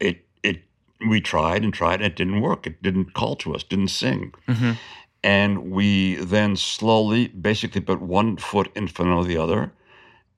it 0.00 0.26
it 0.42 0.62
we 1.06 1.20
tried 1.20 1.62
and 1.62 1.72
tried, 1.72 1.96
and 1.96 2.04
it 2.04 2.16
didn't 2.16 2.40
work. 2.40 2.66
It 2.66 2.82
didn't 2.82 3.14
call 3.14 3.36
to 3.36 3.54
us, 3.54 3.62
didn't 3.62 3.88
sing. 3.88 4.32
Mhm. 4.48 4.76
And 5.22 5.70
we 5.70 6.16
then 6.16 6.56
slowly, 6.56 7.28
basically, 7.28 7.80
put 7.82 8.00
one 8.00 8.36
foot 8.38 8.70
in 8.74 8.88
front 8.88 9.12
of 9.12 9.26
the 9.26 9.36
other. 9.36 9.72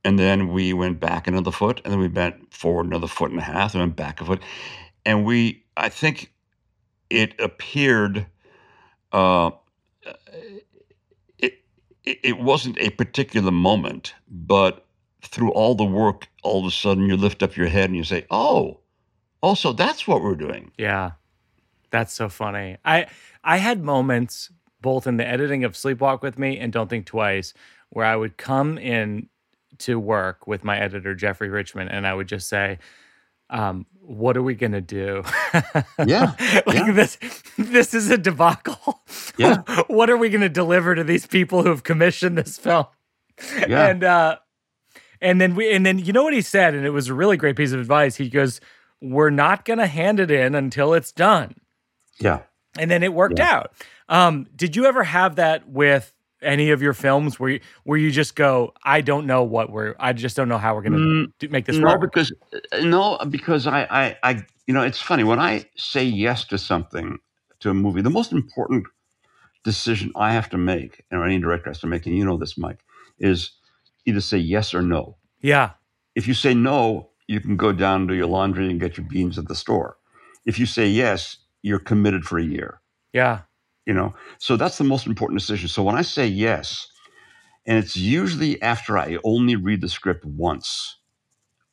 And 0.05 0.19
then 0.19 0.53
we 0.53 0.73
went 0.73 0.99
back 0.99 1.29
another 1.29 1.53
foot, 1.53 1.81
and 1.85 1.93
then 1.93 2.01
we 2.01 2.09
bent 2.09 2.53
forward 2.53 2.87
another 2.87 3.07
foot 3.07 3.31
and 3.31 3.39
a 3.39 3.45
half, 3.45 3.75
and 3.75 3.83
went 3.83 3.97
back 3.97 4.21
a 4.21 4.25
foot. 4.25 4.43
And 5.07 5.25
we, 5.25 5.63
I 5.77 5.89
think 5.89 6.33
it 7.09 7.39
appeared, 7.39 8.27
uh, 9.13 9.53
it, 11.39 11.63
it 12.05 12.41
wasn't 12.41 12.79
a 12.79 12.91
particular 12.91 13.53
moment, 13.53 14.15
but 14.29 14.87
through 15.23 15.53
all 15.53 15.77
the 15.77 15.85
work, 15.85 16.27
all 16.43 16.61
of 16.61 16.67
a 16.67 16.71
sudden 16.73 17.07
you 17.07 17.17
lift 17.17 17.43
up 17.43 17.57
your 17.57 17.69
head 17.69 17.89
and 17.91 17.97
you 17.97 18.05
say, 18.05 18.27
oh, 18.31 18.81
oh, 19.43 19.55
so 19.55 19.73
that's 19.73 20.07
what 20.07 20.23
we're 20.23 20.35
doing. 20.35 20.73
Yeah. 20.79 21.13
That's 21.91 22.13
so 22.13 22.29
funny. 22.29 22.79
I 22.85 23.07
I 23.45 23.59
had 23.59 23.83
moments 23.83 24.51
both 24.81 25.07
in 25.07 25.17
the 25.17 25.27
editing 25.27 25.65
of 25.65 25.75
Sleepwalk 25.75 26.23
with 26.23 26.39
Me 26.39 26.59
and 26.59 26.73
Don't 26.73 26.89
Think 26.89 27.07
Twice 27.07 27.55
where 27.91 28.07
I 28.07 28.17
would 28.17 28.39
come 28.39 28.79
in 28.79 29.29
to 29.79 29.99
work 29.99 30.47
with 30.47 30.65
my 30.65 30.79
editor 30.79 31.15
Geoffrey 31.15 31.51
Richman 31.51 31.89
and 31.89 32.07
I 32.07 32.15
would 32.15 32.27
just 32.27 32.49
say 32.49 32.79
um, 33.51 33.85
what 34.01 34.37
are 34.37 34.43
we 34.43 34.55
gonna 34.55 34.81
do? 34.81 35.23
Yeah, 36.05 36.35
like 36.67 36.79
yeah. 36.79 36.93
this. 36.93 37.19
This 37.57 37.95
is 37.95 38.11
a 38.11 38.19
debacle. 38.19 39.03
Yeah. 39.37 39.63
what 39.87 40.11
are 40.11 40.17
we 40.17 40.31
gonna 40.31 40.49
deliver 40.49 40.95
to 40.95 41.05
these 41.05 41.27
people 41.27 41.63
who 41.63 41.69
have 41.69 41.83
commissioned 41.85 42.37
this 42.37 42.59
film? 42.59 42.87
Yeah. 43.69 43.87
And 43.87 44.03
uh, 44.03 44.37
and 45.21 45.41
then 45.41 45.55
we 45.55 45.73
and 45.73 45.85
then 45.85 45.99
you 45.99 46.13
know 46.13 46.25
what 46.25 46.33
he 46.33 46.41
said, 46.41 46.75
and 46.75 46.85
it 46.85 46.91
was 46.91 47.09
a 47.09 47.15
really 47.15 47.37
great 47.37 47.57
piece 47.57 47.73
of 47.73 47.81
advice. 47.81 48.17
He 48.17 48.29
goes, 48.29 48.61
"We're 49.03 49.31
not 49.31 49.65
gonna 49.67 49.87
hand 49.89 50.21
it 50.21 50.31
in 50.31 50.55
until 50.55 50.95
it's 50.95 51.13
done." 51.13 51.57
Yeah. 52.21 52.41
and 52.79 52.91
then 52.91 53.03
it 53.03 53.13
worked 53.13 53.41
out. 53.41 53.73
Um, 54.09 54.47
did 54.57 54.77
you 54.77 54.87
ever 54.87 55.05
have 55.05 55.37
that 55.37 55.69
with 55.69 56.13
any 56.41 56.71
of 56.71 56.81
your 56.83 56.95
films 56.95 57.39
where 57.39 57.51
you, 57.51 57.61
where 57.85 57.99
you 57.99 58.11
just 58.11 58.35
go, 58.35 58.73
I 58.83 59.01
don't 59.03 59.27
know 59.27 59.43
what 59.45 59.71
we're, 59.71 59.95
I 60.01 60.13
just 60.15 60.37
don't 60.37 60.49
know 60.49 60.59
how 60.59 60.75
we're 60.75 60.83
gonna 60.83 60.99
Mm, 60.99 61.51
make 61.51 61.67
this 61.67 61.77
no, 61.77 61.89
work? 61.89 62.01
because 62.01 62.33
uh, 62.73 62.79
no, 62.81 63.19
because 63.29 63.67
I, 63.67 63.83
I, 63.91 64.17
I, 64.23 64.47
you 64.67 64.75
know, 64.75 64.83
it's 64.83 65.01
funny 65.01 65.23
when 65.25 65.39
I 65.39 65.65
say 65.77 66.05
yes 66.05 66.45
to 66.47 66.59
something, 66.59 67.19
to 67.61 67.71
a 67.71 67.75
movie. 67.75 68.03
The 68.03 68.11
most 68.11 68.33
important 68.33 68.87
decision 69.65 70.13
I 70.17 70.33
have 70.33 70.49
to 70.51 70.59
make, 70.59 71.05
or 71.13 71.25
any 71.25 71.39
director 71.39 71.71
has 71.71 71.81
to 71.81 71.87
make, 71.87 72.07
and 72.07 72.17
you 72.17 72.25
know 72.25 72.37
this, 72.37 72.57
Mike, 72.59 72.81
is 73.19 73.53
either 74.07 74.21
say 74.21 74.39
yes 74.39 74.75
or 74.75 74.83
no. 74.83 75.17
yeah, 75.41 75.71
If 76.15 76.27
you 76.27 76.35
say 76.35 76.55
no, 76.55 77.11
you 77.33 77.41
can 77.41 77.57
go 77.59 77.73
down 77.73 78.09
to 78.09 78.17
your 78.17 78.29
laundry 78.29 78.71
and 78.71 78.81
get 78.81 78.99
your 78.99 79.07
beans 79.07 79.39
at 79.39 79.49
the 79.49 79.57
store. 79.57 79.99
If 80.47 80.61
you 80.61 80.67
say 80.67 80.89
yes, 80.89 81.39
you're 81.63 81.81
committed 81.81 82.25
for 82.25 82.39
a 82.39 82.45
year. 82.45 82.83
yeah, 83.13 83.43
You 83.87 83.95
know, 83.95 84.15
so 84.39 84.57
that's 84.57 84.79
the 84.79 84.85
most 84.85 85.07
important 85.07 85.41
decision. 85.41 85.69
So 85.69 85.83
when 85.83 85.97
I 85.97 86.03
say 86.03 86.27
yes, 86.27 86.89
and 87.67 87.79
it's 87.79 87.97
usually 87.97 88.61
after 88.63 88.99
I 88.99 89.19
only 89.25 89.57
read 89.57 89.81
the 89.83 89.89
script 89.89 90.25
once. 90.25 90.99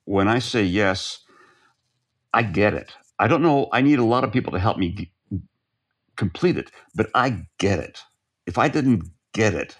When 0.05 0.27
I 0.27 0.39
say 0.39 0.63
yes, 0.63 1.19
I 2.33 2.43
get 2.43 2.73
it. 2.75 2.93
I 3.19 3.27
don't 3.27 3.43
know. 3.43 3.69
I 3.73 3.81
need 3.81 3.99
a 3.99 4.05
lot 4.05 4.23
of 4.25 4.33
people 4.33 4.53
to 4.53 4.59
help 4.59 4.77
me 4.77 4.91
g- 4.91 5.11
complete 6.17 6.57
it, 6.57 6.71
but 6.95 7.09
I 7.15 7.45
get 7.59 7.79
it. 7.79 7.99
If 8.47 8.57
I 8.57 8.69
didn't 8.69 9.03
get 9.33 9.53
it, 9.55 9.77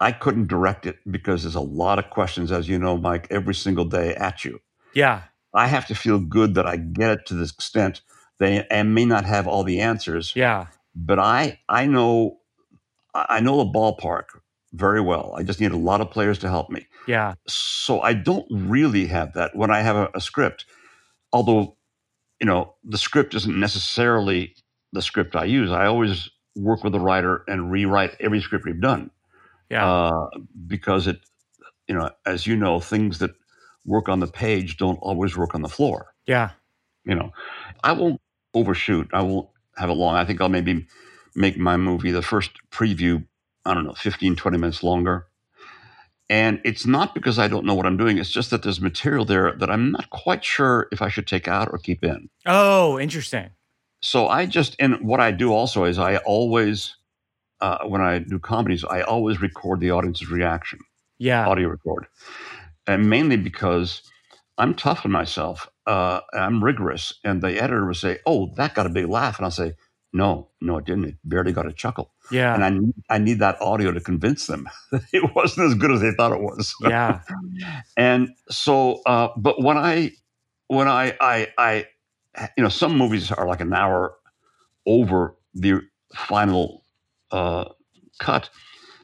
I 0.00 0.12
couldn't 0.12 0.48
direct 0.48 0.86
it 0.86 0.98
because 1.10 1.44
there's 1.44 1.54
a 1.56 1.60
lot 1.60 1.98
of 1.98 2.10
questions, 2.10 2.52
as 2.52 2.68
you 2.68 2.78
know, 2.78 2.96
Mike, 2.98 3.28
every 3.30 3.54
single 3.54 3.84
day 3.86 4.14
at 4.16 4.44
you. 4.44 4.60
Yeah, 4.94 5.22
I 5.54 5.66
have 5.66 5.86
to 5.88 5.94
feel 5.94 6.18
good 6.18 6.54
that 6.54 6.66
I 6.66 6.76
get 6.76 7.10
it 7.10 7.26
to 7.26 7.34
this 7.34 7.52
extent. 7.52 8.02
They 8.38 8.66
I 8.70 8.82
may 8.82 9.04
not 9.04 9.24
have 9.24 9.46
all 9.46 9.64
the 9.64 9.80
answers, 9.80 10.32
yeah, 10.34 10.66
but 10.94 11.18
I 11.18 11.60
I 11.68 11.86
know 11.86 12.38
I 13.14 13.40
know 13.40 13.58
the 13.58 13.70
ballpark 13.70 14.24
very 14.72 15.00
well. 15.00 15.34
I 15.36 15.42
just 15.44 15.60
need 15.60 15.72
a 15.72 15.76
lot 15.76 16.00
of 16.00 16.10
players 16.10 16.38
to 16.40 16.48
help 16.48 16.68
me. 16.70 16.86
yeah, 17.06 17.34
So 17.46 18.00
I 18.00 18.12
don't 18.12 18.46
really 18.50 19.06
have 19.06 19.34
that 19.34 19.54
when 19.54 19.70
I 19.70 19.80
have 19.80 19.96
a, 19.96 20.10
a 20.14 20.20
script. 20.20 20.64
Although, 21.32 21.76
you 22.40 22.46
know, 22.46 22.74
the 22.82 22.98
script 22.98 23.34
isn't 23.34 23.58
necessarily 23.58 24.54
the 24.92 25.02
script 25.02 25.36
I 25.36 25.44
use. 25.44 25.70
I 25.70 25.86
always 25.86 26.28
work 26.56 26.82
with 26.84 26.92
the 26.92 27.00
writer 27.00 27.44
and 27.48 27.70
rewrite 27.70 28.16
every 28.20 28.40
script 28.40 28.64
we've 28.64 28.80
done 28.80 29.10
yeah, 29.70 29.86
uh, 29.86 30.28
because 30.66 31.06
it, 31.06 31.20
you 31.88 31.94
know, 31.94 32.10
as 32.26 32.46
you 32.46 32.56
know, 32.56 32.80
things 32.80 33.18
that 33.18 33.32
work 33.84 34.08
on 34.08 34.20
the 34.20 34.26
page 34.26 34.76
don't 34.76 34.96
always 35.02 35.36
work 35.36 35.54
on 35.54 35.62
the 35.62 35.68
floor. 35.68 36.14
Yeah, 36.26 36.50
you 37.04 37.14
know 37.14 37.32
i 37.82 37.92
won't 37.92 38.20
overshoot. 38.54 39.08
I 39.12 39.22
won't 39.22 39.48
have 39.76 39.90
it 39.90 39.94
long. 39.94 40.14
I 40.16 40.24
think 40.24 40.40
i'll 40.40 40.48
maybe 40.48 40.86
make 41.34 41.58
my 41.58 41.76
movie 41.76 42.12
the 42.12 42.22
first 42.22 42.50
preview 42.70 43.26
i 43.66 43.74
don't 43.74 43.84
know 43.84 43.94
15 43.94 44.36
20 44.36 44.58
minutes 44.58 44.82
longer. 44.82 45.26
And 46.30 46.60
it's 46.64 46.86
not 46.86 47.14
because 47.14 47.38
i 47.38 47.48
don't 47.48 47.66
know 47.66 47.74
what 47.74 47.84
i'm 47.86 47.96
doing. 47.98 48.16
It's 48.18 48.30
just 48.30 48.50
that 48.50 48.62
there's 48.62 48.80
material 48.80 49.24
there 49.24 49.52
that 49.52 49.70
i'm 49.70 49.90
not 49.92 50.08
quite 50.10 50.44
sure 50.44 50.88
if 50.92 51.02
i 51.02 51.08
should 51.08 51.26
take 51.26 51.46
out 51.48 51.68
or 51.70 51.78
keep 51.78 52.02
in. 52.04 52.30
Oh, 52.46 52.98
interesting. 52.98 53.50
so 54.00 54.28
i 54.28 54.46
just 54.46 54.76
and 54.78 55.00
what 55.00 55.20
i 55.20 55.30
do 55.30 55.52
also 55.52 55.84
is 55.84 55.98
i 55.98 56.16
always 56.18 56.96
uh, 57.60 57.78
when 57.86 58.00
i 58.00 58.18
do 58.18 58.38
comedies 58.38 58.84
i 58.84 59.00
always 59.02 59.40
record 59.42 59.80
the 59.80 59.90
audience's 59.90 60.30
reaction. 60.30 60.78
Yeah, 61.18 61.46
audio 61.46 61.68
record, 61.68 62.06
and 62.86 63.08
mainly 63.08 63.36
because 63.36 64.02
I'm 64.58 64.74
tough 64.74 65.04
on 65.04 65.10
myself. 65.10 65.68
Uh, 65.86 66.20
I'm 66.32 66.62
rigorous, 66.62 67.12
and 67.24 67.42
the 67.42 67.60
editor 67.60 67.84
would 67.86 67.96
say, 67.96 68.18
"Oh, 68.26 68.52
that 68.56 68.74
got 68.74 68.86
a 68.86 68.90
big 68.90 69.08
laugh," 69.08 69.38
and 69.38 69.44
I'll 69.44 69.50
say, 69.50 69.74
"No, 70.12 70.50
no, 70.60 70.78
it 70.78 70.86
didn't. 70.86 71.04
It 71.04 71.16
barely 71.24 71.52
got 71.52 71.66
a 71.66 71.72
chuckle." 71.72 72.12
yeah, 72.30 72.54
And 72.54 72.64
I 72.64 72.70
need, 72.70 72.94
I 73.10 73.18
need 73.18 73.38
that 73.40 73.60
audio 73.60 73.92
to 73.92 74.00
convince 74.00 74.46
them 74.46 74.68
that 74.92 75.02
it 75.12 75.34
wasn't 75.34 75.66
as 75.66 75.74
good 75.74 75.90
as 75.90 76.00
they 76.00 76.12
thought 76.12 76.32
it 76.32 76.40
was. 76.40 76.74
yeah, 76.80 77.20
and 77.96 78.30
so, 78.48 79.02
uh, 79.06 79.28
but 79.36 79.60
when 79.62 79.76
I, 79.76 80.12
when 80.68 80.88
I, 80.88 81.16
I, 81.20 81.52
I, 81.58 81.86
you 82.56 82.62
know, 82.62 82.70
some 82.70 82.96
movies 82.96 83.30
are 83.30 83.46
like 83.46 83.60
an 83.60 83.72
hour 83.72 84.14
over 84.86 85.36
the 85.54 85.80
final 86.14 86.84
uh, 87.30 87.64
cut. 88.18 88.50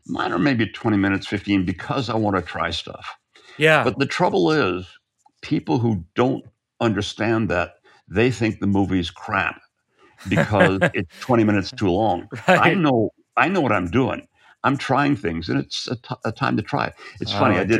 Mine 0.07 0.33
are 0.33 0.39
maybe 0.39 0.67
20 0.67 0.97
minutes, 0.97 1.27
15, 1.27 1.65
because 1.65 2.09
I 2.09 2.17
want 2.17 2.37
to 2.37 2.43
try 2.43 2.71
stuff. 2.71 3.17
Yeah, 3.61 3.85
But 3.85 3.99
the 3.99 4.07
trouble 4.07 4.51
is, 4.51 4.87
people 5.43 5.79
who 5.79 6.05
don't 6.15 6.45
understand 6.81 7.49
that, 7.51 7.75
they 8.09 8.31
think 8.31 8.59
the 8.61 8.67
movie's 8.67 9.11
crap 9.11 9.61
because 10.29 10.81
it's 10.95 11.09
20 11.21 11.45
minutes 11.45 11.71
too 11.71 11.91
long. 11.91 12.29
I 12.49 12.75
know 12.75 13.11
I 13.37 13.49
know 13.49 13.61
what 13.61 13.73
I'm 13.73 13.87
doing. 13.91 14.27
I'm 14.65 14.77
trying 14.77 15.17
things, 15.17 15.49
and 15.49 15.59
it's 15.61 15.89
a, 15.89 15.97
t- 15.97 16.15
a 16.25 16.33
time 16.33 16.57
to 16.57 16.63
try 16.63 16.87
it. 16.89 16.95
It's 17.21 17.33
Oh, 17.35 17.39
funny. 17.39 17.57
I 17.57 17.65
did. 17.65 17.77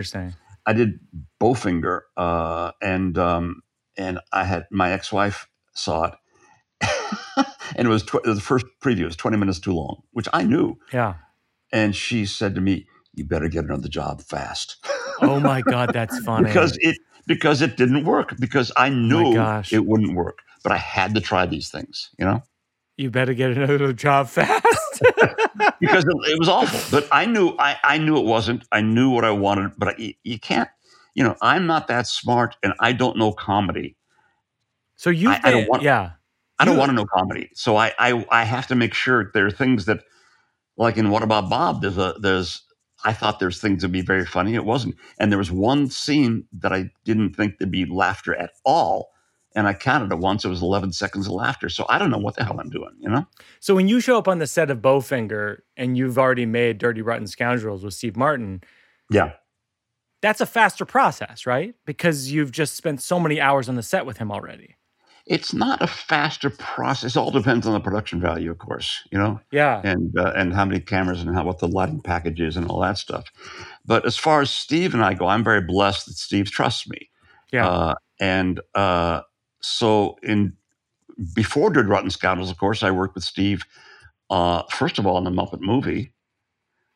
I 0.67 0.73
did 0.73 1.01
Bowfinger, 1.41 2.01
uh, 2.17 2.73
and 2.81 3.19
um, 3.19 3.63
and 3.97 4.21
I 4.33 4.45
had 4.45 4.67
my 4.71 4.93
ex-wife 4.93 5.47
saw 5.75 6.05
it, 6.11 6.15
and 7.77 7.87
it 7.87 7.91
was 7.91 8.03
tw- 8.05 8.23
the 8.25 8.41
first 8.41 8.67
preview 8.83 9.01
it 9.01 9.07
was 9.07 9.17
20 9.17 9.37
minutes 9.37 9.59
too 9.61 9.73
long, 9.73 10.03
which 10.13 10.29
I 10.33 10.43
knew, 10.45 10.79
Yeah. 10.93 11.15
and 11.73 11.95
she 11.97 12.25
said 12.27 12.55
to 12.55 12.61
me, 12.61 12.87
"You 13.15 13.25
better 13.25 13.49
get 13.49 13.65
another 13.65 13.89
job 13.89 14.23
fast." 14.23 14.77
Oh 15.23 15.41
my 15.41 15.61
God, 15.63 15.93
that's 15.93 16.19
funny. 16.21 16.47
because 16.47 16.77
it 16.81 16.97
because 17.27 17.63
it 17.63 17.77
didn't 17.77 18.05
work 18.05 18.35
because 18.39 18.73
I 18.77 18.89
oh 18.89 18.93
knew 18.95 19.35
gosh. 19.35 19.73
it 19.73 19.85
wouldn't 19.87 20.15
work, 20.15 20.39
but 20.63 20.73
I 20.73 20.77
had 20.79 21.15
to 21.15 21.21
try 21.21 21.47
these 21.47 21.71
things, 21.71 22.11
you 22.19 22.25
know, 22.25 22.43
you 22.97 23.11
better 23.11 23.35
get 23.35 23.51
another 23.53 23.93
job 23.93 24.29
fast. 24.29 24.65
because 25.81 26.05
it, 26.05 26.17
it 26.33 26.39
was 26.39 26.49
awful. 26.49 26.81
But 26.91 27.09
I 27.13 27.25
knew 27.27 27.55
I, 27.59 27.77
I 27.83 27.99
knew 27.99 28.19
it 28.19 28.25
wasn't. 28.25 28.65
I 28.73 28.81
knew 28.83 29.11
what 29.11 29.25
I 29.25 29.31
wanted, 29.31 29.73
but 29.79 29.89
I, 29.89 29.95
you, 29.99 30.15
you 30.25 30.39
can't. 30.39 30.69
You 31.15 31.25
know, 31.25 31.37
I'm 31.43 31.67
not 31.67 31.89
that 31.89 32.07
smart, 32.07 32.57
and 32.63 32.73
I 32.81 32.93
don't 32.93 33.17
know 33.17 33.33
comedy. 33.33 33.97
so 34.97 35.11
you, 35.11 35.31
I- 35.31 35.41
I 35.43 35.51
don't 35.51 35.69
want- 35.69 35.83
yeah, 35.83 36.11
I 36.59 36.65
don't 36.65 36.77
want 36.77 36.91
to 36.91 36.95
know 36.95 37.07
comedy, 37.07 37.51
so 37.55 37.77
I, 37.77 37.93
I 37.99 38.27
I 38.31 38.45
have 38.45 38.67
to 38.69 38.75
make 38.75 38.93
sure 38.95 39.31
there 39.35 39.47
are 39.47 39.51
things 39.51 39.87
that, 39.87 40.01
like 40.77 40.97
in 40.99 41.09
What 41.11 41.23
About 41.23 41.49
Bob? 41.49 41.81
There's 41.83 41.97
a 41.99 42.15
there's 42.21 42.63
I 43.05 43.13
thought 43.13 43.39
there's 43.41 43.61
things 43.61 43.83
that'd 43.83 43.93
be 43.93 44.03
very 44.03 44.27
funny. 44.27 44.55
It 44.55 44.65
wasn't, 44.65 44.97
and 45.19 45.31
there 45.33 45.39
was 45.39 45.51
one 45.51 45.89
scene 45.89 46.45
that 46.53 46.73
I 46.73 46.91
didn't 47.05 47.35
think 47.35 47.59
there'd 47.59 47.71
be 47.71 47.87
laughter 47.87 48.35
at 48.35 48.51
all, 48.65 49.11
and 49.55 49.67
I 49.67 49.73
counted 49.75 50.13
it 50.13 50.19
once. 50.19 50.45
It 50.45 50.49
was 50.49 50.63
11 50.63 50.93
seconds 50.93 51.27
of 51.27 51.33
laughter. 51.33 51.69
So 51.69 51.87
I 51.89 51.99
don't 51.99 52.11
know 52.11 52.19
what 52.19 52.37
the 52.37 52.45
hell 52.45 52.61
I'm 52.61 52.71
doing. 52.71 52.93
You 53.01 53.09
know? 53.09 53.27
So 53.59 53.75
when 53.75 53.89
you 53.89 54.01
show 54.01 54.17
up 54.19 54.29
on 54.29 54.39
the 54.39 54.47
set 54.47 54.71
of 54.71 54.79
Bowfinger 54.79 55.61
and 55.77 55.97
you've 55.97 56.19
already 56.19 56.47
made 56.47 56.79
Dirty 56.79 57.03
Rotten 57.03 57.27
Scoundrels 57.27 57.83
with 57.83 57.95
Steve 57.95 58.17
Martin, 58.17 58.63
Yeah. 59.11 59.33
that's 60.23 60.41
a 60.41 60.47
faster 60.47 60.85
process, 60.85 61.47
right? 61.47 61.75
Because 61.87 62.31
you've 62.31 62.53
just 62.53 62.77
spent 62.77 63.01
so 63.03 63.19
many 63.19 63.41
hours 63.41 63.69
on 63.69 63.75
the 63.77 63.83
set 63.83 64.07
with 64.07 64.19
him 64.19 64.31
already. 64.31 64.77
It's 65.27 65.53
not 65.55 65.81
a 65.83 65.87
faster 65.87 66.51
process. 66.51 67.15
It 67.15 67.19
all 67.21 67.31
depends 67.31 67.67
on 67.67 67.73
the 67.73 67.81
production 67.81 68.21
value, 68.21 68.51
of 68.51 68.59
course. 68.59 69.03
You 69.13 69.19
know, 69.19 69.41
Yeah. 69.53 69.81
and 69.85 70.17
uh, 70.19 70.33
and 70.37 70.53
how 70.53 70.65
many 70.65 70.81
cameras 70.81 71.21
and 71.23 71.35
how 71.35 71.45
what 71.45 71.59
the 71.59 71.69
lighting 71.69 72.01
package 72.01 72.41
is 72.41 72.57
and 72.57 72.67
all 72.69 72.81
that 72.81 72.99
stuff. 72.99 73.25
But 73.85 74.05
as 74.07 74.17
far 74.17 74.41
as 74.41 74.51
Steve 74.51 74.95
and 74.95 75.05
I 75.05 75.15
go, 75.15 75.27
I'm 75.27 75.45
very 75.45 75.61
blessed 75.61 76.07
that 76.07 76.15
Steve 76.15 76.51
trusts 76.51 76.89
me. 76.89 77.11
Yeah. 77.53 77.69
Uh, 77.69 77.95
and 78.19 78.61
uh, 78.75 79.23
so 79.61 80.17
in 80.23 80.55
before 81.35 81.71
Dirty 81.71 81.89
Rotten 81.89 82.11
Scoundrels, 82.11 82.51
of 82.51 82.59
course, 82.59 82.83
I 82.83 82.91
worked 82.91 83.15
with 83.15 83.25
Steve. 83.25 83.63
Uh, 84.31 84.63
first 84.71 84.99
of 84.99 85.07
all, 85.07 85.17
on 85.17 85.25
the 85.25 85.31
Muppet 85.31 85.61
movie, 85.61 86.13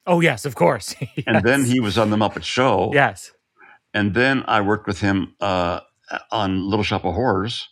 oh, 0.06 0.20
yes, 0.20 0.44
of 0.44 0.54
course. 0.54 0.94
and 1.26 1.44
then 1.44 1.64
he 1.64 1.80
was 1.80 1.98
on 1.98 2.10
the 2.10 2.16
Muppet 2.16 2.42
Show. 2.44 2.90
Yes. 2.94 3.32
and 3.92 4.14
then 4.14 4.44
I 4.46 4.60
worked 4.60 4.86
with 4.86 5.00
him 5.00 5.34
uh, 5.40 5.80
on 6.30 6.68
Little 6.70 6.84
Shop 6.84 7.04
of 7.04 7.14
Horrors. 7.14 7.68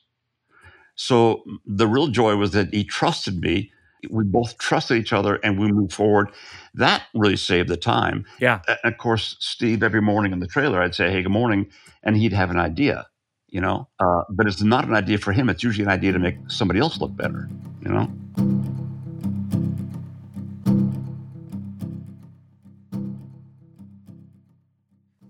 So 1.02 1.42
the 1.66 1.88
real 1.88 2.06
joy 2.06 2.36
was 2.36 2.52
that 2.52 2.72
he 2.72 2.84
trusted 2.84 3.40
me. 3.40 3.72
We 4.08 4.22
both 4.22 4.56
trusted 4.58 4.98
each 4.98 5.12
other, 5.12 5.40
and 5.42 5.58
we 5.58 5.72
moved 5.72 5.92
forward. 5.92 6.30
That 6.74 7.02
really 7.12 7.36
saved 7.36 7.68
the 7.68 7.76
time. 7.76 8.24
Yeah. 8.38 8.60
And 8.68 8.78
of 8.84 8.98
course, 8.98 9.36
Steve, 9.40 9.82
every 9.82 10.00
morning 10.00 10.32
in 10.32 10.38
the 10.38 10.46
trailer, 10.46 10.80
I'd 10.80 10.94
say, 10.94 11.10
"Hey, 11.10 11.22
good 11.22 11.32
morning," 11.32 11.66
and 12.04 12.16
he'd 12.16 12.32
have 12.32 12.50
an 12.50 12.56
idea, 12.56 13.06
you 13.48 13.60
know. 13.60 13.88
Uh, 13.98 14.22
but 14.30 14.46
it's 14.46 14.62
not 14.62 14.86
an 14.86 14.94
idea 14.94 15.18
for 15.18 15.32
him. 15.32 15.48
It's 15.50 15.64
usually 15.64 15.84
an 15.84 15.90
idea 15.90 16.12
to 16.12 16.20
make 16.20 16.36
somebody 16.46 16.78
else 16.78 17.00
look 17.00 17.16
better, 17.16 17.48
you 17.80 17.88
know. 17.88 18.08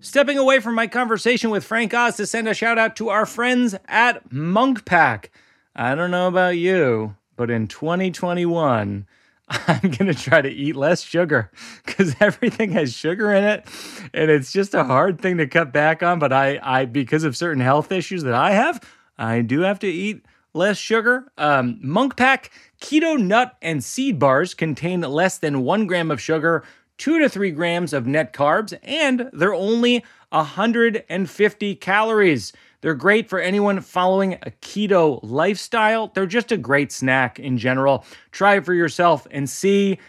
Stepping 0.01 0.37
away 0.37 0.59
from 0.59 0.75
my 0.75 0.85
conversation 0.85 1.49
with 1.49 1.63
Frank 1.63 1.95
Oz 1.95 2.17
to 2.17 2.27
send 2.27 2.47
a 2.47 2.53
shout 2.53 2.77
out 2.77 2.95
to 2.97 3.09
our 3.09 3.25
friends 3.25 3.73
at 3.87 4.31
Munk 4.31 4.85
Pack. 4.85 5.31
I 5.75 5.95
don't 5.95 6.11
know 6.11 6.27
about 6.27 6.57
you, 6.57 7.15
but 7.35 7.49
in 7.49 7.67
2021, 7.67 9.07
I'm 9.49 9.81
going 9.81 10.05
to 10.05 10.13
try 10.13 10.41
to 10.41 10.49
eat 10.49 10.75
less 10.75 11.01
sugar 11.01 11.51
because 11.85 12.15
everything 12.19 12.71
has 12.71 12.93
sugar 12.93 13.33
in 13.33 13.43
it. 13.43 13.67
And 14.13 14.29
it's 14.29 14.51
just 14.51 14.73
a 14.73 14.83
hard 14.83 15.19
thing 15.19 15.37
to 15.37 15.47
cut 15.47 15.73
back 15.73 16.03
on. 16.03 16.19
But 16.19 16.31
I, 16.31 16.59
I 16.61 16.85
because 16.85 17.23
of 17.23 17.35
certain 17.35 17.61
health 17.61 17.91
issues 17.91 18.23
that 18.23 18.33
I 18.33 18.51
have, 18.51 18.81
I 19.17 19.41
do 19.41 19.61
have 19.61 19.79
to 19.79 19.87
eat 19.87 20.25
less 20.53 20.77
sugar. 20.77 21.31
Um, 21.37 21.79
Munk 21.81 22.15
Pack 22.15 22.51
keto 22.79 23.19
nut 23.19 23.57
and 23.61 23.83
seed 23.83 24.19
bars 24.19 24.53
contain 24.53 25.01
less 25.01 25.39
than 25.39 25.63
one 25.63 25.87
gram 25.87 26.11
of 26.11 26.21
sugar, 26.21 26.63
two 26.97 27.19
to 27.19 27.29
three 27.29 27.51
grams 27.51 27.93
of 27.93 28.05
net 28.05 28.33
carbs, 28.33 28.77
and 28.83 29.29
they're 29.33 29.53
only 29.53 30.03
150 30.29 31.75
calories. 31.75 32.53
They're 32.83 32.93
great 32.95 33.29
for 33.29 33.39
anyone 33.39 33.79
following 33.79 34.33
a 34.33 34.51
keto 34.61 35.21
lifestyle. 35.23 36.11
They're 36.13 36.25
just 36.25 36.51
a 36.51 36.57
great 36.57 36.91
snack 36.91 37.39
in 37.39 37.57
general. 37.57 38.03
Try 38.33 38.57
it 38.57 38.65
for 38.65 38.73
yourself 38.73 39.25
and 39.31 39.49
see. 39.49 39.99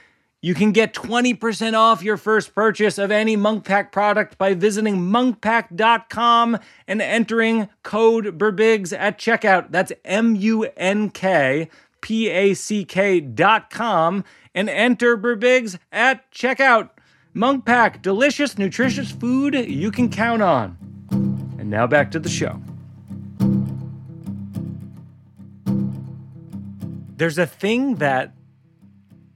You 0.42 0.54
can 0.54 0.72
get 0.72 0.92
20% 0.92 1.74
off 1.74 2.02
your 2.02 2.16
first 2.16 2.52
purchase 2.52 2.98
of 2.98 3.12
any 3.12 3.37
Munk 3.37 3.64
Pack 3.64 3.92
product 3.92 4.38
by 4.38 4.54
visiting 4.54 4.96
munkpack.com 4.96 6.58
and 6.88 7.00
entering 7.00 7.68
code 7.84 8.38
BIRBIGS 8.38 8.92
at 8.98 9.18
checkout. 9.18 9.70
That's 9.70 9.92
M 10.04 10.34
U 10.34 10.64
N 10.76 11.10
K 11.10 11.68
P 12.00 12.28
A 12.28 12.54
C 12.54 12.84
K 12.84 13.20
dot 13.20 13.70
com 13.70 14.24
and 14.52 14.68
enter 14.68 15.16
BIRBIGS 15.16 15.78
at 15.92 16.28
checkout. 16.32 16.90
Munk 17.32 17.64
Pack, 17.64 18.02
delicious, 18.02 18.58
nutritious 18.58 19.12
food 19.12 19.54
you 19.54 19.92
can 19.92 20.10
count 20.10 20.42
on. 20.42 20.84
And 21.64 21.70
now 21.70 21.87
back 21.87 22.11
to 22.11 22.18
the 22.18 22.29
show. 22.29 22.61
There's 27.16 27.38
a 27.38 27.46
thing 27.46 27.94
that 27.94 28.35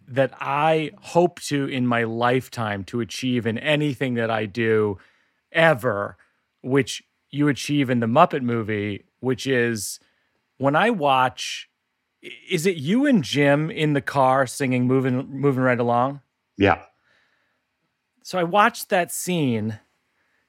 that 0.06 0.34
I 0.38 0.90
hope 1.00 1.40
to 1.44 1.64
in 1.64 1.86
my 1.86 2.04
lifetime 2.04 2.84
to 2.84 3.00
achieve 3.00 3.46
in 3.46 3.56
anything 3.56 4.12
that 4.14 4.30
I 4.30 4.44
do 4.44 4.98
ever, 5.52 6.18
which 6.60 7.02
you 7.30 7.48
achieve 7.48 7.88
in 7.88 8.00
the 8.00 8.06
Muppet 8.06 8.42
movie, 8.42 9.06
which 9.20 9.46
is 9.46 9.98
when 10.58 10.76
I 10.76 10.90
watch 10.90 11.70
is 12.50 12.66
it 12.66 12.76
you 12.76 13.06
and 13.06 13.24
Jim 13.24 13.70
in 13.70 13.94
the 13.94 14.02
car 14.02 14.46
singing 14.46 14.86
moving 14.86 15.30
moving 15.30 15.62
right 15.62 15.80
along? 15.80 16.20
Yeah, 16.58 16.82
So 18.22 18.38
I 18.38 18.42
watched 18.42 18.90
that 18.90 19.10
scene 19.10 19.78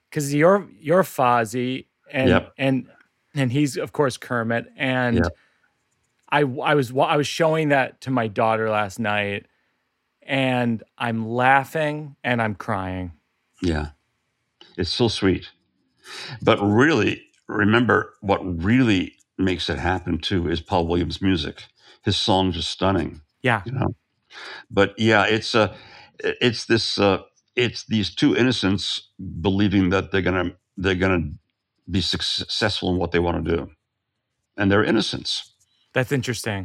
because 0.09 0.33
you're 0.33 0.67
you're 0.79 1.03
Fozzie 1.03 1.85
and 2.11 2.29
Yep. 2.29 2.53
and 2.57 2.87
and 3.35 3.51
he's 3.51 3.77
of 3.77 3.91
course 3.91 4.17
Kermit 4.17 4.67
and 4.75 5.17
Yep. 5.17 5.35
I 6.31 6.39
I 6.41 6.75
was 6.75 6.91
wa- 6.93 7.07
I 7.07 7.17
was 7.17 7.27
showing 7.27 7.69
that 7.69 8.01
to 8.01 8.11
my 8.11 8.27
daughter 8.27 8.69
last 8.69 8.99
night 8.99 9.45
and 10.23 10.83
I'm 10.97 11.27
laughing 11.27 12.15
and 12.23 12.41
I'm 12.41 12.55
crying. 12.55 13.13
yeah. 13.61 13.89
It's 14.77 14.93
so 14.93 15.07
sweet. 15.09 15.49
But 16.41 16.59
really, 16.61 17.23
remember 17.47 18.13
what 18.21 18.39
really 18.63 19.15
makes 19.37 19.69
it 19.69 19.77
happen 19.79 20.19
too 20.19 20.47
is 20.49 20.61
Paul 20.61 20.87
Williams' 20.87 21.21
music. 21.21 21.63
His 22.03 22.15
songs 22.17 22.57
are 22.57 22.61
stunning. 22.61 23.21
Yeah. 23.41 23.61
you 23.65 23.71
know 23.71 23.95
but 24.69 24.93
yeah 24.99 25.25
it's 25.25 25.55
uh 25.55 25.73
it's 26.19 26.65
this 26.65 26.99
uh 26.99 27.23
it's 27.63 27.81
these 27.95 28.09
two 28.21 28.31
innocents 28.41 28.83
believing 29.41 29.89
that 29.93 30.11
they're 30.11 30.27
gonna 30.29 30.51
they're 30.81 31.01
gonna 31.03 31.23
be 31.89 32.01
successful 32.01 32.87
in 32.91 32.97
what 33.01 33.11
they 33.11 33.19
want 33.19 33.35
to 33.45 33.55
do 33.57 33.69
and 34.57 34.65
they're 34.71 34.83
innocents 34.93 35.31
That's 35.93 36.11
interesting. 36.11 36.61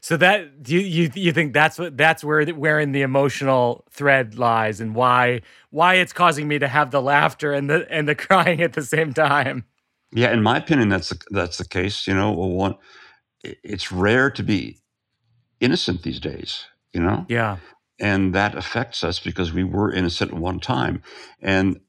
So 0.00 0.16
that 0.24 0.38
you 0.72 0.80
you 0.96 1.04
you 1.26 1.32
think 1.32 1.48
that's 1.60 1.78
what 1.78 1.96
that's 1.96 2.22
where 2.28 2.44
the- 2.44 2.52
wherein 2.64 2.92
the 2.92 3.02
emotional 3.02 3.84
thread 3.98 4.26
lies 4.36 4.80
and 4.82 4.90
why 5.00 5.40
why 5.70 5.90
it's 6.02 6.12
causing 6.12 6.46
me 6.48 6.58
to 6.58 6.68
have 6.68 6.90
the 6.90 7.00
laughter 7.00 7.50
and 7.58 7.70
the 7.70 7.78
and 7.96 8.04
the 8.10 8.14
crying 8.26 8.60
at 8.66 8.72
the 8.78 8.82
same 8.94 9.10
time. 9.14 9.56
yeah 10.22 10.30
in 10.36 10.42
my 10.42 10.56
opinion 10.62 10.88
that's 10.94 11.10
the, 11.12 11.18
that's 11.38 11.58
the 11.62 11.68
case 11.78 11.96
you 12.08 12.14
know 12.18 12.30
one 12.32 12.74
it's 13.72 13.92
rare 13.92 14.30
to 14.38 14.42
be 14.42 14.60
innocent 15.60 16.02
these 16.02 16.20
days 16.20 16.50
you 16.94 17.00
know 17.00 17.24
Yeah. 17.28 17.56
And 18.00 18.34
that 18.34 18.54
affects 18.54 19.02
us 19.04 19.18
because 19.18 19.52
we 19.52 19.64
were 19.64 19.92
innocent 19.92 20.32
at 20.32 20.38
one 20.38 20.60
time 20.60 21.02
and 21.40 21.80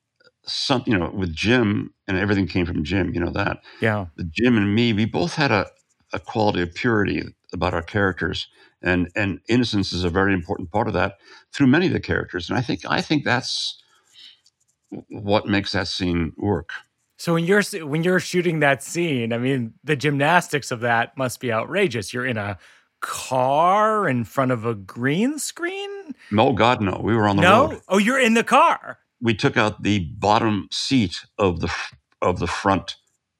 some 0.46 0.84
you 0.88 0.98
know 0.98 1.12
with 1.14 1.34
jim 1.34 1.94
and 2.08 2.18
everything 2.18 2.48
came 2.48 2.66
from 2.66 2.84
jim 2.84 3.14
you 3.14 3.20
know 3.20 3.32
that 3.32 3.60
Yeah. 3.82 4.08
the 4.16 4.24
Jim 4.24 4.58
and 4.58 4.74
me, 4.74 4.94
we 4.94 5.06
both 5.06 5.36
had 5.36 5.52
a, 5.52 5.68
a 6.14 6.20
quality 6.20 6.62
of 6.62 6.74
purity 6.74 7.22
about 7.54 7.74
our 7.74 7.84
characters, 7.84 8.48
and 8.82 9.10
and 9.16 9.40
innocence 9.48 9.94
is 9.94 10.04
a 10.04 10.10
very 10.10 10.34
important 10.34 10.72
part 10.72 10.88
of 10.88 10.94
that 10.94 11.18
through 11.54 11.68
many 11.68 11.88
of 11.88 11.94
the 11.94 12.00
characters. 12.00 12.50
And 12.50 12.58
I 12.58 12.62
think 12.62 12.82
I 12.88 13.02
think 13.02 13.24
that's 13.26 13.82
what 15.10 15.46
makes 15.48 15.72
that 15.74 15.88
scene 15.88 16.34
work. 16.38 16.72
So 17.18 17.34
when 17.34 17.46
you're 17.46 17.62
when 17.86 18.04
you're 18.04 18.20
shooting 18.20 18.60
that 18.62 18.82
scene, 18.82 19.34
I 19.34 19.38
mean, 19.38 19.74
the 19.84 19.96
gymnastics 19.96 20.72
of 20.72 20.80
that 20.82 21.18
must 21.18 21.40
be 21.40 21.52
outrageous. 21.52 22.14
You're 22.14 22.26
in 22.26 22.38
a 22.38 22.58
car 23.02 24.08
in 24.08 24.24
front 24.24 24.52
of 24.52 24.66
a 24.66 24.74
green 24.74 25.38
screen. 25.40 25.90
No, 26.32 26.54
God, 26.54 26.82
no. 26.82 27.02
We 27.04 27.16
were 27.16 27.28
on 27.28 27.38
the 27.38 27.42
road. 27.42 27.48
no. 27.50 27.68
road. 27.72 27.82
Oh, 27.88 27.98
you're 27.98 28.20
in 28.20 28.36
the 28.36 28.44
car. 28.44 29.00
We 29.22 29.34
took 29.34 29.58
out 29.58 29.82
the 29.84 30.00
bottom 30.18 30.68
seat 30.72 31.18
of 31.38 31.60
the 31.60 31.74
of 32.22 32.40
the 32.40 32.48
front 32.48 32.96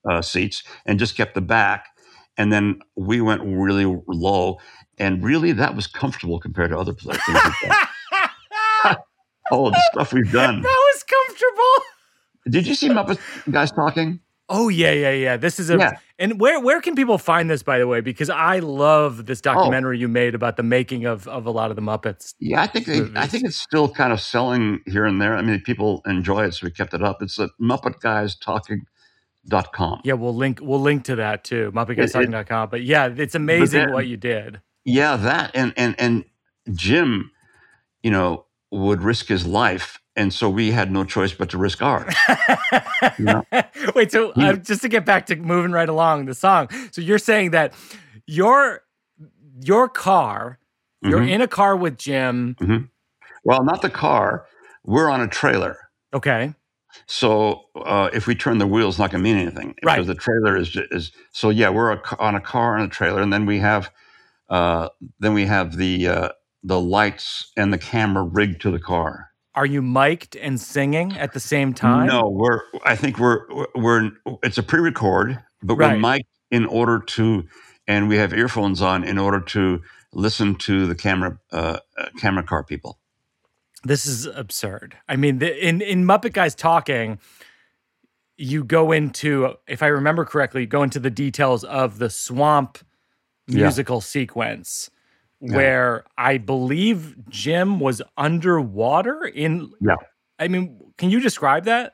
uh, 0.10 0.22
seats 0.22 0.64
and 0.86 0.98
just 0.98 1.16
kept 1.16 1.36
the 1.36 1.42
back, 1.42 1.88
and 2.38 2.52
then 2.52 2.80
we 2.96 3.22
went 3.22 3.42
really 3.44 3.86
low, 4.08 4.58
and 4.98 5.24
really 5.24 5.52
that 5.54 5.76
was 5.76 5.88
comfortable 5.88 6.40
compared 6.40 6.72
to 6.72 6.78
other 6.78 6.94
places. 6.94 7.22
oh, 9.52 9.70
the 9.72 9.84
stuff 9.92 10.14
we've 10.14 10.32
done. 10.32 10.62
That 10.62 10.94
was 10.94 11.04
comfortable. 11.04 11.86
Did 12.50 12.68
you 12.68 12.74
see 12.74 12.90
Muppet 12.90 13.20
guys 13.52 13.72
talking? 13.72 14.20
Oh 14.50 14.70
yeah, 14.70 14.92
yeah, 14.92 15.12
yeah. 15.12 15.38
This 15.38 15.60
is 15.60 15.70
a 15.70 15.78
Yeah. 15.78 15.92
And 16.20 16.40
where 16.40 16.60
where 16.60 16.82
can 16.82 16.96
people 16.96 17.18
find 17.18 17.50
this 17.50 17.64
by 17.64 17.80
the 17.80 17.88
way? 17.88 18.02
Because 18.02 18.30
I 18.30 18.60
love 18.60 19.26
this 19.26 19.40
Oh. 19.40 19.54
documentary 19.54 19.98
you 19.98 20.08
made 20.08 20.36
about 20.36 20.58
the 20.58 20.64
making 20.64 21.06
of 21.06 21.28
of 21.28 21.46
a 21.46 21.52
lot 21.52 21.72
of 21.72 21.76
the 21.76 21.82
Muppets. 21.82 22.36
Yeah, 22.40 22.62
I 22.62 22.68
think 22.68 22.86
they, 22.86 23.02
I 23.16 23.26
think 23.26 23.46
it's 23.46 23.58
still 23.58 23.90
kind 23.90 24.14
of 24.14 24.22
selling 24.22 24.82
here 24.86 25.06
and 25.06 25.22
there. 25.22 25.36
I 25.36 25.42
mean, 25.42 25.60
people 25.62 26.02
enjoy 26.06 26.46
it, 26.46 26.54
so 26.54 26.68
we 26.68 26.72
kept 26.72 26.94
it 26.94 27.02
up. 27.02 27.22
It's 27.22 27.40
at 27.40 27.50
MuppetGuysTalking.com. 27.60 30.02
Yeah, 30.04 30.14
we'll 30.14 30.36
link 30.36 30.60
we'll 30.62 30.82
link 30.82 31.04
to 31.06 31.16
that 31.16 31.44
too, 31.44 31.72
MuppetGuysTalking.com. 31.74 32.70
But 32.70 32.84
yeah, 32.84 33.08
it's 33.16 33.36
amazing 33.36 33.86
then- 33.86 33.94
what 33.94 34.08
you 34.08 34.18
did. 34.18 34.62
Yeah, 34.86 35.18
that 35.18 35.52
and 35.54 35.74
and 35.78 35.94
and 36.00 36.24
Jim, 36.74 37.32
you 38.02 38.10
know, 38.12 38.46
would 38.72 39.04
risk 39.04 39.28
his 39.28 39.46
life, 39.46 40.00
and 40.20 40.34
so 40.34 40.50
we 40.50 40.72
had 40.72 40.92
no 40.92 41.04
choice 41.06 41.34
but 41.34 41.50
to 41.50 41.58
risk 41.58 41.82
ours. 41.82 42.14
Wait, 43.96 44.12
so 44.12 44.32
uh, 44.32 44.54
just 44.54 44.82
to 44.82 44.90
get 44.90 45.06
back 45.06 45.26
to 45.28 45.36
moving 45.36 45.72
right 45.72 45.90
along 45.90 46.26
the 46.26 46.34
song. 46.36 46.70
So 46.92 47.02
you're 47.02 47.18
saying 47.20 47.52
that 47.52 47.74
your 48.28 48.82
your 49.62 49.90
car, 49.90 50.60
you're 51.02 51.20
Mhm. 51.22 51.30
in 51.32 51.42
a 51.42 51.48
car 51.48 51.76
with 51.76 51.98
Jim. 51.98 52.56
Well, 53.44 53.64
not 53.64 53.82
the 53.82 53.90
car. 53.90 54.46
We're 54.86 55.10
on 55.10 55.22
a 55.22 55.28
trailer. 55.28 55.78
Okay. 56.14 56.54
So 57.06 57.62
uh, 57.86 58.10
if 58.14 58.26
we 58.28 58.36
turn 58.36 58.58
the 58.58 58.68
wheel, 58.68 58.90
it's 58.90 58.98
not 59.00 59.12
going 59.12 59.24
to 59.24 59.30
mean 59.30 59.38
anything 59.38 59.76
Right. 59.84 59.96
because 59.96 60.08
the 60.08 60.16
trailer 60.16 60.58
is 60.58 60.76
is. 60.92 61.12
So 61.32 61.50
yeah, 61.50 61.70
we're 61.70 61.92
a, 61.94 62.02
on 62.20 62.36
a 62.36 62.42
car 62.42 62.76
and 62.76 62.86
a 62.86 62.90
trailer, 62.90 63.22
and 63.22 63.32
then 63.32 63.46
we 63.46 63.60
have, 63.60 63.92
uh, 64.50 64.90
then 65.20 65.34
we 65.34 65.46
have 65.46 65.78
the 65.78 66.08
uh, 66.08 66.30
the 66.64 66.80
lights 66.80 67.52
and 67.56 67.72
the 67.74 67.78
camera 67.78 68.24
rigged 68.24 68.62
to 68.62 68.72
the 68.72 68.80
car. 68.80 69.29
Are 69.56 69.66
you 69.66 69.82
mic'd 69.82 70.36
and 70.36 70.60
singing 70.60 71.18
at 71.18 71.34
the 71.34 71.40
same 71.40 71.74
time? 71.74 72.08
No, 72.08 72.30
we're. 72.30 72.62
I 72.86 72.96
think 72.96 73.18
we're 73.20 73.46
we're. 73.76 74.12
It's 74.44 74.58
a 74.58 74.64
pre-record, 74.64 75.40
but 75.64 75.76
Right. 75.76 75.94
we're 75.94 76.00
mic'd 76.00 76.28
in 76.52 76.66
order 76.66 77.00
to, 77.00 77.46
and 77.88 78.08
we 78.08 78.18
have 78.18 78.32
earphones 78.34 78.82
on 78.82 79.04
in 79.04 79.18
order 79.18 79.40
to 79.42 79.82
listen 80.14 80.56
to 80.56 80.86
the 80.88 80.96
camera 80.96 81.40
uh, 81.52 81.80
uh, 81.98 82.06
camera 82.20 82.44
car 82.44 82.64
people. 82.64 83.00
This 83.84 84.06
is 84.06 84.26
absurd. 84.26 84.96
I 85.08 85.16
mean, 85.16 85.40
the, 85.40 85.68
in 85.68 85.82
in 85.82 86.06
Muppet 86.06 86.34
Guys 86.34 86.54
talking, 86.54 87.20
you 88.38 88.64
go 88.64 88.92
into, 88.92 89.56
if 89.68 89.82
I 89.82 89.88
remember 89.88 90.26
correctly, 90.26 90.62
you 90.62 90.68
go 90.68 90.84
into 90.84 91.00
the 91.00 91.10
details 91.10 91.64
of 91.64 91.98
the 91.98 92.10
swamp 92.10 92.78
Yeah. 93.48 93.64
musical 93.64 94.00
sequence, 94.00 94.90
Where 95.40 96.04
I 96.18 96.38
believe 96.38 97.16
Jim 97.30 97.80
was 97.80 98.02
underwater. 98.18 99.24
In 99.24 99.72
Yeah. 99.80 99.96
I 100.38 100.48
mean, 100.48 100.80
can 100.98 101.10
you 101.10 101.20
describe 101.20 101.66
that? 101.66 101.94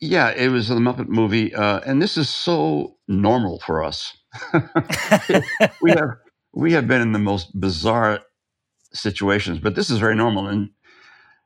Yeah, 0.00 0.30
it 0.30 0.48
was 0.48 0.68
the 0.68 0.74
Muppet 0.74 1.08
movie, 1.08 1.54
uh, 1.54 1.80
and 1.86 2.02
this 2.02 2.18
is 2.18 2.28
so 2.28 2.96
normal 3.08 3.60
for 3.60 3.82
us. 3.82 4.14
we 5.80 5.90
have 5.90 6.10
we 6.52 6.72
have 6.72 6.86
been 6.86 7.00
in 7.00 7.12
the 7.12 7.18
most 7.18 7.58
bizarre 7.58 8.20
situations, 8.92 9.58
but 9.58 9.74
this 9.74 9.88
is 9.88 9.98
very 9.98 10.14
normal. 10.14 10.48
And 10.48 10.70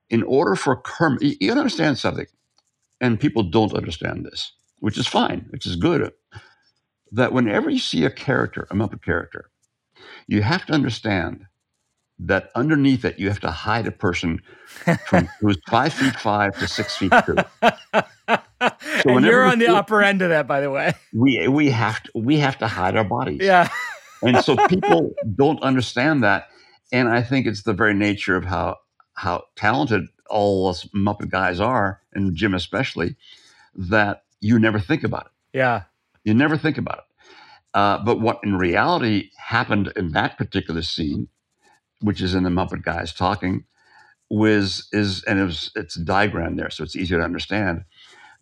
in 0.09 0.25
order 0.25 0.57
for 0.57 0.77
Kermit, 0.77 1.23
you, 1.23 1.37
you 1.41 1.53
understand 1.53 1.99
something, 1.99 2.27
and 3.01 3.21
people 3.21 3.45
don't 3.45 3.75
understand 3.75 4.25
this, 4.25 4.53
which 4.81 4.99
is 4.99 5.07
fine, 5.07 5.47
which 5.51 5.67
is 5.67 5.77
good. 5.77 6.13
That 7.13 7.33
whenever 7.33 7.71
you 7.71 7.79
see 7.79 8.05
a 8.05 8.11
character, 8.11 8.67
a 8.71 8.75
Muppet 8.75 9.03
character, 9.03 9.51
you 10.27 10.43
have 10.43 10.67
to 10.67 10.73
understand 10.73 11.47
that 12.19 12.51
underneath 12.55 13.05
it 13.05 13.19
you 13.19 13.29
have 13.29 13.41
to 13.41 13.51
hide 13.51 13.87
a 13.87 13.91
person 13.91 14.41
from 15.07 15.29
who's 15.41 15.59
five 15.69 15.93
feet 15.93 16.15
five 16.17 16.57
to 16.59 16.69
six 16.69 16.97
feet 16.97 17.13
two. 17.25 17.37
and 19.07 19.25
you're 19.25 19.45
on 19.45 19.59
the 19.59 19.69
upper 19.69 20.03
end 20.03 20.23
of 20.23 20.29
that, 20.29 20.47
by 20.47 20.61
the 20.61 20.71
way. 20.71 20.93
we 21.13 21.49
we 21.49 21.71
have 21.71 22.03
to 22.03 22.11
we 22.15 22.37
have 22.39 22.59
to 22.59 22.67
hide 22.67 22.97
our 22.97 23.05
bodies. 23.05 23.41
Yeah. 23.43 23.69
and 24.23 24.45
so 24.45 24.57
people 24.69 25.13
don't 25.35 25.63
understand 25.63 26.23
that, 26.23 26.49
and 26.93 27.09
I 27.09 27.23
think 27.23 27.47
it's 27.47 27.63
the 27.63 27.73
very 27.73 27.95
nature 27.95 28.37
of 28.37 28.45
how 28.45 28.77
how 29.15 29.45
talented 29.57 30.07
all 30.29 30.69
us 30.69 30.85
Muppet 30.95 31.31
guys 31.31 31.61
are, 31.61 32.01
and 32.13 32.35
Jim 32.37 32.55
especially, 32.55 33.17
that 33.75 34.23
you 34.41 34.59
never 34.59 34.79
think 34.79 35.05
about 35.05 35.27
it. 35.27 35.59
Yeah. 35.59 35.83
You 36.25 36.35
never 36.35 36.57
think 36.57 36.79
about 36.79 36.99
it. 36.99 37.05
Uh, 37.75 37.99
but 38.05 38.21
what 38.21 38.41
in 38.45 38.57
reality 38.57 39.31
happened 39.39 39.93
in 39.97 40.13
that 40.13 40.39
particular 40.39 40.83
scene, 40.83 41.29
which 42.01 42.21
is 42.23 42.35
in 42.35 42.45
the 42.45 42.51
Muppet 42.51 42.83
guys 42.85 43.13
talking, 43.13 43.65
was 44.31 44.89
is 44.93 45.25
and 45.25 45.39
it 45.41 45.45
was 45.45 45.73
it's 45.77 45.97
a 45.97 46.05
diagram 46.05 46.57
there, 46.57 46.71
so 46.71 46.85
it's 46.85 46.97
easier 46.97 47.19
to 47.19 47.25
understand. 47.25 47.85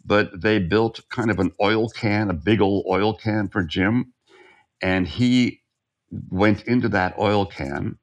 But 0.04 0.42
they 0.42 0.58
built 0.58 1.00
kind 1.10 1.30
of 1.30 1.38
an 1.40 1.52
oil 1.62 1.88
can, 1.90 2.30
a 2.30 2.34
big 2.34 2.60
old 2.60 2.86
oil 2.88 3.14
can 3.14 3.48
for 3.48 3.62
Jim, 3.64 4.12
and 4.82 5.08
he 5.08 5.62
went 6.30 6.62
into 6.64 6.88
that 6.90 7.18
oil 7.18 7.46
can, 7.46 7.98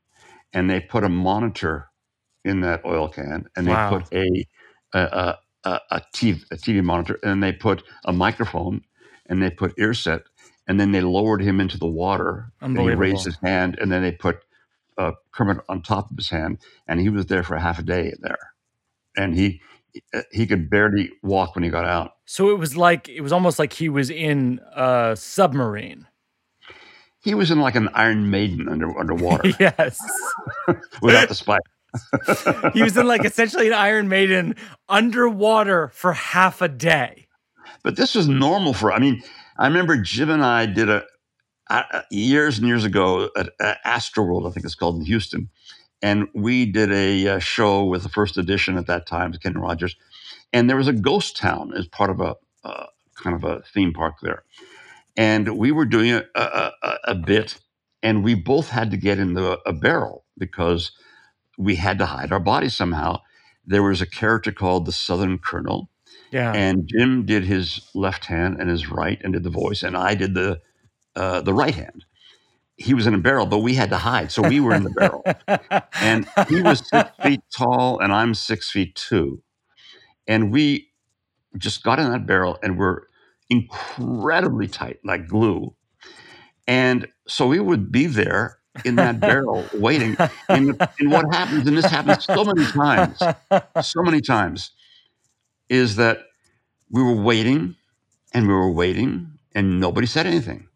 and 0.53 0.69
they 0.69 0.79
put 0.81 1.03
a 1.03 1.09
monitor 1.09 1.89
in 2.45 2.61
that 2.61 2.85
oil 2.85 3.09
can, 3.09 3.47
and 3.55 3.67
they 3.67 3.77
Wow. 3.77 3.89
put 3.89 4.05
a 4.13 4.45
a, 4.93 5.35
a, 5.65 5.79
a, 5.91 6.01
TV, 6.15 6.43
a 6.51 6.55
TV 6.55 6.83
monitor, 6.83 7.19
and 7.23 7.43
they 7.43 7.53
put 7.53 7.83
a 8.05 8.13
microphone, 8.13 8.81
and 9.27 9.41
they 9.41 9.49
put 9.51 9.73
ear 9.77 9.93
set, 9.93 10.23
and 10.67 10.79
then 10.79 10.91
they 10.91 11.01
lowered 11.01 11.41
him 11.41 11.59
into 11.59 11.77
the 11.77 11.87
water. 11.87 12.51
And 12.61 12.77
he 12.79 12.89
raised 12.91 13.25
his 13.25 13.37
hand, 13.43 13.77
and 13.79 13.91
then 13.91 14.01
they 14.01 14.11
put 14.11 14.39
uh, 14.97 15.11
Kermit 15.31 15.57
on 15.69 15.81
top 15.81 16.09
of 16.11 16.17
his 16.17 16.29
hand, 16.29 16.59
and 16.87 16.99
he 16.99 17.09
was 17.09 17.27
there 17.27 17.43
for 17.43 17.57
half 17.57 17.79
a 17.79 17.83
day 17.83 18.13
there, 18.21 18.53
and 19.15 19.35
he 19.35 19.61
he 20.31 20.45
could 20.45 20.69
barely 20.69 21.11
walk 21.23 21.55
when 21.55 21.63
he 21.63 21.69
got 21.69 21.85
out. 21.85 22.11
So 22.25 22.49
it 22.49 22.59
was 22.59 22.75
like 22.75 23.07
it 23.09 23.21
was 23.21 23.31
almost 23.31 23.59
like 23.59 23.73
he 23.73 23.89
was 23.89 24.09
in 24.09 24.59
a 24.75 25.15
submarine. 25.17 26.07
He 27.19 27.33
was 27.33 27.49
in 27.49 27.59
like 27.59 27.75
an 27.75 27.89
Iron 27.93 28.29
Maiden 28.29 28.69
under 28.69 28.97
underwater 28.97 29.49
yes. 29.59 29.97
without 31.01 31.29
the 31.29 31.35
spike. 31.35 31.61
He 32.73 32.83
was 32.83 32.97
in 32.97 33.07
like 33.07 33.23
essentially 33.23 33.67
an 33.67 33.73
Iron 33.73 34.09
Maiden 34.09 34.55
underwater 34.89 35.87
for 35.93 36.11
half 36.11 36.61
a 36.61 36.67
day. 36.67 37.27
But 37.83 37.95
this 37.95 38.15
was 38.15 38.27
normal 38.27 38.73
for. 38.73 38.91
I 38.91 38.99
mean, 38.99 39.23
I 39.57 39.67
remember 39.67 39.97
Jim 39.97 40.29
and 40.29 40.43
I 40.43 40.65
did 40.65 40.89
a, 40.89 41.05
a 41.69 42.03
years 42.11 42.59
and 42.59 42.67
years 42.67 42.85
ago 42.85 43.29
at, 43.37 43.49
at 43.59 43.83
Astroworld, 43.85 44.47
I 44.49 44.51
think 44.53 44.65
it's 44.65 44.75
called 44.75 44.97
in 44.97 45.05
Houston, 45.05 45.49
and 46.01 46.27
we 46.35 46.65
did 46.65 46.91
a, 46.91 47.27
uh 47.29 47.39
show 47.39 47.85
with 47.85 48.03
the 48.03 48.09
first 48.09 48.37
edition 48.37 48.77
at 48.77 48.87
that 48.87 49.07
time, 49.07 49.33
Ken 49.33 49.55
Rogers, 49.57 49.95
and 50.53 50.69
there 50.69 50.77
was 50.77 50.87
a 50.89 50.93
ghost 50.93 51.37
town 51.37 51.73
as 51.75 51.87
part 51.87 52.09
of 52.11 52.21
a 52.21 52.35
uh, 52.63 52.87
kind 53.15 53.35
of 53.35 53.43
a 53.43 53.61
theme 53.73 53.93
park 53.93 54.15
there, 54.21 54.43
and 55.17 55.57
we 55.57 55.71
were 55.71 55.85
doing 55.85 56.11
a, 56.11 56.25
a, 56.35 56.71
a, 56.83 56.97
a 57.09 57.15
bit, 57.15 57.59
and 58.03 58.23
we 58.23 58.35
both 58.35 58.69
had 58.69 58.91
to 58.91 58.97
get 58.97 59.19
in 59.19 59.33
the, 59.35 59.59
a 59.65 59.73
barrel 59.73 60.25
because 60.37 60.91
we 61.57 61.75
had 61.77 61.99
to 61.99 62.07
hide 62.07 62.31
our 62.33 62.39
bodies 62.39 62.75
somehow. 62.75 63.21
There 63.65 63.83
was 63.83 64.01
a 64.01 64.07
character 64.07 64.51
called 64.51 64.85
the 64.85 64.93
Southern 64.93 65.39
Colonel 65.39 65.89
Yeah. 66.31 66.51
and 66.53 66.87
Jim 66.87 67.25
did 67.25 67.45
his 67.45 67.89
left 67.93 68.25
hand 68.25 68.57
and 68.59 68.69
his 68.69 68.89
right 68.89 69.19
and 69.23 69.33
did 69.33 69.43
the 69.43 69.49
voice, 69.49 69.83
and 69.83 69.95
I 69.95 70.15
did 70.15 70.33
the 70.33 70.61
uh, 71.15 71.41
the 71.41 71.53
right 71.53 71.73
hand. 71.73 72.05
He 72.77 72.93
was 72.93 73.07
in 73.07 73.13
a 73.13 73.17
barrel, 73.19 73.45
but 73.45 73.59
we 73.59 73.75
had 73.75 73.89
to 73.91 73.97
hide, 73.97 74.31
so 74.31 74.41
we 74.41 74.59
were 74.59 74.75
in 74.75 74.83
the 74.83 74.89
barrel. 74.89 75.23
And 76.01 76.27
he 76.49 76.61
was 76.61 76.87
six 76.89 77.09
feet 77.23 77.41
tall, 77.55 77.99
and 77.99 78.11
I'm 78.11 78.33
six 78.33 78.69
feet 78.69 78.95
two, 78.95 79.41
and 80.27 80.51
we 80.51 80.89
just 81.57 81.83
got 81.83 81.99
in 81.99 82.11
that 82.11 82.25
barrel, 82.25 82.59
and 82.61 82.77
we're 82.77 83.03
incredibly 83.49 84.67
tight, 84.67 84.99
like 85.05 85.27
glue. 85.27 85.73
And 86.67 87.07
so 87.27 87.47
we 87.47 87.59
would 87.59 87.91
be 87.91 88.07
there 88.07 88.59
in 88.83 88.95
that 88.95 89.19
barrel 89.19 89.65
waiting. 89.75 90.17
And, 90.49 90.75
and 90.99 91.11
what 91.11 91.33
happens, 91.33 91.67
and 91.67 91.77
this 91.77 91.85
happens 91.85 92.25
so 92.25 92.43
many 92.43 92.65
times, 92.65 93.19
so 93.81 94.01
many 94.01 94.21
times, 94.21 94.71
is 95.69 95.95
that 95.97 96.19
we 96.89 97.03
were 97.03 97.15
waiting 97.21 97.75
and 98.33 98.47
we 98.47 98.53
were 98.53 98.71
waiting 98.71 99.31
and 99.55 99.79
nobody 99.79 100.07
said 100.07 100.25
anything. 100.27 100.67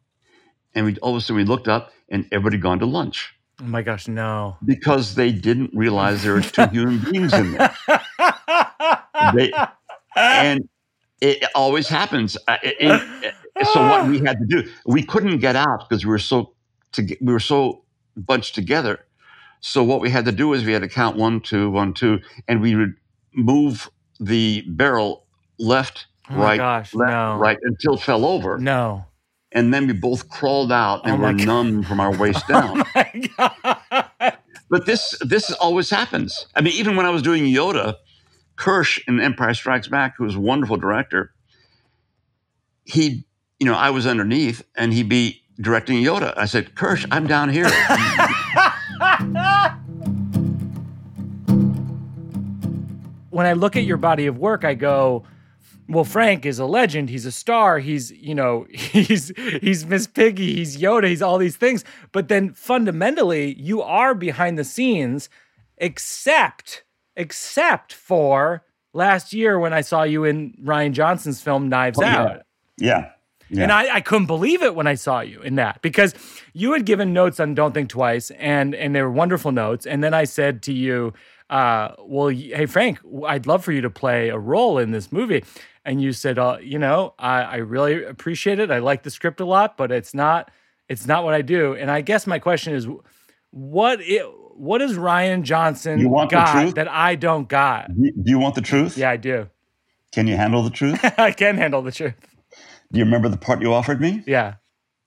And 0.76 0.86
we 0.88 0.98
all 0.98 1.12
of 1.12 1.18
a 1.18 1.22
sudden 1.22 1.38
we 1.38 1.44
looked 1.46 1.68
up 1.68 1.92
and 2.10 2.28
everybody 2.32 2.58
gone 2.58 2.80
to 2.80 2.86
lunch 2.86 3.34
oh 3.62 3.66
my 3.66 3.82
gosh, 3.84 4.08
no. 4.08 4.58
because 4.66 5.16
they 5.16 5.32
didn't 5.32 5.72
realize 5.74 6.24
there 6.24 6.34
were 6.34 6.42
two 6.42 6.68
human 6.72 7.00
beings 7.12 7.34
in 7.34 7.54
there. 7.54 7.76
They, 9.36 9.52
and 10.16 10.68
it 11.22 11.44
always 11.56 11.88
happens. 11.90 12.38
Uh, 12.48 12.58
it- 12.64 12.78
it- 12.80 13.36
so 13.74 13.82
what 13.88 14.08
we 14.08 14.20
had 14.20 14.38
to 14.40 14.46
do, 14.48 14.72
we 14.86 15.04
couldn't 15.04 15.40
get 15.40 15.56
out 15.56 15.88
because 15.90 16.06
we 16.06 16.10
were 16.12 16.20
so 16.20 16.54
to, 16.94 17.04
we 17.22 17.34
were 17.34 17.40
so 17.42 17.84
bunched 18.18 18.56
together 18.56 19.00
So 19.62 19.84
what 19.84 20.02
we 20.02 20.10
had 20.10 20.26
to 20.26 20.32
do 20.32 20.54
is 20.54 20.64
we 20.66 20.74
had 20.74 20.82
to 20.84 20.90
count 20.90 21.18
one, 21.18 21.42
two, 21.42 21.70
one, 21.72 21.94
two, 21.94 22.20
and 22.48 22.62
we 22.62 22.76
would 22.76 22.96
move 23.34 23.90
the 24.20 24.64
barrel 24.68 25.26
left, 25.58 26.08
Oh 26.30 26.36
right, 26.36 26.58
gosh, 26.58 26.94
left, 26.94 27.12
no. 27.12 27.38
right 27.38 27.58
until 27.64 27.96
it 27.96 28.02
fell 28.02 28.26
over. 28.26 28.58
No. 28.58 29.06
And 29.52 29.74
then 29.74 29.88
we 29.88 29.94
both 29.94 30.30
crawled 30.30 30.72
out 30.72 31.02
and 31.06 31.14
Oh 31.14 31.26
were 31.26 31.34
God. 31.34 31.46
numb 31.48 31.84
from 31.84 32.00
our 32.00 32.16
waist 32.16 32.44
oh 32.50 32.54
down. 32.54 32.82
Oh 32.82 32.86
my 32.96 33.30
god. 34.20 34.38
But 34.70 34.86
this 34.86 35.18
this 35.22 35.52
always 35.54 35.90
happens. 35.90 36.46
I 36.56 36.62
mean, 36.62 36.74
even 36.74 36.96
when 36.96 37.06
I 37.08 37.10
was 37.10 37.24
doing 37.24 37.46
Yoda, 37.46 37.96
Kirsch 38.56 39.00
in 39.08 39.20
Empire 39.20 39.56
Strikes 39.56 39.88
Back, 39.88 40.16
who 40.18 40.26
was 40.26 40.36
a 40.36 40.40
wonderful 40.40 40.78
director, 40.78 41.32
he, 42.84 43.26
you 43.60 43.66
know, 43.66 43.74
I 43.74 43.90
was 43.90 44.06
underneath 44.06 44.64
and 44.78 44.94
he'd 44.94 45.10
be 45.10 45.42
directing 45.60 46.04
Yoda. 46.04 46.38
I 46.38 46.46
said, 46.46 46.76
Kirsch, 46.76 47.06
I'm 47.10 47.26
down 47.26 47.50
here. 47.50 47.70
when 53.30 53.46
I 53.46 53.54
look 53.54 53.76
at 53.76 53.84
your 53.84 53.98
body 53.98 54.26
of 54.28 54.38
work, 54.38 54.64
I 54.66 54.74
go, 54.74 55.24
well, 55.88 56.04
Frank 56.04 56.46
is 56.46 56.60
a 56.60 56.66
legend. 56.66 57.10
He's 57.10 57.26
a 57.26 57.32
star. 57.32 57.80
He's, 57.80 58.12
you 58.12 58.36
know, 58.36 58.68
he's 58.74 59.32
he's 59.62 59.86
Miss 59.86 60.06
Piggy. 60.08 60.56
He's 60.56 60.78
Yoda. 60.78 61.08
He's 61.08 61.22
all 61.22 61.38
these 61.38 61.56
things. 61.58 61.84
But 62.12 62.28
then 62.28 62.54
fundamentally, 62.54 63.56
you 63.60 63.82
are 63.82 64.14
behind 64.14 64.58
the 64.58 64.64
scenes, 64.64 65.30
except 65.78 66.84
except 67.16 67.92
for 67.94 68.64
last 68.94 69.34
year 69.34 69.60
when 69.60 69.74
I 69.74 69.82
saw 69.82 70.04
you 70.04 70.24
in 70.24 70.54
Rian 70.64 70.94
Johnson's 70.94 71.42
film 71.42 71.68
Knives 71.70 72.00
Oh. 72.00 72.06
Out. 72.06 72.42
yeah. 72.78 73.12
Yeah. 73.52 73.64
And 73.64 73.72
I, 73.72 73.96
I 73.96 74.02
couldn't 74.02 74.28
believe 74.28 74.62
it 74.62 74.76
when 74.76 74.86
I 74.86 74.94
saw 74.94 75.22
you 75.22 75.42
in 75.42 75.56
that 75.56 75.82
because 75.82 76.14
you 76.54 76.72
had 76.74 76.86
given 76.86 77.14
notes 77.14 77.40
on 77.40 77.56
Don't 77.56 77.74
Think 77.74 77.90
Twice 77.90 78.30
and 78.38 78.76
and 78.76 78.94
they 78.94 79.02
were 79.02 79.10
wonderful 79.12 79.52
notes. 79.52 79.88
And 79.88 80.04
then 80.04 80.14
I 80.14 80.26
said 80.26 80.62
to 80.64 80.74
you, 80.74 81.14
uh, 81.50 81.96
well, 82.00 82.30
hey, 82.30 82.66
Frank, 82.66 83.00
I'd 83.26 83.48
love 83.48 83.64
for 83.64 83.72
you 83.72 83.82
to 83.82 83.90
play 83.90 84.30
a 84.30 84.38
role 84.38 84.78
in 84.78 84.92
this 84.92 85.12
movie. 85.12 85.44
And 85.86 86.02
you 86.02 86.14
said, 86.14 86.38
uh, 86.38 86.58
you 86.62 86.78
know, 86.78 87.14
I, 87.18 87.42
I 87.42 87.56
really 87.58 88.04
appreciate 88.04 88.60
it. 88.60 88.70
I 88.70 88.80
like 88.80 89.04
the 89.04 89.10
script 89.10 89.40
a 89.40 89.46
lot, 89.46 89.78
but 89.78 89.92
it's 89.92 90.14
not 90.14 90.52
it's 90.88 91.06
not 91.06 91.24
what 91.24 91.34
I 91.34 91.42
do. 91.42 91.76
And 91.76 91.90
I 91.90 92.02
guess 92.02 92.28
my 92.28 92.40
question 92.40 92.74
is, 92.74 92.88
what 93.52 94.00
i 94.00 94.22
what 94.56 94.80
does 94.80 94.98
Rian 94.98 95.44
Johnson 95.44 96.00
You 96.00 96.10
want 96.10 96.32
the 96.32 96.36
got 96.36 96.52
truth? 96.52 96.76
that 96.76 96.90
I 96.90 97.16
don't 97.16 97.48
got? 97.48 97.88
Do 97.96 98.12
do 98.12 98.30
you 98.30 98.40
want 98.40 98.56
the 98.56 98.62
truth? 98.62 98.98
Yeah, 98.98 99.10
I 99.10 99.18
do. 99.18 99.50
Can 100.12 100.28
you 100.28 100.36
handle 100.36 100.64
the 100.64 100.70
truth? 100.70 101.00
I 101.18 101.32
can 101.32 101.58
handle 101.58 101.82
the 101.82 101.92
truth. 101.92 102.16
Do 102.92 103.00
you 103.00 103.06
remember 103.06 103.30
the 103.30 103.38
part 103.38 103.62
you 103.62 103.74
offered 103.74 104.02
me? 104.02 104.24
Yeah. 104.28 104.56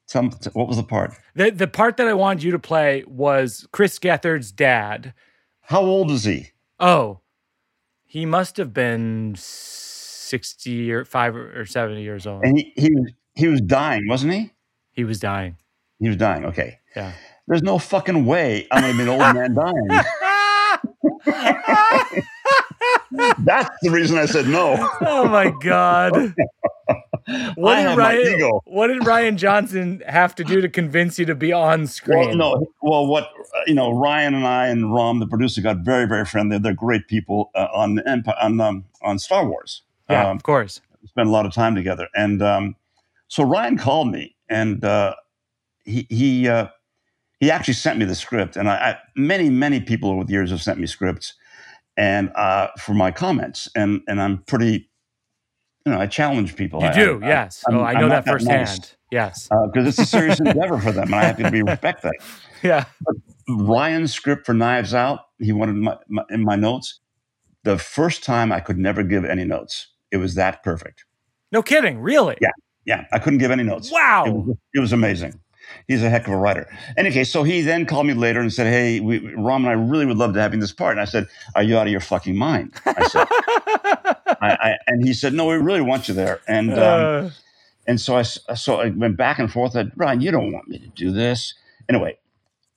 Some, 0.07 0.31
what 0.53 0.69
was 0.69 0.77
the 0.77 0.83
part? 0.83 1.15
The 1.35 1.51
the 1.51 1.69
part 1.69 1.97
that 1.99 2.09
I 2.09 2.15
wanted 2.15 2.43
you 2.43 2.51
to 2.53 2.59
play 2.59 3.05
was 3.07 3.67
Chris 3.73 3.99
Gethard's 3.99 4.51
dad. 4.53 5.15
How 5.73 5.81
old 5.81 6.11
is 6.11 6.25
he? 6.25 6.51
Oh, 6.79 7.21
he 8.05 8.27
must 8.27 8.59
have 8.59 8.75
been 8.75 9.35
sixty 9.39 10.93
or 10.93 11.07
five 11.07 11.35
or 11.35 11.65
seventy 11.65 12.03
years 12.03 12.27
old. 12.27 12.45
And 12.45 12.59
he, 12.59 12.75
he, 12.77 12.95
was, 12.95 13.13
he 13.35 13.49
was 13.49 13.63
dying, 13.63 14.07
wasn't 14.07 14.35
he? 14.35 14.53
He 14.91 15.05
was 15.05 15.19
dying. 15.19 15.57
He 15.99 16.09
was 16.09 16.19
dying. 16.19 16.45
Okay. 16.45 16.79
Yeah. 16.95 17.13
There's 17.49 17.63
no 17.63 17.79
fucking 17.79 18.27
way 18.27 18.67
I'm 18.71 18.83
going 18.83 18.93
to 18.93 18.99
be 18.99 19.03
an 19.05 19.09
old 19.09 19.21
man 19.35 19.55
dying. 19.55 19.89
That's 23.43 23.71
the 23.81 23.91
reason 23.91 24.19
I 24.19 24.27
said 24.27 24.49
no. 24.49 24.77
oh 25.01 25.27
my 25.27 25.55
god. 25.63 26.35
What 27.55 27.79
I 27.79 28.15
did 28.17 28.39
Rian? 28.39 28.61
What 28.65 28.87
did 28.89 29.03
Rian 29.03 29.37
Johnson 29.37 30.03
have 30.07 30.35
to 30.37 30.45
do 30.45 30.61
to 30.61 30.69
convince 30.69 31.19
you 31.19 31.27
to 31.27 31.35
be 31.35 31.53
on 31.53 31.87
screen? 31.87 32.29
Well, 32.29 32.37
no. 32.37 32.67
Well, 32.83 33.07
what 33.07 33.25
uh, 33.25 33.61
you 33.67 33.75
know, 33.75 33.91
Rian 33.93 34.29
and 34.35 34.47
I 34.47 34.69
and 34.69 34.95
Ram, 34.95 35.21
the 35.21 35.27
producer, 35.27 35.61
got 35.61 35.79
very, 35.79 36.07
very 36.07 36.25
friendly. 36.25 36.59
They're 36.59 36.75
great 36.75 37.09
people 37.09 37.51
uh, 37.55 37.69
on 37.75 37.99
Empi- 38.07 38.37
on 38.43 38.61
um, 38.61 38.85
on 39.03 39.19
Star 39.19 39.47
Wars. 39.47 39.83
Yeah, 40.11 40.29
Um, 40.31 40.37
of 40.37 40.43
course. 40.43 40.81
spent 41.07 41.29
a 41.29 41.31
lot 41.33 41.47
of 41.47 41.53
time 41.53 41.75
together, 41.75 42.09
and 42.15 42.43
um, 42.43 42.77
so 43.29 43.45
Rian 43.45 43.79
called 43.79 44.11
me, 44.11 44.35
and 44.49 44.85
uh, 44.85 45.15
he 45.85 46.07
he 46.11 46.49
uh, 46.49 46.69
he 47.41 47.51
actually 47.51 47.75
sent 47.75 47.99
me 47.99 48.05
the 48.05 48.15
script, 48.15 48.57
and 48.57 48.69
I, 48.69 48.75
I 48.75 48.99
many 49.17 49.49
many 49.51 49.81
people 49.81 50.11
over 50.11 50.25
the 50.25 50.33
years 50.33 50.51
have 50.51 50.63
sent 50.63 50.79
me 50.79 50.87
scripts, 50.87 51.35
and 51.97 52.31
uh, 52.35 52.69
for 52.79 52.95
my 52.95 53.11
comments, 53.11 53.69
and 53.75 54.01
and 54.09 54.21
I'm 54.21 54.39
pretty, 54.45 54.89
you 55.85 55.93
know, 55.93 55.99
I 56.01 56.07
challenge 56.07 56.57
people. 56.57 56.81
You 56.81 56.89
I- 56.89 56.93
do, 56.95 57.21
I- 57.23 57.27
yes. 57.29 57.65
I'm- 57.69 57.79
oh, 57.79 57.83
I 57.83 57.95
know 57.95 58.09
that 58.09 58.25
that 58.25 58.31
firsthand. 58.33 58.67
nice. 58.69 58.97
Yes. 59.11 59.49
Uh, 59.51 59.67
because 59.67 59.87
it's 59.89 59.99
a 59.99 60.07
serious 60.07 60.41
endeavor 60.45 60.79
for 60.79 60.93
them, 60.93 61.05
and 61.07 61.15
I 61.15 61.25
have 61.25 61.37
to 61.39 61.51
be 61.51 61.63
respect 61.67 62.03
that. 62.03 62.15
Yeah. 62.63 62.85
Rian's 63.49 64.15
script 64.15 64.47
for 64.47 64.55
Knives 64.55 64.95
Out, 64.95 65.21
he 65.39 65.53
wanted 65.53 65.75
my, 65.77 65.97
my, 66.09 66.23
in 66.31 66.45
my 66.45 66.57
notes. 66.57 67.01
The 67.65 67.79
first 67.79 68.25
time 68.25 68.53
I 68.53 68.61
could 68.61 68.79
never 68.79 69.03
give 69.03 69.25
any 69.25 69.45
notes. 69.45 69.89
It 70.11 70.17
was 70.19 70.35
that 70.37 70.63
perfect. 70.63 71.05
No 71.53 71.63
kidding. 71.63 72.01
Really? 72.01 72.37
Yeah. 72.41 72.51
Yeah, 72.85 73.05
I 73.13 73.19
couldn't 73.21 73.39
give 73.39 73.51
any 73.53 73.63
notes. 73.63 73.93
Wow. 73.93 74.25
It 74.27 74.33
was, 74.33 74.57
it 74.75 74.81
was 74.81 74.93
amazing. 74.93 75.39
He's 75.87 76.03
a 76.03 76.11
heck 76.11 76.27
of 76.27 76.33
a 76.33 76.37
writer. 76.37 76.69
Anyway, 76.97 77.23
so 77.23 77.45
he 77.45 77.61
then 77.61 77.87
called 77.87 78.07
me 78.07 78.15
later 78.15 78.41
and 78.41 78.53
said, 78.53 78.67
"Hey, 78.67 78.99
we, 78.99 79.21
Ram 79.37 79.65
and 79.65 79.69
I 79.69 79.73
really 79.73 80.05
would 80.05 80.17
love 80.17 80.35
to 80.35 80.41
have 80.41 80.51
you 80.53 80.55
in 80.57 80.61
this 80.61 80.73
part." 80.73 80.93
And 80.93 81.01
I 81.01 81.05
said, 81.05 81.29
"Are 81.55 81.63
you 81.63 81.79
out 81.79 81.87
of 81.87 81.93
your 81.93 82.01
fucking 82.01 82.37
mind?" 82.37 82.75
I 82.85 83.07
said, 83.07 84.17
I, 84.43 84.53
I, 84.55 84.77
and 84.87 85.07
he 85.07 85.15
said, 85.15 85.33
"No, 85.33 85.47
we 85.47 85.55
really 85.57 85.81
want 85.81 86.09
you 86.09 86.15
there." 86.15 86.41
And 86.49 86.73
um, 86.73 86.79
Uh, 86.81 87.31
and 87.87 88.01
so 88.01 88.17
I 88.17 88.23
so 88.23 88.81
I 88.81 88.91
went 88.91 89.17
back 89.17 89.39
and 89.39 89.51
forth. 89.51 89.73
I 89.73 89.83
said, 89.83 89.93
Rian, 89.97 90.21
you 90.23 90.31
don't 90.31 90.53
want 90.53 90.69
me 90.69 90.79
to 90.79 90.89
do 90.89 91.11
this. 91.13 91.55
Anyway, 91.89 92.17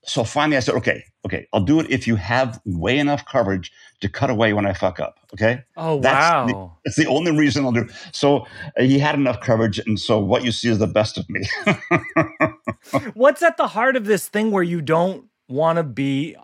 so 0.04 0.23
finally 0.23 0.58
I 0.58 0.62
said, 0.62 0.75
okay, 0.75 1.04
okay, 1.25 1.47
I'll 1.54 1.62
do 1.63 1.80
it 1.80 1.89
if 1.91 2.08
you 2.08 2.15
have 2.15 2.60
way 2.65 2.97
enough 2.97 3.23
coverage 3.25 3.71
to 4.01 4.10
cut 4.10 4.30
away 4.30 4.54
when 4.54 4.65
I 4.65 4.73
fuck 4.73 4.99
up. 4.99 5.19
Okay, 5.34 5.63
oh 5.78 5.99
That's 5.99 6.47
the- 6.51 6.58
wow. 6.58 6.78
that's 6.84 6.97
the 6.97 7.06
only 7.08 7.32
reason 7.38 7.65
I'll 7.65 7.71
do. 7.71 7.82
It. 7.82 7.91
So 8.13 8.45
uh, 8.78 8.84
he 8.84 8.97
had 8.99 9.15
enough 9.15 9.41
coverage, 9.41 9.80
and 9.80 9.99
so 9.99 10.19
what 10.19 10.43
you 10.43 10.51
see 10.51 10.69
is 10.69 10.80
the 10.80 10.88
best 10.88 11.17
of 11.17 11.30
me. 11.30 11.41
What's 13.13 13.41
at 13.43 13.58
the 13.58 13.67
heart 13.67 13.95
of 13.95 14.06
this 14.06 14.28
thing 14.28 14.51
where 14.51 14.63
you 14.63 14.82
don't 14.82 15.25
want 15.47 15.78
to 15.78 15.84
be 15.84 16.36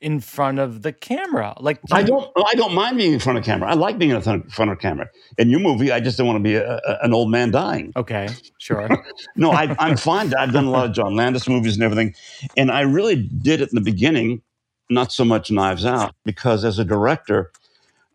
in 0.00 0.20
front 0.20 0.58
of 0.58 0.82
the 0.82 0.92
camera? 0.92 1.54
Like 1.58 1.80
do 1.82 1.94
I 1.94 2.02
don't. 2.02 2.30
I 2.36 2.54
don't 2.54 2.74
mind 2.74 2.96
being 2.98 3.12
in 3.12 3.18
front 3.18 3.38
of 3.38 3.44
camera. 3.44 3.70
I 3.70 3.74
like 3.74 3.98
being 3.98 4.10
in 4.10 4.20
front 4.20 4.70
of 4.70 4.78
camera. 4.78 5.08
In 5.38 5.48
your 5.50 5.60
movie, 5.60 5.90
I 5.92 6.00
just 6.00 6.18
don't 6.18 6.26
want 6.26 6.38
to 6.38 6.42
be 6.42 6.54
a, 6.54 6.76
a- 6.76 6.98
an 7.02 7.14
old 7.14 7.30
man 7.30 7.50
dying. 7.50 7.92
Okay, 7.96 8.28
sure. 8.58 8.88
No, 9.36 9.50
I, 9.52 9.74
I'm 9.78 9.96
fine. 9.96 10.32
I've 10.34 10.52
done 10.52 10.64
a 10.64 10.70
lot 10.70 10.86
of 10.86 10.92
John 10.94 11.14
Landis 11.14 11.48
movies 11.48 11.74
and 11.74 11.82
everything, 11.82 12.14
and 12.56 12.70
I 12.70 12.80
really 12.82 13.16
did 13.16 13.60
it 13.60 13.68
in 13.70 13.74
the 13.74 13.80
beginning, 13.82 14.40
not 14.88 15.12
so 15.12 15.24
much 15.24 15.50
Knives 15.50 15.84
Out, 15.84 16.14
because 16.24 16.64
as 16.64 16.78
a 16.78 16.84
director, 16.84 17.50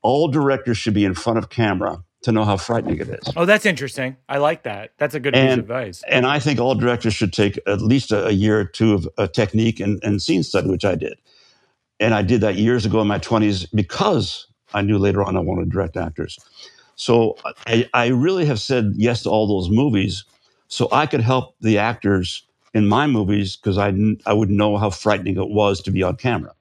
all 0.02 0.28
directors 0.28 0.78
should 0.78 0.94
be 0.96 1.06
in 1.06 1.14
front 1.14 1.38
of 1.38 1.50
camera 1.50 2.04
to 2.24 2.32
know 2.32 2.44
how 2.44 2.56
frightening 2.58 3.00
it 3.00 3.10
is. 3.10 3.34
oh, 3.36 3.46
that's 3.46 3.66
interesting. 3.66 4.16
I 4.30 4.38
like 4.38 4.64
that. 4.64 4.92
That's 4.98 5.16
a 5.16 5.20
good 5.20 5.34
piece 5.34 5.54
of 5.54 5.60
advice. 5.60 6.04
And 6.08 6.26
I 6.28 6.40
think 6.40 6.60
all 6.60 6.76
directors 6.76 7.14
should 7.16 7.34
take 7.34 7.60
at 7.68 7.82
least 7.82 8.12
a, 8.12 8.28
a 8.28 8.32
year 8.32 8.60
or 8.60 8.66
two 8.66 8.94
of 8.94 9.08
a 9.18 9.28
technique 9.28 9.80
and, 9.80 10.00
and 10.04 10.22
scene 10.22 10.44
study, 10.44 10.70
which 10.70 10.86
I 10.86 10.94
did. 10.96 11.18
And 12.02 12.14
I 12.14 12.24
did 12.24 12.42
that 12.42 12.56
years 12.56 12.86
ago 12.86 13.00
in 13.00 13.08
my 13.08 13.20
20s 13.20 13.68
because 13.74 14.48
I 14.74 14.82
knew 14.82 14.98
later 14.98 15.24
on 15.24 15.38
I 15.38 15.40
wanted 15.40 15.66
to 15.66 15.70
direct 15.70 15.96
actors. 15.96 16.38
So 16.96 17.38
I, 17.68 17.88
I 17.94 18.08
really 18.08 18.46
have 18.46 18.60
said 18.60 18.94
yes 18.96 19.24
to 19.24 19.30
all 19.30 19.48
those 19.48 19.70
movies 19.70 20.26
so 20.68 20.88
I 20.92 21.06
could 21.06 21.22
help 21.22 21.56
the 21.62 21.78
actors 21.78 22.46
in 22.74 22.88
my 22.88 23.06
movies 23.06 23.56
because 23.56 23.78
I, 23.78 23.94
I 24.26 24.34
would 24.34 24.50
know 24.50 24.78
how 24.78 24.90
frightening 24.90 25.38
it 25.38 25.50
was 25.50 25.82
to 25.82 25.92
be 25.92 26.04
on 26.04 26.16
camera. 26.16 26.54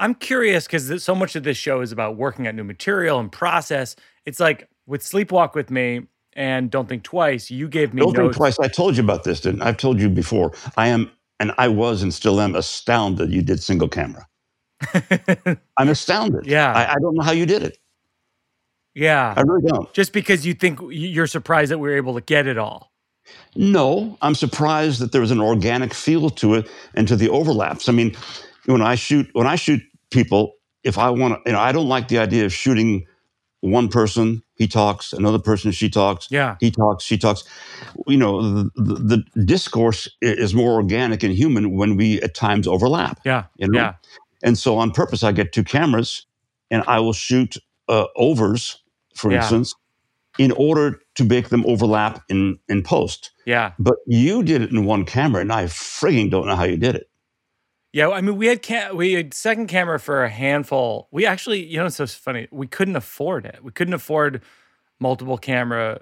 I'm 0.00 0.14
curious 0.14 0.66
because 0.66 1.04
so 1.04 1.14
much 1.14 1.36
of 1.36 1.44
this 1.44 1.56
show 1.56 1.80
is 1.80 1.92
about 1.92 2.16
working 2.16 2.46
at 2.46 2.54
new 2.54 2.64
material 2.64 3.20
and 3.20 3.30
process. 3.30 3.94
It's 4.26 4.40
like 4.40 4.68
with 4.86 5.02
Sleepwalk 5.02 5.54
with 5.54 5.70
Me 5.70 6.08
and 6.32 6.70
Don't 6.70 6.88
Think 6.88 7.04
Twice, 7.04 7.50
you 7.50 7.68
gave 7.68 7.94
me 7.94 8.02
Don't 8.02 8.16
think 8.16 8.34
twice. 8.34 8.58
I 8.58 8.68
told 8.68 8.96
you 8.96 9.04
about 9.04 9.22
this, 9.22 9.40
didn't 9.40 9.62
I? 9.62 9.68
I've 9.68 9.76
told 9.76 10.00
you 10.00 10.08
before. 10.08 10.52
I 10.76 10.88
am, 10.88 11.10
and 11.38 11.52
I 11.58 11.68
was 11.68 12.02
and 12.02 12.12
still 12.12 12.40
am 12.40 12.56
astounded 12.56 13.32
you 13.32 13.42
did 13.42 13.62
single 13.62 13.88
camera. 13.88 14.26
I'm 15.76 15.88
astounded. 15.88 16.46
Yeah. 16.46 16.72
I, 16.72 16.92
I 16.92 16.94
don't 17.00 17.14
know 17.14 17.22
how 17.22 17.32
you 17.32 17.46
did 17.46 17.62
it. 17.62 17.78
yeah. 18.94 19.34
I 19.36 19.40
really 19.42 19.68
don't. 19.68 19.92
Just 19.92 20.12
because 20.12 20.46
you 20.46 20.54
think 20.54 20.80
you're 20.90 21.26
surprised 21.26 21.70
that 21.70 21.78
we 21.78 21.88
were 21.88 21.96
able 21.96 22.14
to 22.14 22.20
get 22.20 22.46
it 22.46 22.58
all. 22.58 22.92
No, 23.54 24.18
I'm 24.20 24.34
surprised 24.34 25.00
that 25.00 25.12
there 25.12 25.20
was 25.20 25.30
an 25.30 25.40
organic 25.40 25.94
feel 25.94 26.28
to 26.30 26.54
it 26.54 26.68
and 26.94 27.06
to 27.08 27.14
the 27.16 27.28
overlaps. 27.30 27.88
I 27.88 27.92
mean, 27.92 28.16
when 28.66 28.82
I 28.82 28.96
shoot 28.96 29.28
when 29.32 29.46
I 29.46 29.54
shoot 29.54 29.80
people, 30.10 30.54
if 30.82 30.98
I 30.98 31.08
want 31.10 31.34
to, 31.34 31.40
you 31.50 31.52
know, 31.52 31.60
I 31.60 31.70
don't 31.72 31.88
like 31.88 32.08
the 32.08 32.18
idea 32.18 32.44
of 32.44 32.52
shooting 32.52 33.06
one 33.60 33.88
person, 33.88 34.42
he 34.56 34.66
talks, 34.66 35.12
another 35.12 35.38
person, 35.38 35.70
she 35.70 35.88
talks, 35.88 36.26
Yeah. 36.32 36.56
he 36.58 36.72
talks, 36.72 37.04
she 37.04 37.16
talks. 37.16 37.44
You 38.08 38.16
know, 38.16 38.42
the, 38.42 38.70
the, 38.74 39.24
the 39.36 39.44
discourse 39.44 40.08
is 40.20 40.52
more 40.52 40.72
organic 40.72 41.22
and 41.22 41.32
human 41.32 41.76
when 41.76 41.96
we 41.96 42.20
at 42.22 42.34
times 42.34 42.66
overlap. 42.66 43.20
Yeah. 43.24 43.44
You 43.56 43.68
know? 43.68 43.78
Yeah. 43.78 43.92
And 44.42 44.58
so 44.58 44.76
on 44.76 44.90
purpose, 44.90 45.22
I 45.22 45.32
get 45.32 45.52
two 45.52 45.64
cameras 45.64 46.26
and 46.70 46.82
I 46.86 47.00
will 47.00 47.12
shoot 47.12 47.56
uh, 47.88 48.06
overs, 48.16 48.82
for 49.14 49.30
Yeah. 49.30 49.38
instance, 49.38 49.74
in 50.38 50.52
order 50.52 51.00
to 51.16 51.24
make 51.24 51.50
them 51.50 51.64
overlap 51.66 52.22
in, 52.28 52.58
in 52.68 52.82
post. 52.82 53.30
Yeah. 53.44 53.72
But 53.78 53.96
you 54.06 54.42
did 54.42 54.62
it 54.62 54.70
in 54.70 54.86
one 54.86 55.04
camera, 55.04 55.42
and 55.42 55.52
I 55.52 55.64
frigging 55.64 56.30
don't 56.30 56.46
know 56.46 56.56
how 56.56 56.64
you 56.64 56.76
did 56.78 56.94
it. 56.94 57.08
Yeah, 57.92 58.08
I 58.08 58.22
mean, 58.22 58.36
we 58.38 58.46
had 58.46 58.62
ca- 58.62 58.92
we 58.94 59.12
had 59.12 59.34
second 59.34 59.66
camera 59.66 60.00
for 60.00 60.24
a 60.24 60.30
handful. 60.30 61.08
We 61.10 61.26
actually, 61.26 61.62
you 61.66 61.76
know, 61.76 61.84
it's 61.86 61.96
so 61.96 62.06
funny. 62.06 62.48
We 62.50 62.66
couldn't 62.66 62.96
afford 62.96 63.44
it. 63.44 63.58
We 63.62 63.70
couldn't 63.70 63.92
afford 63.92 64.40
multiple 64.98 65.36
camera 65.36 66.00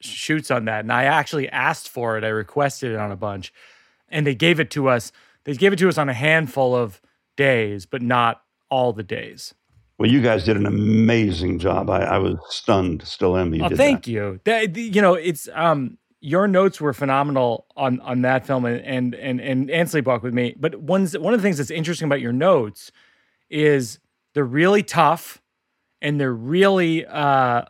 shoots 0.00 0.52
on 0.52 0.66
that, 0.66 0.80
and 0.80 0.92
I 0.92 1.04
actually 1.04 1.48
asked 1.48 1.88
for 1.88 2.16
it. 2.16 2.22
I 2.22 2.28
requested 2.28 2.92
it 2.92 2.96
on 2.98 3.10
a 3.10 3.16
bunch, 3.16 3.52
and 4.08 4.24
they 4.24 4.36
gave 4.36 4.60
it 4.60 4.70
to 4.72 4.88
us. 4.88 5.10
They 5.42 5.54
gave 5.54 5.72
it 5.72 5.80
to 5.80 5.88
us 5.88 5.98
on 5.98 6.08
a 6.08 6.14
handful 6.14 6.76
of 6.76 7.00
days, 7.36 7.86
but 7.86 8.02
not 8.02 8.42
all 8.70 8.92
the 8.92 9.02
days. 9.02 9.54
Well, 9.98 10.10
you 10.10 10.20
guys 10.20 10.44
did 10.44 10.56
an 10.56 10.66
amazing 10.66 11.58
job. 11.58 11.88
I, 11.88 12.00
I 12.02 12.18
was 12.18 12.36
stunned. 12.48 13.02
Still 13.06 13.36
am. 13.36 13.54
You 13.54 13.64
Oh, 13.64 13.68
thank 13.68 14.04
that. 14.04 14.10
you. 14.10 14.40
That, 14.44 14.76
you 14.76 15.00
know, 15.02 15.14
it's 15.14 15.48
um 15.54 15.98
your 16.20 16.46
notes 16.48 16.80
were 16.80 16.92
phenomenal 16.92 17.66
on 17.76 18.00
on 18.00 18.22
that 18.22 18.46
film 18.46 18.64
and 18.64 18.80
and 18.84 19.14
and, 19.14 19.40
and 19.40 19.70
Ansley 19.70 20.00
Buck 20.00 20.22
with 20.22 20.34
me. 20.34 20.54
But 20.58 20.76
one's 20.76 21.16
one 21.16 21.34
of 21.34 21.40
the 21.40 21.42
things 21.42 21.58
that's 21.58 21.70
interesting 21.70 22.06
about 22.06 22.20
your 22.20 22.32
notes 22.32 22.90
is 23.50 23.98
they're 24.34 24.44
really 24.44 24.82
tough 24.82 25.40
and 26.00 26.20
they're 26.20 26.32
really 26.32 27.04
uh 27.06 27.62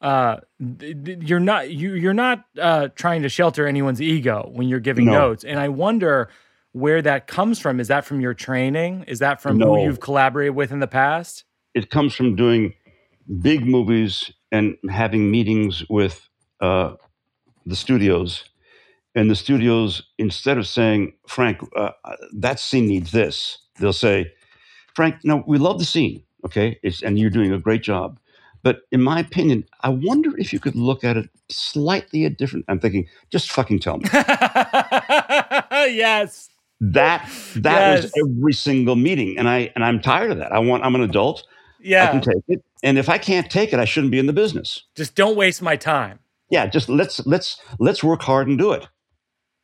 uh 0.00 0.36
you're 0.80 1.40
not 1.40 1.70
you 1.70 1.94
you're 1.94 2.14
not 2.14 2.44
uh 2.60 2.88
trying 2.94 3.22
to 3.22 3.28
shelter 3.28 3.66
anyone's 3.66 4.00
ego 4.00 4.48
when 4.52 4.68
you're 4.68 4.80
giving 4.80 5.06
No. 5.06 5.12
notes. 5.12 5.44
And 5.44 5.58
I 5.58 5.68
wonder 5.68 6.28
where 6.76 7.00
that 7.00 7.26
comes 7.26 7.58
from. 7.58 7.80
Is 7.80 7.88
that 7.88 8.04
from 8.04 8.20
your 8.20 8.34
training? 8.34 9.02
Is 9.08 9.18
that 9.20 9.40
from 9.40 9.56
No. 9.56 9.74
who 9.74 9.84
you've 9.84 10.00
collaborated 10.00 10.54
with 10.54 10.70
in 10.70 10.80
the 10.80 10.86
past? 10.86 11.44
It 11.72 11.88
comes 11.88 12.14
from 12.14 12.36
doing 12.36 12.74
big 13.40 13.66
movies 13.66 14.30
and 14.52 14.76
having 14.90 15.30
meetings 15.30 15.84
with 15.88 16.28
uh, 16.60 16.96
the 17.64 17.76
studios. 17.76 18.44
And 19.14 19.30
the 19.30 19.36
studios, 19.36 20.02
instead 20.18 20.58
of 20.58 20.66
saying, 20.66 21.14
Frank, 21.26 21.60
uh, 21.74 21.92
that 22.34 22.60
scene 22.60 22.86
needs 22.88 23.10
this, 23.10 23.56
they'll 23.80 23.94
say, 23.94 24.30
Frank, 24.94 25.16
no, 25.24 25.42
we 25.46 25.56
love 25.56 25.78
the 25.78 25.86
scene, 25.86 26.22
okay? 26.44 26.78
It's, 26.82 27.02
and 27.02 27.18
you're 27.18 27.30
doing 27.30 27.54
a 27.54 27.58
great 27.58 27.82
job. 27.82 28.20
But 28.62 28.80
in 28.92 29.00
my 29.00 29.20
opinion, 29.20 29.64
I 29.80 29.88
wonder 29.88 30.36
if 30.36 30.52
you 30.52 30.60
could 30.60 30.76
look 30.76 31.04
at 31.04 31.16
it 31.16 31.30
slightly 31.48 32.26
a 32.26 32.30
different. 32.30 32.66
I'm 32.68 32.80
thinking, 32.80 33.06
just 33.30 33.50
fucking 33.50 33.78
tell 33.78 33.96
me. 33.96 34.04
yes. 35.94 36.50
That 36.80 37.28
that 37.56 37.88
was 37.88 38.12
every 38.22 38.52
single 38.52 38.96
meeting, 38.96 39.38
and 39.38 39.48
I 39.48 39.72
and 39.74 39.84
I'm 39.84 40.00
tired 40.00 40.30
of 40.30 40.38
that. 40.38 40.52
I 40.52 40.58
want. 40.58 40.84
I'm 40.84 40.94
an 40.94 41.02
adult. 41.02 41.44
I 41.80 41.88
Yeah. 41.88 42.10
can 42.10 42.20
take 42.20 42.42
it, 42.48 42.64
and 42.82 42.98
if 42.98 43.08
I 43.08 43.18
can't 43.18 43.50
take 43.50 43.72
it, 43.72 43.78
I 43.80 43.84
shouldn't 43.86 44.10
be 44.10 44.18
in 44.18 44.26
the 44.26 44.32
business. 44.34 44.82
Just 44.94 45.14
don't 45.14 45.36
waste 45.36 45.62
my 45.62 45.76
time. 45.76 46.18
Yeah, 46.50 46.66
just 46.66 46.88
let's 46.88 47.24
let's 47.26 47.58
let's 47.78 48.04
work 48.04 48.22
hard 48.22 48.46
and 48.48 48.58
do 48.58 48.72
it. 48.72 48.86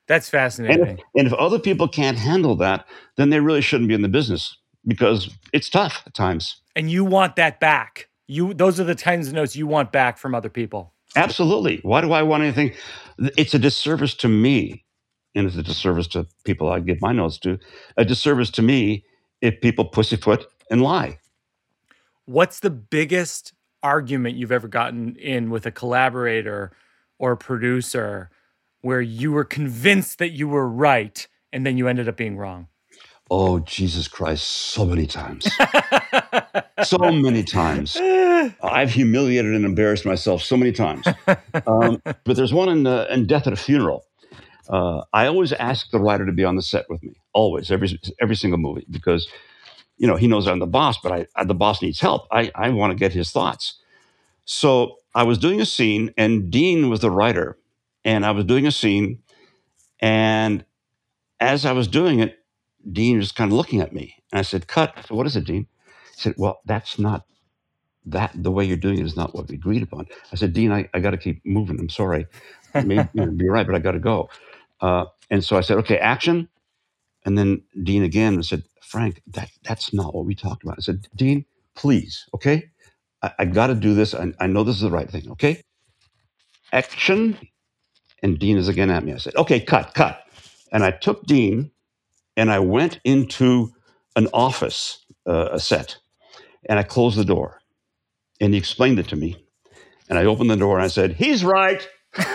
That's 0.08 0.28
And 0.28 0.30
fascinating. 0.42 0.98
if, 0.98 1.04
and 1.16 1.26
if 1.26 1.32
other 1.34 1.58
people 1.58 1.86
can't 1.88 2.18
handle 2.18 2.56
that, 2.56 2.86
then 3.16 3.30
they 3.30 3.40
really 3.40 3.60
shouldn't 3.60 3.88
be 3.88 3.94
in 3.94 4.02
the 4.02 4.08
business 4.08 4.56
because 4.86 5.30
it's 5.52 5.70
tough 5.70 6.02
at 6.06 6.14
times. 6.14 6.56
And 6.74 6.90
you 6.90 7.04
want 7.04 7.36
that 7.36 7.60
back. 7.60 8.08
You 8.26 8.54
those 8.54 8.80
are 8.80 8.84
the 8.84 8.94
kinds 8.94 9.28
of 9.28 9.34
notes 9.34 9.54
you 9.54 9.66
want 9.66 9.92
back 9.92 10.18
from 10.18 10.34
other 10.34 10.48
people. 10.48 10.92
Absolutely. 11.14 11.78
Why 11.82 12.00
do 12.00 12.12
I 12.12 12.22
want 12.22 12.42
anything? 12.42 12.72
It's 13.36 13.54
a 13.54 13.58
disservice 13.58 14.14
to 14.16 14.28
me, 14.28 14.81
and 15.34 15.46
it's 15.46 15.56
a 15.56 15.62
disservice 15.62 16.06
to 16.08 16.26
people 16.44 16.70
I 16.70 16.80
give 16.80 17.00
my 17.00 17.12
notes 17.12 17.38
to. 17.38 17.58
A 17.96 18.04
disservice 18.04 18.50
to 18.50 18.62
me 18.62 19.04
if 19.40 19.60
people 19.60 19.84
pussyfoot 19.92 20.46
and 20.70 20.82
lie. 20.82 21.18
What's 22.24 22.60
the 22.60 22.70
biggest 22.70 23.52
argument 23.82 24.36
you've 24.36 24.52
ever 24.52 24.68
gotten 24.68 25.16
in 25.16 25.50
with 25.50 25.66
a 25.66 25.70
collaborator 25.70 26.72
or 27.18 27.32
a 27.32 27.36
producer 27.36 28.30
where 28.80 29.00
you 29.00 29.32
were 29.32 29.44
convinced 29.44 30.18
that 30.18 30.30
you 30.30 30.48
were 30.48 30.68
right 30.68 31.26
and 31.52 31.66
then 31.66 31.76
you 31.76 31.88
ended 31.88 32.08
up 32.08 32.16
being 32.16 32.36
wrong? 32.36 32.68
Oh, 33.30 33.60
Jesus 33.60 34.08
Christ, 34.08 34.44
so 34.46 34.84
many 34.84 35.06
times. 35.06 35.48
so 36.84 36.98
many 36.98 37.42
times. 37.42 37.96
I've 38.62 38.90
humiliated 38.90 39.54
and 39.54 39.64
embarrassed 39.64 40.04
myself 40.04 40.42
so 40.42 40.56
many 40.56 40.72
times. 40.72 41.06
Um, 41.66 42.02
but 42.04 42.36
there's 42.36 42.52
one 42.52 42.68
in, 42.68 42.86
uh, 42.86 43.06
in 43.10 43.26
Death 43.26 43.46
at 43.46 43.52
a 43.52 43.56
Funeral. 43.56 44.04
Uh, 44.68 45.02
I 45.12 45.26
always 45.26 45.52
ask 45.52 45.90
the 45.90 45.98
writer 46.00 46.26
to 46.26 46.32
be 46.32 46.44
on 46.44 46.56
the 46.56 46.62
set 46.62 46.88
with 46.88 47.02
me, 47.02 47.14
always, 47.32 47.70
every 47.70 48.00
every 48.20 48.36
single 48.36 48.58
movie, 48.58 48.86
because 48.90 49.28
you 49.98 50.06
know 50.06 50.16
he 50.16 50.26
knows 50.28 50.46
I'm 50.48 50.58
the 50.60 50.66
boss, 50.66 50.98
but 51.02 51.12
I, 51.12 51.26
I 51.36 51.44
the 51.44 51.54
boss 51.54 51.82
needs 51.82 52.00
help. 52.00 52.26
I, 52.32 52.50
I 52.54 52.70
want 52.70 52.92
to 52.92 52.96
get 52.98 53.12
his 53.12 53.30
thoughts. 53.30 53.78
So 54.44 54.96
I 55.14 55.24
was 55.24 55.38
doing 55.38 55.60
a 55.60 55.66
scene, 55.66 56.12
and 56.16 56.50
Dean 56.50 56.90
was 56.90 57.00
the 57.00 57.10
writer, 57.10 57.58
and 58.04 58.26
I 58.26 58.32
was 58.32 58.44
doing 58.44 58.66
a 58.66 58.72
scene, 58.72 59.20
and 60.00 60.64
as 61.40 61.66
I 61.66 61.72
was 61.72 61.88
doing 61.88 62.20
it, 62.20 62.38
Dean 62.90 63.18
was 63.18 63.32
kind 63.32 63.52
of 63.52 63.56
looking 63.56 63.80
at 63.80 63.92
me, 63.92 64.16
and 64.32 64.38
I 64.38 64.42
said, 64.42 64.66
"Cut." 64.68 64.92
I 64.96 65.02
said, 65.02 65.10
"What 65.10 65.26
is 65.26 65.36
it, 65.36 65.44
Dean?" 65.44 65.66
He 66.16 66.20
said, 66.22 66.34
"Well, 66.38 66.60
that's 66.66 66.98
not 66.98 67.26
that. 68.06 68.32
The 68.34 68.50
way 68.50 68.64
you're 68.64 68.76
doing 68.76 68.98
it 68.98 69.06
is 69.06 69.16
not 69.16 69.34
what 69.34 69.48
we 69.48 69.56
agreed 69.56 69.82
upon." 69.82 70.06
I 70.32 70.36
said, 70.36 70.52
"Dean, 70.52 70.72
I, 70.72 70.88
I 70.94 71.00
got 71.00 71.10
to 71.12 71.18
keep 71.18 71.44
moving. 71.46 71.78
I'm 71.80 71.88
sorry. 71.90 72.26
Maybe 72.74 73.08
you 73.14 73.26
know, 73.26 73.32
you're 73.38 73.52
right, 73.52 73.66
but 73.66 73.76
I 73.76 73.80
got 73.80 73.92
to 73.92 74.00
go." 74.00 74.30
Uh, 74.82 75.06
and 75.30 75.44
so 75.44 75.58
I 75.58 75.62
said, 75.62 75.78
"Okay, 75.80 75.98
action." 75.98 76.48
And 77.26 77.38
then 77.38 77.62
Dean 77.84 78.04
again 78.04 78.42
said, 78.42 78.64
"Frank, 78.82 79.22
that 79.28 79.50
that's 79.64 79.94
not 79.94 80.14
what 80.14 80.26
we 80.26 80.36
talked 80.36 80.64
about." 80.64 80.76
I 80.78 80.82
said, 80.82 81.08
"Dean, 81.16 81.46
please, 81.76 82.26
okay, 82.34 82.70
I, 83.22 83.32
I 83.40 83.46
got 83.46 83.68
to 83.68 83.76
do 83.76 83.94
this. 83.94 84.14
I, 84.14 84.32
I 84.40 84.48
know 84.48 84.64
this 84.64 84.76
is 84.76 84.82
the 84.82 84.90
right 84.90 85.10
thing. 85.10 85.30
Okay, 85.32 85.62
action." 86.72 87.38
And 88.22 88.38
Dean 88.38 88.58
is 88.58 88.68
again 88.68 88.90
at 88.90 89.04
me. 89.04 89.14
I 89.14 89.18
said, 89.18 89.36
"Okay, 89.36 89.60
cut, 89.60 89.94
cut." 89.94 90.24
And 90.72 90.84
I 90.84 90.92
took 90.92 91.26
Dean 91.26 91.70
and 92.36 92.50
I 92.50 92.60
went 92.60 93.00
into 93.04 93.72
an 94.16 94.28
office, 94.34 95.04
uh, 95.28 95.50
a 95.52 95.60
set, 95.60 95.98
and 96.68 96.78
I 96.78 96.82
closed 96.82 97.18
the 97.18 97.24
door. 97.24 97.60
And 98.40 98.54
he 98.54 98.58
explained 98.58 98.98
it 98.98 99.08
to 99.08 99.16
me. 99.16 99.44
And 100.08 100.18
I 100.18 100.24
opened 100.24 100.50
the 100.50 100.56
door 100.56 100.76
and 100.76 100.84
I 100.84 100.88
said, 100.88 101.14
He's 101.14 101.44
right. 101.44 101.86
And 102.14 102.26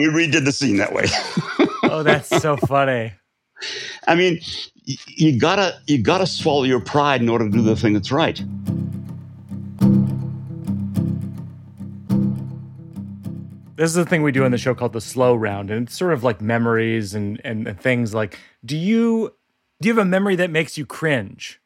we 0.00 0.06
redid 0.08 0.44
the 0.44 0.52
scene 0.52 0.76
that 0.78 0.92
way. 0.92 1.06
oh, 1.84 2.02
that's 2.02 2.28
so 2.28 2.56
funny. 2.56 3.12
I 4.06 4.14
mean, 4.14 4.40
y- 4.88 4.96
you 5.06 5.38
gotta 5.38 5.78
you 5.86 5.98
gotta 6.02 6.26
swallow 6.26 6.64
your 6.64 6.80
pride 6.80 7.20
in 7.20 7.28
order 7.28 7.44
to 7.46 7.50
do 7.50 7.62
the 7.62 7.76
thing 7.76 7.92
that's 7.94 8.10
right. 8.12 8.42
This 13.76 13.88
is 13.88 13.94
the 13.94 14.04
thing 14.04 14.22
we 14.22 14.30
do 14.32 14.44
on 14.44 14.50
the 14.50 14.58
show 14.58 14.74
called 14.74 14.92
the 14.92 15.00
slow 15.00 15.34
round, 15.34 15.70
and 15.70 15.86
it's 15.88 15.96
sort 15.96 16.12
of 16.12 16.22
like 16.22 16.42
memories 16.42 17.14
and, 17.14 17.40
and, 17.44 17.66
and 17.66 17.80
things 17.80 18.12
like 18.12 18.38
do 18.62 18.76
you 18.76 19.34
do 19.80 19.88
you 19.88 19.94
have 19.94 20.02
a 20.06 20.08
memory 20.08 20.36
that 20.36 20.50
makes 20.50 20.76
you 20.76 20.84
cringe? 20.84 21.60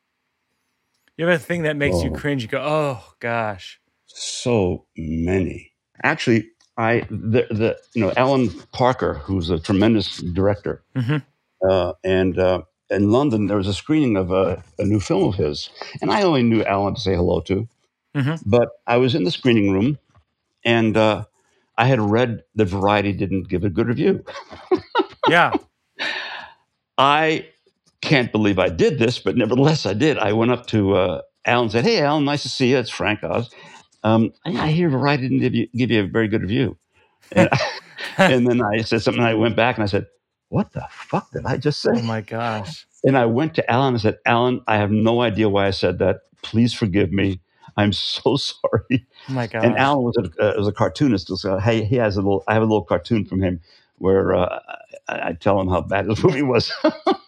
You 1.17 1.27
have 1.27 1.41
a 1.41 1.43
thing 1.43 1.63
that 1.65 1.77
makes 1.77 2.03
you 2.03 2.11
Oh. 2.11 2.15
cringe, 2.15 2.43
you 2.43 2.49
go, 2.49 2.61
Oh 2.63 3.15
gosh. 3.19 3.81
So 4.17 4.87
many. 4.97 5.73
Actually, 6.03 6.49
I 6.79 7.01
the 7.11 7.47
the 7.51 7.77
you 7.95 8.01
know 8.03 8.13
Alan 8.17 8.49
Parker, 8.73 9.15
who's 9.15 9.51
a 9.51 9.59
tremendous 9.59 10.19
director, 10.19 10.83
Mhm. 10.97 11.23
uh, 11.69 11.93
and 12.05 12.39
uh, 12.39 12.63
in 12.91 13.11
London 13.11 13.47
there 13.49 13.57
was 13.57 13.67
a 13.67 13.75
screening 13.75 14.17
of 14.17 14.31
a, 14.31 14.63
a 14.79 14.85
new 14.85 15.01
film 15.01 15.25
of 15.29 15.35
his, 15.35 15.69
and 16.01 16.11
I 16.13 16.23
only 16.23 16.43
knew 16.45 16.63
Alan 16.65 16.95
to 16.95 17.01
say 17.01 17.15
hello 17.15 17.41
to, 17.43 17.69
Mhm. 18.17 18.41
but 18.47 18.69
I 18.87 18.97
was 18.99 19.15
in 19.15 19.25
the 19.25 19.31
screening 19.33 19.73
room, 19.73 19.99
and 20.65 20.97
uh, 20.97 21.25
I 21.77 21.87
had 21.87 22.01
read 22.01 22.45
that 22.55 22.67
Variety 22.67 23.13
didn't 23.13 23.49
give 23.49 23.65
a 23.65 23.71
good 23.71 23.89
review. 23.89 24.25
Yeah. 25.27 25.53
I 26.99 27.47
can't 28.03 28.31
believe 28.31 28.59
I 28.59 28.69
did 28.69 28.99
this, 28.99 29.19
but 29.19 29.37
nevertheless 29.39 29.87
I 29.87 29.95
did. 29.95 30.19
I 30.19 30.35
went 30.35 30.51
up 30.51 30.67
to 30.67 30.95
uh, 30.97 31.21
Alan 31.47 31.63
and 31.65 31.73
said, 31.73 31.85
"Hey, 31.85 32.01
Alan, 32.03 32.27
nice 32.27 32.43
to 32.43 32.51
see 32.51 32.71
you. 32.71 32.77
It's 32.77 32.91
Frank 32.91 33.25
Oz. 33.25 33.49
Um, 34.05 34.33
I, 34.45 34.67
I 34.67 34.71
hear 34.71 34.89
Variety 34.89 35.25
didn't 35.25 35.41
give 35.41 35.55
you, 35.55 35.67
give 35.75 35.91
you 35.91 36.05
a 36.05 36.07
very 36.07 36.29
good 36.29 36.43
review." 36.43 36.77
And, 37.33 37.49
and 38.19 38.47
then 38.47 38.63
I 38.63 38.83
said 38.83 39.03
something. 39.03 39.23
I 39.23 39.35
went 39.35 39.57
back 39.57 39.77
and 39.77 39.83
I 39.83 39.87
said, 39.87 40.07
"What 40.49 40.73
the 40.73 40.87
fuck 40.91 41.31
did 41.33 41.47
I 41.47 41.57
just 41.57 41.81
say?" 41.81 41.93
Oh 41.95 42.03
my 42.03 42.21
gosh. 42.21 42.87
And 43.03 43.19
I 43.19 43.27
went 43.27 43.55
to 43.55 43.71
Alan 43.71 43.95
and 43.95 44.01
said, 44.01 44.19
"Alan, 44.27 44.63
I 44.67 44.77
have 44.77 44.91
no 44.91 45.21
idea 45.21 45.49
why 45.49 45.67
I 45.67 45.71
said 45.71 45.99
that. 45.99 46.21
Please 46.43 46.75
forgive 46.75 47.13
me. 47.13 47.41
I'm 47.77 47.93
so 47.93 48.37
sorry." 48.37 49.07
Oh 49.29 49.33
my 49.33 49.47
gosh. 49.47 49.65
And 49.65 49.77
Alan 49.77 50.05
was 50.05 50.17
a, 50.17 50.43
uh, 50.43 50.59
was 50.59 50.69
a 50.69 50.73
cartoonist. 50.73 51.37
So 51.37 51.59
hey, 51.59 51.85
he 51.85 51.97
has 51.97 52.17
a 52.17 52.21
little. 52.21 52.45
I 52.47 52.55
have 52.55 52.63
a 52.63 52.67
little 52.67 52.85
cartoon 52.85 53.25
from 53.25 53.43
him 53.43 53.61
where 53.99 54.35
uh, 54.35 54.61
I, 55.09 55.29
I 55.29 55.33
tell 55.33 55.61
him 55.61 55.69
how 55.69 55.81
bad 55.81 56.07
his 56.07 56.23
movie 56.23 56.43
was. 56.43 56.73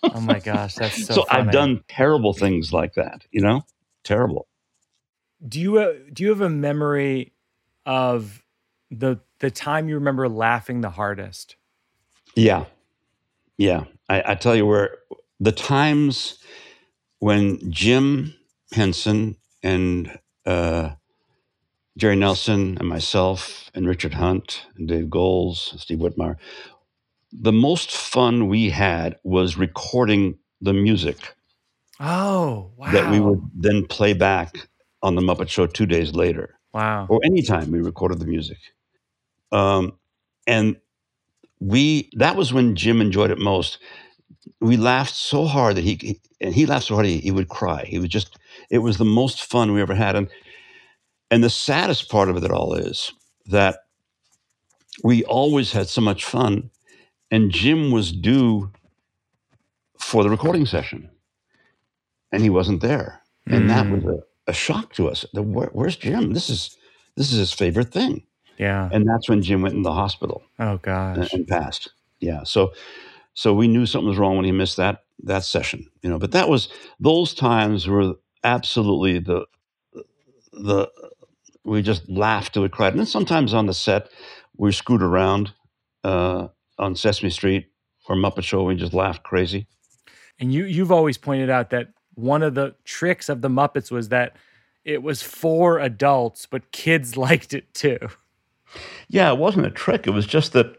Oh 0.03 0.20
my 0.20 0.41
gosh. 0.41 0.74
That's 0.74 1.07
so, 1.07 1.14
so 1.14 1.27
I've 1.31 1.51
done 1.51 1.83
terrible 1.89 2.33
things 2.33 2.72
like 2.72 2.95
that. 2.95 3.24
You 3.31 3.41
know, 3.41 3.62
terrible. 4.05 4.47
Do 5.47 5.61
you 5.61 5.78
uh, 5.78 5.94
do 6.12 6.24
you 6.24 6.30
have 6.30 6.40
a 6.40 6.51
memory 6.51 7.32
of 7.86 8.44
the 8.90 9.20
the 9.40 9.51
time 9.51 9.88
you 9.88 9.97
remember 9.97 10.28
laughing 10.28 10.80
the 10.82 10.90
hardest? 10.90 11.57
Yeah, 12.36 12.66
yeah. 13.59 13.84
I, 14.09 14.32
I 14.32 14.34
tell 14.36 14.57
you 14.57 14.66
where 14.66 14.99
the 15.40 15.53
times 15.53 16.38
when 17.20 17.70
Jim 17.72 18.34
Henson 18.72 19.36
and 19.62 20.18
uh, 20.47 20.90
Jerry 21.99 22.16
Nelson 22.16 22.76
and 22.78 22.88
myself 22.88 23.70
and 23.74 23.88
Richard 23.88 24.14
Hunt 24.14 24.66
and 24.76 24.88
Dave 24.88 25.11
Goelz, 25.11 25.74
Steve 25.80 25.99
Whitmire, 25.99 26.36
the 27.32 27.53
most 27.53 27.92
fun 27.92 28.49
we 28.49 28.70
had 28.70 29.18
was 29.24 29.57
recording 29.57 30.38
the 30.61 30.72
music 30.72 31.34
Oh, 32.01 32.72
wow. 32.76 32.92
that 32.92 33.11
we 33.11 33.20
would 33.20 33.40
then 33.55 33.86
play 33.86 34.12
back 34.14 34.68
on 35.07 35.14
the 35.14 35.22
Muppet 35.22 35.48
Show 35.48 35.66
two 35.68 35.86
days 35.86 36.14
later, 36.14 36.59
Wow. 36.74 37.07
or 37.09 37.20
anytime 37.24 37.70
we 37.70 37.80
recorded 37.80 38.18
the 38.18 38.26
music. 38.26 38.59
Um, 39.52 39.92
and 40.48 40.76
we 41.61 42.11
that 42.16 42.34
was 42.36 42.52
when 42.52 42.74
Jim 42.74 43.00
enjoyed 43.00 43.30
it 43.30 43.38
most. 43.38 43.78
We 44.61 44.76
laughed 44.76 45.14
so 45.14 45.44
hard 45.46 45.76
that 45.76 45.84
he, 45.84 45.94
he- 46.00 46.20
and 46.40 46.52
he 46.52 46.66
laughed 46.66 46.86
so 46.86 46.94
hard 46.94 47.07
he, 47.07 47.18
he 47.18 47.30
would 47.30 47.48
cry. 47.48 47.84
He 47.86 47.98
was 48.00 48.09
just 48.09 48.36
it 48.68 48.78
was 48.78 48.98
the 48.98 49.04
most 49.04 49.44
fun 49.44 49.72
we 49.72 49.80
ever 49.80 49.94
had. 49.94 50.16
And 50.16 50.28
and 51.30 51.42
the 51.44 51.50
saddest 51.50 52.11
part 52.11 52.28
of 52.28 52.36
it 52.42 52.50
all 52.50 52.74
is 52.74 53.12
that 53.46 53.78
we 55.04 55.24
always 55.24 55.70
had 55.72 55.88
so 55.88 56.00
much 56.00 56.24
fun, 56.24 56.68
and 57.30 57.50
Jim 57.52 57.90
was 57.92 58.11
due 58.12 58.70
for 60.00 60.24
the 60.24 60.30
recording 60.30 60.66
session, 60.66 61.09
and 62.32 62.42
he 62.42 62.50
wasn't 62.50 62.80
there, 62.82 63.20
and 63.46 63.70
that 63.70 63.88
was 63.90 64.04
a, 64.04 64.18
a 64.47 64.53
shock 64.53 64.92
to 64.94 65.09
us. 65.09 65.24
The, 65.32 65.42
where, 65.42 65.68
where's 65.72 65.97
Jim? 65.97 66.32
This 66.32 66.49
is 66.51 66.76
this 67.16 67.32
is 67.32 67.38
his 67.38 67.53
favorite 67.53 67.92
thing, 67.92 68.24
Yeah. 68.59 68.88
and 68.92 69.09
that's 69.09 69.28
when 69.28 69.42
Jim 69.42 69.62
went 69.62 69.74
in 69.74 69.82
the 69.82 69.92
hospital 69.92 70.42
Oh 70.59 70.72
and, 70.72 70.82
gosh. 70.82 71.32
and 71.32 71.47
passed. 71.47 71.90
Yeah, 72.20 72.44
so 72.44 72.72
so 73.34 73.53
we 73.55 73.68
knew 73.68 73.86
something 73.86 74.09
was 74.09 74.18
wrong 74.18 74.36
when 74.36 74.44
he 74.44 74.53
missed 74.53 74.76
that 74.76 75.05
that 75.24 75.44
session, 75.44 75.86
you 76.03 76.11
know. 76.11 76.18
But 76.18 76.32
that 76.32 76.49
was 76.49 76.68
those 77.01 77.34
times 77.34 77.86
were 77.86 78.14
absolutely 78.44 79.18
the 79.18 79.47
the 80.53 80.88
we 81.64 81.82
just 81.82 82.09
laughed 82.09 82.55
till 82.55 82.62
we 82.62 82.68
cried. 82.68 82.92
And 82.92 83.01
then 83.01 83.07
sometimes 83.07 83.53
on 83.53 83.66
the 83.66 83.74
set 83.74 84.09
we 84.57 84.72
screwed 84.72 85.03
around 85.03 85.53
uh, 86.05 86.49
on 86.78 86.94
Sesame 86.97 87.30
Street 87.30 87.66
or 88.09 88.16
Muppet 88.16 88.44
Show. 88.44 88.62
We 88.62 88.76
just 88.76 88.94
laughed 88.94 89.22
crazy. 89.24 89.66
And 90.38 90.53
you 90.53 90.64
you've 90.64 90.92
always 90.92 91.18
pointed 91.18 91.51
out 91.51 91.70
that 91.70 91.88
one 92.17 92.43
of 92.43 92.55
the 92.55 92.75
tricks 92.85 93.29
of 93.29 93.41
the 93.41 93.49
Muppets 93.49 93.91
was 93.91 94.09
that 94.11 94.37
it 94.85 95.03
was 95.03 95.23
for 95.23 95.79
adults, 95.79 96.47
but 96.47 96.73
kids 96.73 97.17
liked 97.27 97.55
it 97.55 97.73
too. 97.73 97.99
Yeah, 99.09 99.31
it 99.33 99.39
wasn't 99.39 99.67
a 99.67 99.71
trick. 99.71 100.07
It 100.07 100.11
was 100.11 100.27
just 100.27 100.53
that 100.53 100.77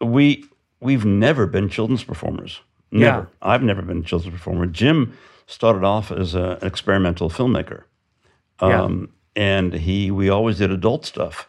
we 0.00 0.44
we've 0.80 1.04
never 1.04 1.46
been 1.46 1.68
children's 1.68 2.04
performers. 2.04 2.60
Never. 2.90 3.28
I've 3.40 3.62
never 3.62 3.82
been 3.82 3.98
a 3.98 4.02
children's 4.02 4.36
performer. 4.36 4.66
Jim 4.66 5.16
started 5.46 5.84
off 5.84 6.10
as 6.10 6.34
a, 6.34 6.58
an 6.60 6.66
experimental 6.66 7.30
filmmaker, 7.30 7.84
Yeah. 8.60 8.82
um, 8.82 9.10
and 9.36 9.72
he 9.74 10.10
we 10.10 10.28
always 10.28 10.58
did 10.58 10.70
adult 10.72 11.06
stuff. 11.06 11.48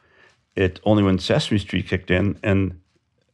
It 0.55 0.79
only 0.83 1.01
when 1.01 1.17
Sesame 1.17 1.57
Street 1.59 1.87
kicked 1.87 2.11
in, 2.11 2.37
and 2.43 2.79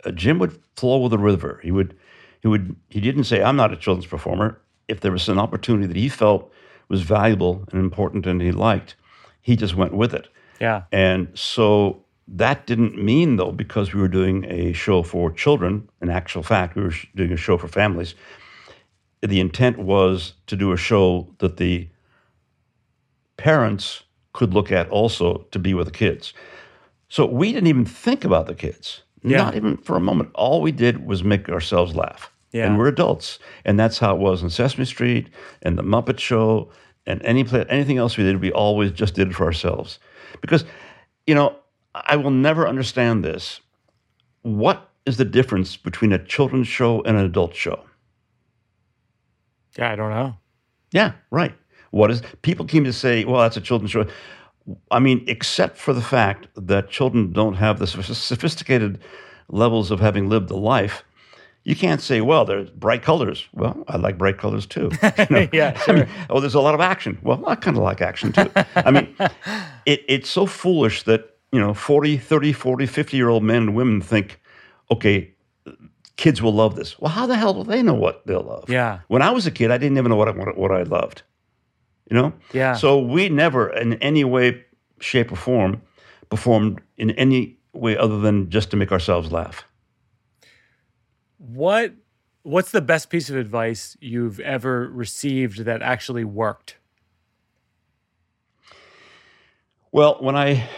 uh, 0.05 0.11
Jim 0.11 0.39
would 0.39 0.57
flow 0.75 0.99
with 0.99 1.11
the 1.11 1.17
river. 1.17 1.59
He 1.63 1.71
would 1.71 1.97
he 2.41 2.47
would 2.47 2.75
he 2.89 3.01
didn't 3.01 3.25
say 3.25 3.41
I'm 3.43 3.55
not 3.57 3.73
a 3.73 3.77
children's 3.77 4.07
performer. 4.07 4.61
If 4.87 5.01
there 5.01 5.11
was 5.11 5.27
an 5.29 5.39
opportunity 5.39 5.87
that 5.87 5.95
he 5.97 6.09
felt 6.09 6.51
was 6.89 7.01
valuable 7.01 7.65
and 7.71 7.79
important 7.79 8.25
and 8.25 8.41
he 8.41 8.51
liked, 8.51 8.95
he 9.41 9.55
just 9.55 9.75
went 9.75 9.93
with 9.93 10.13
it. 10.13 10.27
Yeah. 10.61 10.83
And 10.91 11.27
so 11.33 12.03
that 12.27 12.65
didn't 12.65 12.97
mean, 12.97 13.35
though, 13.35 13.51
because 13.51 13.93
we 13.93 14.01
were 14.01 14.07
doing 14.07 14.45
a 14.45 14.73
show 14.73 15.03
for 15.03 15.31
children, 15.31 15.87
in 16.01 16.09
actual 16.09 16.43
fact, 16.43 16.75
we 16.75 16.83
were 16.83 16.91
sh- 16.91 17.07
doing 17.15 17.31
a 17.31 17.37
show 17.37 17.57
for 17.57 17.67
families. 17.67 18.15
The 19.21 19.39
intent 19.39 19.77
was 19.79 20.33
to 20.47 20.55
do 20.55 20.71
a 20.71 20.77
show 20.77 21.27
that 21.39 21.57
the 21.57 21.89
parents 23.37 24.03
could 24.33 24.53
look 24.53 24.71
at 24.71 24.89
also 24.89 25.39
to 25.51 25.59
be 25.59 25.73
with 25.73 25.87
the 25.87 25.91
kids. 25.91 26.33
So 27.09 27.25
we 27.25 27.51
didn't 27.53 27.67
even 27.67 27.85
think 27.85 28.23
about 28.25 28.47
the 28.47 28.55
kids, 28.55 29.03
Yeah. 29.23 29.37
not 29.37 29.55
even 29.55 29.77
for 29.77 29.95
a 29.95 29.99
moment. 29.99 30.29
All 30.35 30.61
we 30.61 30.71
did 30.71 31.05
was 31.05 31.23
make 31.23 31.49
ourselves 31.49 31.95
laugh. 31.95 32.31
Yeah. 32.51 32.65
And 32.65 32.77
we're 32.77 32.87
adults. 32.87 33.39
And 33.65 33.79
that's 33.79 33.99
how 33.99 34.15
it 34.15 34.19
was 34.19 34.41
in 34.41 34.49
Sesame 34.49 34.85
Street 34.85 35.29
and 35.61 35.77
The 35.77 35.83
Muppet 35.83 36.19
Show 36.19 36.71
and 37.05 37.21
any 37.23 37.43
play, 37.43 37.65
anything 37.69 37.97
else 37.97 38.17
we 38.17 38.23
did, 38.23 38.41
we 38.41 38.51
always 38.51 38.91
just 38.91 39.15
did 39.15 39.29
it 39.29 39.35
for 39.35 39.45
ourselves. 39.45 39.99
Because, 40.41 40.65
you 41.25 41.35
know, 41.35 41.55
I 41.95 42.15
will 42.15 42.31
never 42.31 42.67
understand 42.67 43.23
this. 43.23 43.61
What 44.41 44.89
is 45.05 45.17
the 45.17 45.25
difference 45.25 45.77
between 45.77 46.11
a 46.13 46.23
children's 46.23 46.67
show 46.67 47.01
and 47.03 47.17
an 47.17 47.25
adult 47.25 47.55
show? 47.55 47.83
Yeah, 49.77 49.91
I 49.91 49.95
don't 49.95 50.09
know. 50.09 50.35
Yeah, 50.91 51.13
right. 51.31 51.53
What 51.91 52.11
is 52.11 52.21
people 52.41 52.65
came 52.65 52.83
to 52.83 52.93
say, 52.93 53.23
well, 53.25 53.41
that's 53.41 53.57
a 53.57 53.61
children's 53.61 53.91
show. 53.91 54.05
I 54.91 54.99
mean, 54.99 55.23
except 55.27 55.77
for 55.77 55.93
the 55.93 56.01
fact 56.01 56.47
that 56.55 56.89
children 56.89 57.31
don't 57.31 57.53
have 57.53 57.79
the 57.79 57.87
sophisticated 57.87 58.99
levels 59.47 59.91
of 59.91 60.01
having 60.01 60.27
lived 60.27 60.51
a 60.51 60.57
life, 60.57 61.03
you 61.67 61.75
can't 61.75 61.99
say, 61.99 62.21
well, 62.21 62.45
there's 62.45 62.69
bright 62.69 63.03
colors. 63.03 63.45
Well, 63.51 63.83
I 63.89 63.97
like 63.97 64.17
bright 64.17 64.37
colors 64.37 64.65
too. 64.65 64.89
You 65.17 65.25
know? 65.29 65.49
Yeah, 65.51 65.77
I 65.87 65.91
mean, 65.91 66.07
oh, 66.29 66.39
there's 66.39 66.55
a 66.55 66.61
lot 66.61 66.73
of 66.73 66.79
action. 66.79 67.17
Well, 67.21 67.43
I 67.45 67.55
kind 67.55 67.75
of 67.75 67.83
like 67.83 68.01
action 68.01 68.31
too. 68.31 68.49
I 68.73 68.89
mean, 68.89 69.13
it, 69.85 70.01
it's 70.07 70.29
so 70.29 70.45
foolish 70.45 71.03
that, 71.03 71.35
you 71.51 71.59
know, 71.59 71.73
40, 71.73 72.19
30, 72.19 72.53
40, 72.53 72.85
50 72.85 73.17
year 73.17 73.27
old 73.27 73.43
men 73.43 73.63
and 73.63 73.75
women 73.75 73.99
think, 73.99 74.39
okay, 74.89 75.33
kids 76.15 76.41
will 76.41 76.53
love 76.53 76.77
this. 76.77 76.97
Well, 76.99 77.11
how 77.11 77.25
the 77.27 77.35
hell 77.35 77.53
do 77.53 77.69
they 77.69 77.83
know 77.83 77.95
what 77.95 78.25
they'll 78.25 78.43
love? 78.43 78.69
Yeah. 78.69 78.99
When 79.09 79.21
I 79.21 79.31
was 79.31 79.45
a 79.45 79.51
kid, 79.51 79.69
I 79.69 79.77
didn't 79.77 79.97
even 79.97 80.09
know 80.09 80.15
what 80.15 80.29
I, 80.29 80.31
what, 80.31 80.57
what 80.57 80.71
I 80.71 80.83
loved. 80.83 81.23
You 82.09 82.15
know? 82.15 82.33
Yeah. 82.53 82.75
So 82.75 82.97
we 82.97 83.27
never, 83.27 83.73
in 83.73 83.95
any 83.95 84.23
way, 84.23 84.63
shape, 85.01 85.33
or 85.33 85.35
form, 85.35 85.81
performed 86.29 86.79
in 86.95 87.11
any 87.11 87.57
way 87.73 87.97
other 87.97 88.19
than 88.21 88.49
just 88.49 88.71
to 88.71 88.77
make 88.77 88.93
ourselves 88.93 89.33
laugh. 89.33 89.66
What 91.37 91.93
what's 92.47 92.71
the 92.71 92.81
best 92.81 93.09
piece 93.09 93.29
of 93.29 93.35
advice 93.35 93.97
you've 93.99 94.39
ever 94.39 94.87
received 94.87 95.65
that 95.65 95.81
actually 95.81 96.23
worked? 96.23 96.77
Well, 99.91 100.17
when 100.19 100.35
I, 100.35 100.69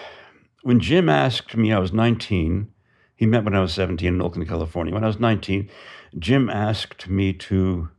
when 0.63 0.79
Jim 0.79 1.09
asked 1.09 1.55
me, 1.55 1.71
I 1.71 1.79
was 1.79 1.93
19. 1.93 2.71
He 3.15 3.25
met 3.25 3.43
when 3.43 3.55
I 3.55 3.59
was 3.59 3.73
17 3.73 4.07
in 4.07 4.21
Oakland, 4.21 4.47
California. 4.47 4.93
When 4.93 5.03
I 5.03 5.07
was 5.07 5.19
19, 5.19 5.69
Jim 6.17 6.49
asked 6.49 7.07
me 7.07 7.33
to 7.33 7.89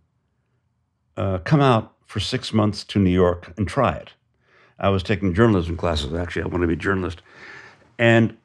uh, 1.16 1.38
come 1.38 1.60
out 1.60 1.94
for 2.06 2.20
six 2.20 2.52
months 2.52 2.82
to 2.84 2.98
New 2.98 3.10
York 3.10 3.52
and 3.56 3.68
try 3.68 3.92
it. 3.92 4.14
I 4.78 4.88
was 4.88 5.02
taking 5.02 5.34
journalism 5.34 5.76
classes. 5.76 6.14
Actually, 6.14 6.42
I 6.42 6.46
wanted 6.46 6.62
to 6.62 6.68
be 6.68 6.72
a 6.72 6.76
journalist. 6.76 7.22
And 7.98 8.36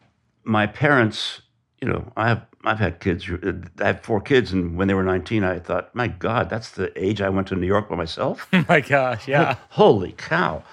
my 0.43 0.68
parents, 0.68 1.41
you 1.86 1.94
know, 1.94 2.12
I 2.18 2.30
have 2.30 2.46
I've 2.64 2.80
had 2.80 3.00
kids. 3.00 3.30
uh, 3.30 3.54
I 3.80 3.88
have 3.88 4.02
four 4.02 4.20
kids, 4.20 4.52
and 4.52 4.76
when 4.76 4.88
they 4.88 4.96
were 4.96 5.04
19, 5.04 5.44
I 5.44 5.60
thought, 5.60 5.94
my 5.94 6.08
God, 6.08 6.50
that's 6.50 6.72
the 6.72 6.92
age 7.02 7.22
I 7.22 7.30
went 7.30 7.48
to 7.50 7.56
New 7.56 7.68
York 7.68 7.90
by 7.90 7.96
myself. 7.96 8.48
My 8.68 8.82
gosh, 8.82 9.28
yeah. 9.28 9.58
Holy 9.70 10.14
cow. 10.14 10.64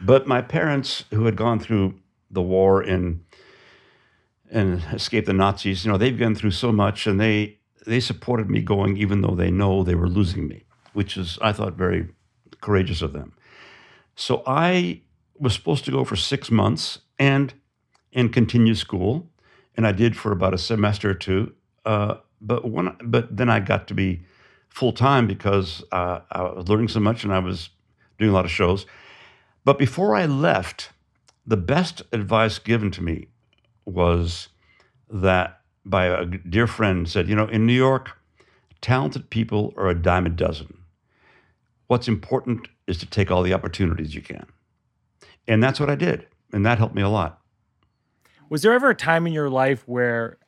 But 0.00 0.28
my 0.28 0.42
parents, 0.42 1.04
who 1.10 1.24
had 1.24 1.34
gone 1.34 1.58
through 1.58 1.94
the 2.30 2.42
war 2.42 2.80
and 2.80 3.24
and 4.48 4.84
escaped 4.92 5.26
the 5.26 5.32
Nazis, 5.32 5.84
you 5.84 5.90
know, 5.90 5.98
they've 5.98 6.16
gone 6.16 6.36
through 6.36 6.52
so 6.52 6.70
much 6.70 7.08
and 7.08 7.20
they 7.20 7.58
they 7.84 7.98
supported 7.98 8.48
me 8.48 8.60
going 8.60 8.96
even 8.96 9.22
though 9.22 9.34
they 9.34 9.50
know 9.50 9.82
they 9.82 9.96
were 9.96 10.08
losing 10.08 10.46
me, 10.46 10.62
which 10.92 11.16
is 11.16 11.36
I 11.42 11.52
thought 11.52 11.72
very 11.72 12.10
courageous 12.60 13.02
of 13.02 13.12
them. 13.12 13.32
So 14.14 14.44
I 14.46 15.02
was 15.36 15.52
supposed 15.54 15.84
to 15.86 15.90
go 15.90 16.04
for 16.04 16.14
six 16.14 16.48
months 16.50 17.00
and 17.18 17.54
and 18.12 18.32
continue 18.32 18.76
school, 18.76 19.28
and 19.76 19.86
I 19.86 19.92
did 19.92 20.16
for 20.16 20.32
about 20.32 20.54
a 20.54 20.58
semester 20.58 21.10
or 21.10 21.14
two. 21.14 21.52
Uh, 21.84 22.16
but 22.40 22.68
when 22.68 22.96
but 23.02 23.36
then 23.36 23.48
I 23.48 23.60
got 23.60 23.88
to 23.88 23.94
be 23.94 24.24
full 24.68 24.92
time 24.92 25.26
because 25.26 25.84
uh, 25.92 26.20
I 26.30 26.42
was 26.42 26.68
learning 26.68 26.88
so 26.88 27.00
much 27.00 27.24
and 27.24 27.32
I 27.32 27.38
was 27.38 27.70
doing 28.18 28.30
a 28.30 28.34
lot 28.34 28.44
of 28.44 28.50
shows. 28.50 28.86
But 29.64 29.78
before 29.78 30.14
I 30.14 30.26
left, 30.26 30.90
the 31.46 31.56
best 31.56 32.02
advice 32.12 32.58
given 32.58 32.90
to 32.92 33.02
me 33.02 33.28
was 33.84 34.48
that 35.10 35.60
by 35.84 36.06
a 36.06 36.24
dear 36.24 36.66
friend 36.66 37.08
said, 37.08 37.28
you 37.28 37.34
know, 37.34 37.46
in 37.46 37.66
New 37.66 37.74
York, 37.74 38.18
talented 38.80 39.30
people 39.30 39.72
are 39.76 39.88
a 39.88 39.94
dime 39.94 40.26
a 40.26 40.30
dozen. 40.30 40.78
What's 41.86 42.08
important 42.08 42.68
is 42.86 42.98
to 42.98 43.06
take 43.06 43.30
all 43.30 43.42
the 43.42 43.54
opportunities 43.54 44.14
you 44.14 44.22
can. 44.22 44.46
And 45.46 45.62
that's 45.62 45.78
what 45.78 45.90
I 45.90 45.94
did. 45.94 46.26
And 46.52 46.64
that 46.64 46.78
helped 46.78 46.94
me 46.94 47.02
a 47.02 47.08
lot. 47.08 47.40
Was 48.48 48.62
there 48.62 48.72
ever 48.72 48.90
a 48.90 48.94
time 48.94 49.26
in 49.26 49.32
your 49.32 49.50
life 49.50 49.82
where 49.86 50.38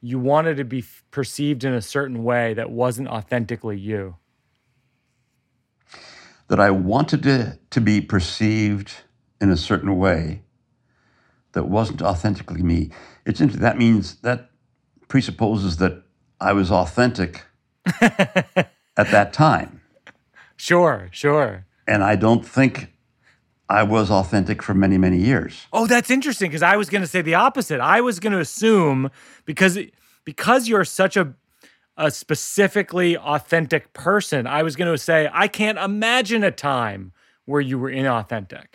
you 0.00 0.18
wanted 0.18 0.56
to 0.56 0.64
be 0.64 0.80
f- 0.80 1.04
perceived 1.10 1.64
in 1.64 1.72
a 1.72 1.80
certain 1.80 2.24
way 2.24 2.54
that 2.54 2.70
wasn't 2.70 3.08
authentically 3.08 3.78
you? 3.78 4.16
That 6.48 6.60
I 6.60 6.70
wanted 6.70 7.22
to, 7.22 7.58
to 7.70 7.80
be 7.80 8.00
perceived 8.00 8.92
in 9.40 9.50
a 9.50 9.56
certain 9.56 9.96
way 9.96 10.42
that 11.52 11.64
wasn't 11.64 12.02
authentically 12.02 12.62
me. 12.62 12.90
It's 13.24 13.40
interesting. 13.40 13.62
That 13.62 13.78
means 13.78 14.16
that 14.16 14.50
presupposes 15.08 15.78
that 15.78 16.02
I 16.40 16.52
was 16.52 16.70
authentic 16.70 17.44
at 18.00 18.70
that 18.96 19.32
time. 19.32 19.80
Sure, 20.56 21.08
sure. 21.12 21.66
And 21.86 22.02
I 22.02 22.16
don't 22.16 22.44
think 22.46 22.93
I 23.68 23.82
was 23.82 24.10
authentic 24.10 24.62
for 24.62 24.74
many, 24.74 24.98
many 24.98 25.18
years. 25.18 25.66
Oh, 25.72 25.86
that's 25.86 26.10
interesting 26.10 26.50
because 26.50 26.62
I 26.62 26.76
was 26.76 26.90
going 26.90 27.00
to 27.00 27.08
say 27.08 27.22
the 27.22 27.34
opposite. 27.34 27.80
I 27.80 28.00
was 28.00 28.20
going 28.20 28.32
to 28.32 28.38
assume 28.38 29.10
because 29.44 29.78
because 30.24 30.68
you're 30.68 30.84
such 30.84 31.16
a 31.16 31.34
a 31.96 32.10
specifically 32.10 33.16
authentic 33.16 33.92
person, 33.92 34.46
I 34.46 34.62
was 34.62 34.76
going 34.76 34.90
to 34.90 34.98
say 34.98 35.30
I 35.32 35.48
can't 35.48 35.78
imagine 35.78 36.42
a 36.42 36.50
time 36.50 37.12
where 37.44 37.60
you 37.60 37.78
were 37.78 37.90
inauthentic. 37.90 38.66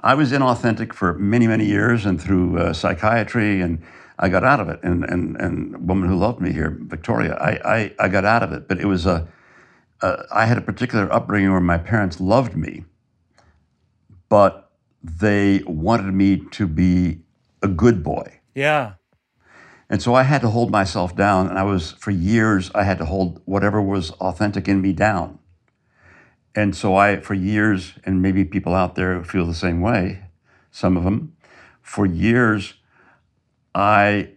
I 0.00 0.14
was 0.14 0.32
inauthentic 0.32 0.92
for 0.92 1.14
many, 1.14 1.46
many 1.46 1.64
years, 1.64 2.04
and 2.04 2.20
through 2.20 2.58
uh, 2.58 2.72
psychiatry, 2.74 3.62
and 3.62 3.82
I 4.18 4.28
got 4.28 4.44
out 4.44 4.60
of 4.60 4.68
it. 4.68 4.78
And 4.82 5.04
and 5.04 5.36
and 5.40 5.74
a 5.74 5.78
woman 5.78 6.08
who 6.08 6.16
loved 6.16 6.40
me 6.40 6.52
here, 6.52 6.76
Victoria, 6.82 7.34
I 7.34 7.74
I, 7.76 7.94
I 7.98 8.08
got 8.08 8.24
out 8.24 8.42
of 8.42 8.52
it. 8.52 8.68
But 8.68 8.78
it 8.78 8.86
was 8.86 9.06
a, 9.06 9.26
a 10.02 10.24
I 10.30 10.44
had 10.44 10.58
a 10.58 10.60
particular 10.60 11.10
upbringing 11.12 11.50
where 11.50 11.60
my 11.60 11.78
parents 11.78 12.20
loved 12.20 12.54
me, 12.56 12.84
but 14.28 14.70
they 15.02 15.62
wanted 15.66 16.12
me 16.12 16.38
to 16.52 16.66
be 16.66 17.20
a 17.62 17.68
good 17.68 18.02
boy. 18.02 18.40
Yeah. 18.54 18.94
And 19.90 20.02
so 20.02 20.14
I 20.14 20.22
had 20.22 20.40
to 20.40 20.48
hold 20.48 20.70
myself 20.70 21.14
down, 21.14 21.48
and 21.48 21.58
I 21.58 21.62
was 21.62 21.92
for 21.92 22.10
years 22.10 22.70
I 22.74 22.84
had 22.84 22.98
to 22.98 23.04
hold 23.04 23.42
whatever 23.44 23.82
was 23.82 24.10
authentic 24.12 24.66
in 24.66 24.80
me 24.80 24.92
down. 24.92 25.38
And 26.54 26.74
so 26.74 26.96
I, 26.96 27.20
for 27.20 27.34
years, 27.34 27.94
and 28.04 28.22
maybe 28.22 28.44
people 28.44 28.74
out 28.74 28.94
there 28.94 29.22
feel 29.24 29.44
the 29.44 29.54
same 29.54 29.80
way, 29.80 30.24
some 30.70 30.96
of 30.96 31.04
them, 31.04 31.36
for 31.82 32.06
years, 32.06 32.74
I 33.74 34.30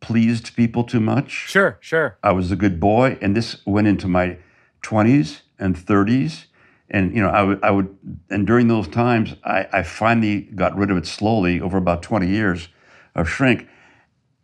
pleased 0.00 0.56
people 0.56 0.84
too 0.84 1.00
much. 1.00 1.30
Sure, 1.30 1.78
sure. 1.80 2.18
I 2.22 2.32
was 2.32 2.50
a 2.50 2.56
good 2.56 2.80
boy, 2.80 3.16
and 3.22 3.36
this 3.36 3.64
went 3.64 3.86
into 3.86 4.08
my 4.08 4.38
20s 4.82 5.42
and 5.58 5.76
30s. 5.76 6.46
And 6.92 7.16
you 7.16 7.22
know, 7.22 7.30
I 7.30 7.42
would, 7.42 7.64
I 7.64 7.70
would, 7.70 7.96
and 8.30 8.46
during 8.46 8.68
those 8.68 8.86
times, 8.86 9.34
I, 9.44 9.66
I 9.72 9.82
finally 9.82 10.42
got 10.42 10.76
rid 10.76 10.90
of 10.90 10.98
it 10.98 11.06
slowly 11.06 11.60
over 11.60 11.78
about 11.78 12.02
20 12.02 12.28
years 12.28 12.68
of 13.14 13.28
shrink. 13.28 13.66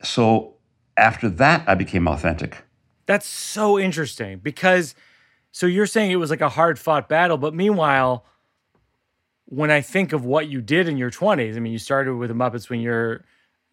So 0.03 0.55
after 0.97 1.29
that, 1.29 1.69
I 1.69 1.75
became 1.75 2.09
authentic. 2.09 2.65
That's 3.05 3.27
so 3.27 3.79
interesting 3.79 4.39
because 4.39 4.95
so 5.53 5.67
you're 5.67 5.87
saying 5.87 6.11
it 6.11 6.17
was 6.17 6.31
like 6.31 6.41
a 6.41 6.49
hard 6.49 6.79
fought 6.79 7.09
battle, 7.09 7.37
but 7.37 7.55
meanwhile, 7.55 8.25
when 9.45 9.71
I 9.71 9.81
think 9.81 10.13
of 10.13 10.25
what 10.25 10.49
you 10.49 10.61
did 10.61 10.89
in 10.89 10.97
your 10.97 11.11
20s, 11.11 11.57
I 11.57 11.61
mean, 11.61 11.73
you 11.73 11.79
started 11.79 12.15
with 12.17 12.29
the 12.29 12.35
Muppets 12.35 12.69
when 12.69 12.81
you're 12.81 13.25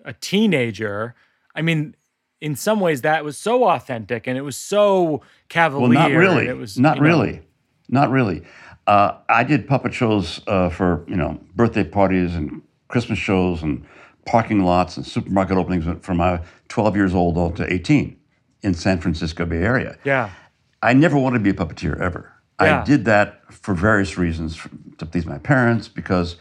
a 0.04 0.14
teenager. 0.14 1.16
I 1.54 1.62
mean, 1.62 1.96
in 2.42 2.56
some 2.56 2.80
ways, 2.80 3.02
that 3.02 3.26
was 3.26 3.38
so 3.38 3.66
authentic 3.66 4.28
and 4.28 4.38
it 4.38 4.42
was 4.42 4.56
so 4.56 5.22
cavalier. 5.50 5.90
Well, 5.90 6.10
not 6.10 6.18
really. 6.18 6.48
It 6.48 6.58
was 6.58 6.78
not 6.78 6.98
you 6.98 7.04
know, 7.04 7.08
really. 7.08 7.42
Not 7.90 8.10
really. 8.10 8.44
Uh, 8.88 9.18
I 9.28 9.44
did 9.44 9.68
puppet 9.68 9.94
shows 9.94 10.42
uh, 10.48 10.70
for 10.70 11.06
you 11.08 11.16
know 11.16 11.40
birthday 11.56 11.84
parties 11.84 12.36
and 12.36 12.62
Christmas 12.88 13.18
shows 13.20 13.64
and 13.64 13.86
parking 14.26 14.64
lots 14.64 14.98
and 14.98 15.06
supermarket 15.06 15.58
openings 15.58 15.86
from 16.04 16.18
my 16.18 16.42
12 16.70 16.96
years 16.96 17.14
old 17.14 17.56
to 17.56 17.72
18 17.72 18.18
in 18.62 18.74
San 18.74 19.00
Francisco 19.00 19.46
Bay 19.46 19.58
Area. 19.58 19.98
Yeah. 20.04 20.32
I 20.82 20.94
never 20.94 21.18
wanted 21.18 21.40
to 21.40 21.44
be 21.44 21.52
a 21.52 21.54
puppeteer 21.54 22.00
ever. 22.00 22.34
Yeah. 22.60 22.82
I 22.82 22.84
did 22.84 23.06
that 23.06 23.42
for 23.54 23.74
various 23.74 24.18
reasons 24.18 24.60
to 24.98 25.06
please 25.06 25.26
my 25.26 25.38
parents 25.38 25.88
because 25.88 26.38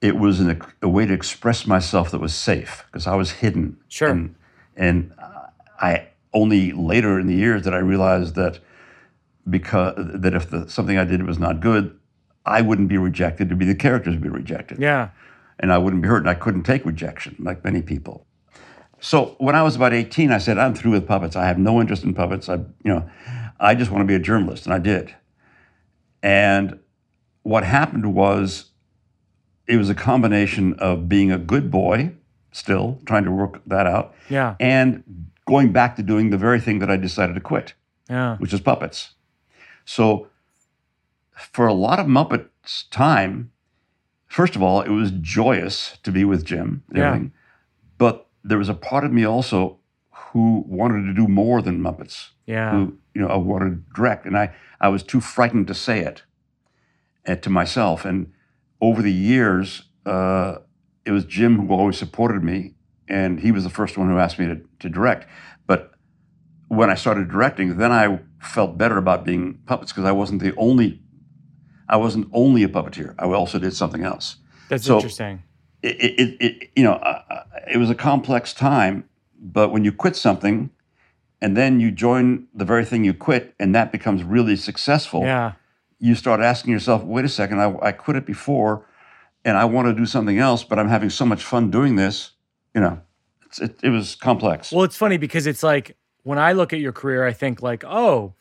it 0.00 0.16
was 0.16 0.40
an, 0.40 0.60
a 0.82 0.88
way 0.88 1.06
to 1.06 1.12
express 1.12 1.66
myself 1.66 2.10
that 2.10 2.20
was 2.20 2.34
safe 2.34 2.84
because 2.86 3.06
I 3.06 3.14
was 3.14 3.32
hidden. 3.32 3.78
Sure. 3.88 4.08
And, 4.08 4.34
and 4.76 5.14
I 5.80 6.08
only 6.32 6.72
later 6.72 7.18
in 7.18 7.26
the 7.26 7.34
years 7.34 7.64
that 7.64 7.74
I 7.74 7.78
realized 7.78 8.34
that 8.34 8.60
because 9.48 9.94
that 9.96 10.34
if 10.34 10.50
the, 10.50 10.68
something 10.68 10.98
I 10.98 11.04
did 11.04 11.22
was 11.26 11.38
not 11.38 11.60
good, 11.60 11.96
I 12.46 12.62
wouldn't 12.62 12.88
be 12.88 12.98
rejected. 12.98 13.48
To 13.48 13.56
be 13.56 13.64
the 13.64 13.74
characters 13.74 14.14
would 14.14 14.22
be 14.22 14.28
rejected 14.28 14.78
Yeah. 14.80 15.10
and 15.58 15.72
I 15.72 15.78
wouldn't 15.78 16.02
be 16.02 16.08
hurt, 16.08 16.18
and 16.18 16.30
I 16.30 16.34
couldn't 16.34 16.62
take 16.64 16.84
rejection 16.84 17.36
like 17.38 17.64
many 17.64 17.82
people. 17.82 18.26
So 19.00 19.34
when 19.38 19.54
I 19.54 19.62
was 19.62 19.76
about 19.76 19.92
18, 19.94 20.30
I 20.30 20.38
said, 20.38 20.58
I'm 20.58 20.74
through 20.74 20.92
with 20.92 21.06
puppets. 21.06 21.34
I 21.36 21.46
have 21.46 21.58
no 21.58 21.80
interest 21.80 22.04
in 22.04 22.12
puppets. 22.14 22.48
I, 22.50 22.56
you 22.56 22.66
know, 22.84 23.08
I 23.58 23.74
just 23.74 23.90
want 23.90 24.02
to 24.02 24.06
be 24.06 24.14
a 24.14 24.18
journalist, 24.18 24.66
and 24.66 24.74
I 24.74 24.78
did. 24.78 25.14
And 26.22 26.78
what 27.42 27.64
happened 27.64 28.14
was, 28.14 28.66
it 29.66 29.76
was 29.76 29.88
a 29.88 29.94
combination 29.94 30.74
of 30.74 31.08
being 31.08 31.30
a 31.32 31.38
good 31.38 31.70
boy, 31.70 32.12
still 32.52 33.00
trying 33.06 33.24
to 33.24 33.30
work 33.30 33.62
that 33.66 33.86
out, 33.86 34.14
Yeah. 34.28 34.56
and 34.60 35.02
going 35.46 35.72
back 35.72 35.96
to 35.96 36.02
doing 36.02 36.30
the 36.30 36.38
very 36.38 36.60
thing 36.60 36.80
that 36.80 36.90
I 36.90 36.96
decided 36.96 37.34
to 37.34 37.40
quit 37.40 37.74
Yeah. 38.08 38.36
which 38.38 38.52
is 38.52 38.60
puppets. 38.60 39.14
So 39.84 40.28
for 41.34 41.66
a 41.66 41.72
lot 41.72 41.98
of 41.98 42.06
Muppets 42.06 42.88
time, 42.90 43.50
first 44.26 44.56
of 44.56 44.62
all, 44.62 44.80
it 44.82 44.90
was 44.90 45.10
joyous 45.20 45.98
to 46.02 46.12
be 46.12 46.24
with 46.24 46.44
Jim 46.44 46.82
Yeah. 46.94 47.20
But 47.98 48.26
there 48.42 48.58
was 48.58 48.68
a 48.68 48.74
part 48.74 49.04
of 49.04 49.12
me 49.12 49.24
also 49.24 49.78
who 50.10 50.64
wanted 50.66 51.06
to 51.06 51.14
do 51.14 51.28
more 51.28 51.60
than 51.60 51.80
Muppets. 51.80 52.30
Yeah. 52.46 52.72
Who, 52.72 52.98
you 53.14 53.20
know, 53.20 53.28
I 53.28 53.36
wanted 53.36 53.70
to 53.70 53.94
direct. 53.94 54.26
And 54.26 54.36
I, 54.36 54.54
I 54.80 54.88
was 54.88 55.02
too 55.02 55.20
frightened 55.20 55.66
to 55.66 55.74
say 55.74 56.00
it 56.00 56.22
uh, 57.26 57.34
to 57.36 57.50
myself. 57.50 58.04
And 58.04 58.32
over 58.80 59.02
the 59.02 59.12
years, 59.12 59.82
uh, 60.06 60.58
it 61.04 61.10
was 61.10 61.24
Jim 61.24 61.58
who 61.58 61.74
always 61.74 61.98
supported 61.98 62.42
me. 62.42 62.74
And 63.08 63.40
he 63.40 63.50
was 63.50 63.64
the 63.64 63.70
first 63.70 63.98
one 63.98 64.08
who 64.08 64.18
asked 64.18 64.38
me 64.38 64.46
to, 64.46 64.60
to 64.78 64.88
direct. 64.88 65.28
But 65.66 65.92
when 66.68 66.90
I 66.90 66.94
started 66.94 67.28
directing, 67.28 67.76
then 67.76 67.90
I 67.92 68.20
felt 68.40 68.76
better 68.78 68.96
about 68.96 69.24
being 69.24 69.58
puppets 69.66 69.92
because 69.92 70.04
I 70.04 70.12
wasn't 70.12 70.42
the 70.42 70.54
only, 70.56 71.00
I 71.88 71.96
wasn't 71.96 72.28
only 72.32 72.62
a 72.64 72.68
puppeteer. 72.68 73.14
I 73.18 73.24
also 73.26 73.58
did 73.58 73.74
something 73.74 74.02
else. 74.02 74.36
That's 74.68 74.84
So- 74.84 74.96
interesting. 74.96 75.42
It, 75.82 75.96
it, 76.20 76.36
it 76.42 76.70
you 76.76 76.82
know, 76.82 76.92
uh, 76.92 77.44
it 77.72 77.78
was 77.78 77.88
a 77.88 77.94
complex 77.94 78.52
time. 78.52 79.04
But 79.42 79.72
when 79.72 79.82
you 79.84 79.92
quit 79.92 80.14
something, 80.16 80.68
and 81.40 81.56
then 81.56 81.80
you 81.80 81.90
join 81.90 82.46
the 82.54 82.66
very 82.66 82.84
thing 82.84 83.02
you 83.04 83.14
quit, 83.14 83.54
and 83.58 83.74
that 83.74 83.90
becomes 83.90 84.22
really 84.22 84.56
successful, 84.56 85.22
Yeah. 85.22 85.52
you 85.98 86.14
start 86.14 86.40
asking 86.40 86.74
yourself, 86.74 87.02
"Wait 87.02 87.24
a 87.24 87.28
second, 87.30 87.60
I, 87.60 87.74
I 87.80 87.92
quit 87.92 88.18
it 88.18 88.26
before, 88.26 88.86
and 89.46 89.56
I 89.56 89.64
want 89.64 89.88
to 89.88 89.94
do 89.94 90.04
something 90.04 90.38
else, 90.38 90.62
but 90.62 90.78
I'm 90.78 90.88
having 90.90 91.08
so 91.08 91.24
much 91.24 91.42
fun 91.42 91.70
doing 91.70 91.96
this." 91.96 92.32
You 92.74 92.82
know, 92.82 93.00
it's, 93.46 93.58
it, 93.58 93.80
it 93.82 93.88
was 93.88 94.14
complex. 94.14 94.70
Well, 94.72 94.84
it's 94.84 94.96
funny 94.98 95.16
because 95.16 95.46
it's 95.46 95.62
like 95.62 95.96
when 96.22 96.38
I 96.38 96.52
look 96.52 96.72
at 96.72 96.80
your 96.80 96.92
career, 96.92 97.26
I 97.26 97.32
think 97.32 97.62
like, 97.62 97.84
oh, 97.84 98.34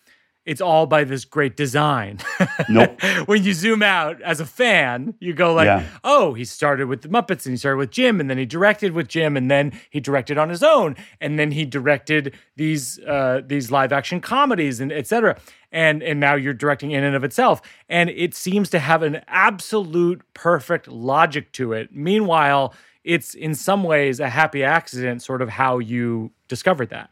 it's 0.45 0.61
all 0.61 0.87
by 0.87 1.03
this 1.03 1.25
great 1.25 1.55
design. 1.55 2.19
Nope. 2.69 3.01
when 3.25 3.43
you 3.43 3.53
zoom 3.53 3.81
out 3.83 4.21
as 4.21 4.39
a 4.39 4.45
fan, 4.45 5.13
you 5.19 5.33
go 5.33 5.53
like, 5.53 5.65
Yeah. 5.65 5.85
oh, 6.03 6.33
he 6.33 6.43
started 6.45 6.87
with 6.87 7.01
the 7.01 7.07
Muppets 7.07 7.45
and 7.45 7.53
he 7.53 7.57
started 7.57 7.77
with 7.77 7.89
Jim 7.91 8.19
and 8.19 8.29
then 8.29 8.37
he 8.37 8.45
directed 8.45 8.91
with 8.93 9.07
Jim 9.07 9.37
and 9.37 9.49
then 9.49 9.71
he 9.89 9.99
directed 9.99 10.37
on 10.37 10.49
his 10.49 10.61
own 10.63 10.95
and 11.21 11.37
then 11.39 11.51
he 11.51 11.65
directed 11.65 12.35
these 12.57 12.99
uh, 12.99 13.41
these 13.45 13.71
live 13.71 13.91
action 13.93 14.19
comedies 14.21 14.79
and 14.79 14.91
etc. 14.91 15.37
And 15.71 16.01
and 16.03 16.19
now 16.19 16.35
you're 16.35 16.53
directing 16.53 16.91
in 16.91 17.03
and 17.03 17.15
of 17.15 17.23
itself, 17.23 17.61
and 17.87 18.09
it 18.09 18.33
seems 18.33 18.69
to 18.71 18.79
have 18.79 19.03
an 19.03 19.21
absolute 19.27 20.21
perfect 20.33 20.87
logic 20.87 21.51
to 21.53 21.73
it. 21.73 21.89
Meanwhile, 21.93 22.73
it's 23.03 23.35
in 23.35 23.53
some 23.55 23.83
ways 23.83 24.19
a 24.19 24.29
happy 24.29 24.63
accident, 24.63 25.21
sort 25.21 25.41
of 25.43 25.49
how 25.49 25.77
you 25.79 26.31
discovered 26.47 26.89
that. 26.89 27.11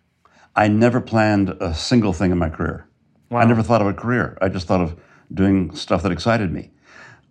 I 0.58 0.68
never 0.68 1.00
planned 1.00 1.50
a 1.62 1.74
single 1.74 2.12
thing 2.14 2.32
in 2.32 2.38
my 2.38 2.50
career. 2.50 2.88
I 3.32 3.46
never 3.46 3.62
thought 3.62 3.82
of 3.82 3.88
a 3.88 3.94
career. 3.94 4.38
I 4.42 4.50
just 4.50 4.68
thought 4.68 4.82
of 4.82 5.00
doing 5.34 5.76
stuff 5.76 6.02
that 6.04 6.12
excited 6.12 6.52
me. 6.52 6.72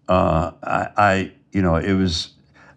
Uh, 0.09 0.53
I, 0.63 0.89
I, 0.97 1.33
you 1.53 1.61
know, 1.61 1.77
it 1.77 1.95
was. 1.95 2.35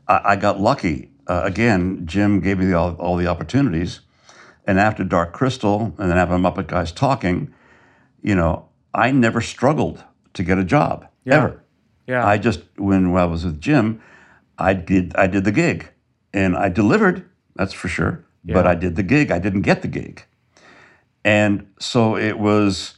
I, 0.07 0.21
I 0.31 0.35
got 0.35 0.59
lucky. 0.59 1.11
Uh, 1.27 1.41
again, 1.43 2.07
Jim 2.07 2.39
gave 2.39 2.57
me 2.57 2.65
the, 2.65 2.73
all, 2.73 2.95
all 2.95 3.15
the 3.15 3.27
opportunities, 3.27 3.99
and 4.65 4.79
after 4.79 5.03
Dark 5.03 5.31
Crystal, 5.33 5.93
and 5.99 6.09
then 6.09 6.17
after 6.17 6.33
Muppet 6.35 6.67
Guys 6.67 6.91
talking, 6.91 7.53
you 8.23 8.33
know, 8.33 8.67
I 8.95 9.11
never 9.11 9.41
struggled 9.41 10.03
to 10.33 10.43
get 10.43 10.57
a 10.57 10.63
job 10.63 11.07
Yeah. 11.25 11.35
ever. 11.35 11.63
Yeah. 12.07 12.25
I 12.25 12.39
just 12.39 12.61
when 12.77 13.15
I 13.15 13.25
was 13.25 13.45
with 13.45 13.61
Jim, 13.61 14.01
I 14.57 14.73
did 14.73 15.15
I 15.15 15.27
did 15.27 15.43
the 15.43 15.51
gig, 15.51 15.89
and 16.33 16.57
I 16.57 16.69
delivered. 16.69 17.29
That's 17.55 17.73
for 17.73 17.87
sure. 17.89 18.25
Yeah. 18.43 18.55
But 18.55 18.65
I 18.65 18.73
did 18.73 18.95
the 18.95 19.03
gig. 19.03 19.29
I 19.29 19.37
didn't 19.37 19.61
get 19.61 19.81
the 19.83 19.87
gig, 19.89 20.23
and 21.23 21.67
so 21.79 22.15
it 22.17 22.39
was 22.39 22.95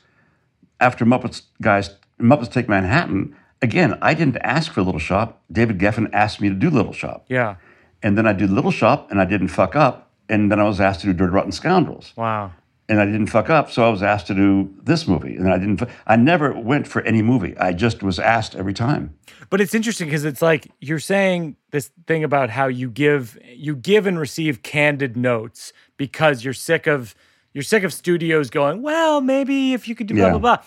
after 0.80 1.06
Muppets 1.06 1.44
guys 1.62 1.92
Muppets 2.20 2.52
Take 2.52 2.70
Manhattan. 2.70 3.36
Again, 3.64 3.98
I 4.02 4.14
didn't 4.16 4.38
ask 4.42 4.72
for 4.72 4.82
Little 4.82 5.00
Shop. 5.00 5.42
David 5.52 5.78
Geffen 5.80 6.10
asked 6.14 6.42
me 6.42 6.50
to 6.50 6.56
do 6.56 6.70
Little 6.70 6.94
Shop, 6.94 7.26
yeah. 7.30 7.56
and 8.02 8.18
then 8.18 8.26
I 8.26 8.34
did 8.34 8.50
Little 8.50 8.72
Shop, 8.72 9.12
and 9.12 9.22
I 9.22 9.26
didn't 9.26 9.50
fuck 9.50 9.76
up. 9.76 10.10
And 10.30 10.52
then 10.52 10.60
I 10.60 10.64
was 10.64 10.80
asked 10.82 11.02
to 11.02 11.08
do 11.08 11.14
Dirty 11.14 11.32
Rotten 11.34 11.52
Scoundrels, 11.52 12.14
Wow. 12.16 12.54
and 12.90 13.00
I 13.00 13.06
didn't 13.06 13.28
fuck 13.28 13.50
up. 13.52 13.70
So 13.70 13.86
I 13.86 13.90
was 13.90 14.02
asked 14.02 14.28
to 14.28 14.34
do 14.34 14.74
this 14.82 15.08
movie, 15.08 15.36
and 15.36 15.52
I 15.52 15.58
didn't. 15.60 15.84
I 16.08 16.16
never 16.16 16.54
went 16.54 16.88
for 16.88 17.02
any 17.04 17.22
movie. 17.22 17.56
I 17.58 17.74
just 17.74 18.02
was 18.02 18.18
asked 18.18 18.56
every 18.56 18.74
time. 18.74 19.14
But 19.52 19.62
it's 19.62 19.76
interesting 19.76 20.08
because 20.08 20.26
it's 20.26 20.42
like 20.42 20.72
you're 20.80 21.00
saying 21.00 21.56
this 21.72 21.92
thing 22.08 22.24
about 22.24 22.50
how 22.50 22.68
you 22.68 22.90
give 22.90 23.38
you 23.46 23.76
give 23.76 24.08
and 24.08 24.18
receive 24.18 24.64
candid 24.64 25.16
notes 25.18 25.72
because 25.98 26.44
you're 26.44 26.54
sick 26.54 26.88
of 26.88 27.14
you're 27.54 27.64
sick 27.64 27.84
of 27.84 27.94
studios 27.94 28.50
going, 28.50 28.82
well, 28.82 29.22
maybe 29.22 29.74
if 29.74 29.88
you 29.88 29.96
could 29.96 30.08
do 30.08 30.16
blah 30.16 30.26
Yeah. 30.26 30.30
blah 30.32 30.40
blah. 30.40 30.58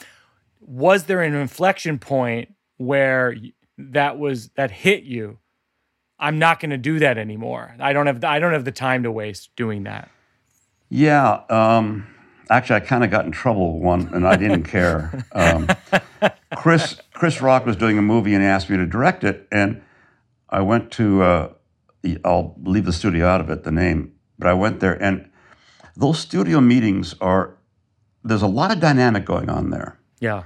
Was 0.60 1.04
there 1.04 1.22
an 1.22 1.34
inflection 1.34 1.98
point 1.98 2.54
where 2.78 3.36
that 3.78 4.18
was 4.18 4.48
that 4.56 4.70
hit 4.70 5.04
you? 5.04 5.38
I'm 6.18 6.38
not 6.38 6.60
going 6.60 6.70
to 6.70 6.78
do 6.78 6.98
that 7.00 7.18
anymore. 7.18 7.74
I 7.80 7.92
don't 7.92 8.06
have 8.06 8.22
I 8.24 8.38
don't 8.38 8.52
have 8.52 8.64
the 8.64 8.72
time 8.72 9.02
to 9.02 9.10
waste 9.12 9.54
doing 9.56 9.82
that. 9.84 10.08
Yeah. 10.88 11.40
Um, 11.50 12.06
actually, 12.50 12.76
I 12.76 12.80
kind 12.80 13.04
of 13.04 13.10
got 13.10 13.24
in 13.26 13.32
trouble 13.32 13.80
one, 13.80 14.08
and 14.14 14.26
I 14.26 14.36
didn't 14.36 14.64
care. 14.64 15.24
Um, 15.32 15.68
Chris 16.56 17.00
Chris 17.12 17.40
Rock 17.42 17.66
was 17.66 17.76
doing 17.76 17.98
a 17.98 18.02
movie, 18.02 18.32
and 18.34 18.42
he 18.42 18.48
asked 18.48 18.70
me 18.70 18.76
to 18.76 18.86
direct 18.86 19.24
it, 19.24 19.46
and 19.50 19.82
I 20.48 20.60
went 20.60 20.90
to. 20.92 21.22
Uh, 21.22 21.52
I'll 22.24 22.54
leave 22.62 22.84
the 22.84 22.92
studio 22.92 23.26
out 23.26 23.40
of 23.40 23.48
it, 23.50 23.64
the 23.64 23.70
name, 23.72 24.12
but 24.38 24.46
I 24.48 24.52
went 24.52 24.80
there, 24.80 24.94
and 25.02 25.28
those 25.96 26.18
studio 26.18 26.60
meetings 26.60 27.14
are. 27.20 27.56
There's 28.26 28.42
a 28.42 28.46
lot 28.46 28.70
of 28.72 28.80
dynamic 28.80 29.24
going 29.26 29.50
on 29.50 29.68
there 29.70 29.98
Yeah. 30.18 30.44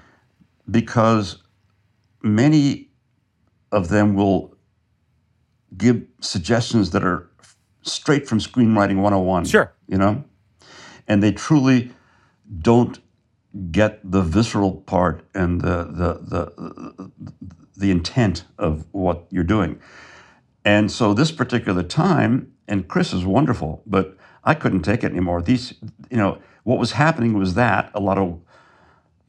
because 0.68 1.42
many 2.22 2.90
of 3.70 3.88
them 3.88 4.14
will 4.14 4.54
give 5.76 6.02
suggestions 6.20 6.90
that 6.90 7.04
are 7.04 7.30
straight 7.82 8.26
from 8.26 8.40
screenwriting 8.40 8.96
101 8.96 9.44
Sure. 9.44 9.72
you 9.86 9.96
know 9.96 10.24
and 11.06 11.22
they 11.22 11.30
truly 11.30 11.92
don't 12.60 12.98
get 13.70 14.00
the 14.10 14.22
visceral 14.22 14.72
part 14.72 15.22
and 15.34 15.60
the 15.60 15.84
the 15.84 16.10
the, 16.32 17.10
the 17.76 17.90
intent 17.92 18.44
of 18.58 18.84
what 18.90 19.26
you're 19.30 19.44
doing 19.44 19.78
and 20.64 20.90
so 20.90 21.14
this 21.14 21.30
particular 21.30 21.84
time 21.84 22.50
and 22.66 22.88
chris 22.88 23.12
is 23.12 23.24
wonderful 23.24 23.82
but 23.86 24.16
i 24.50 24.54
couldn't 24.60 24.82
take 24.90 25.02
it 25.06 25.10
anymore 25.12 25.40
these 25.50 25.64
you 26.10 26.16
know 26.22 26.32
what 26.68 26.78
was 26.84 26.92
happening 27.04 27.32
was 27.42 27.50
that 27.54 27.82
a 27.94 28.00
lot 28.08 28.18
of 28.24 28.28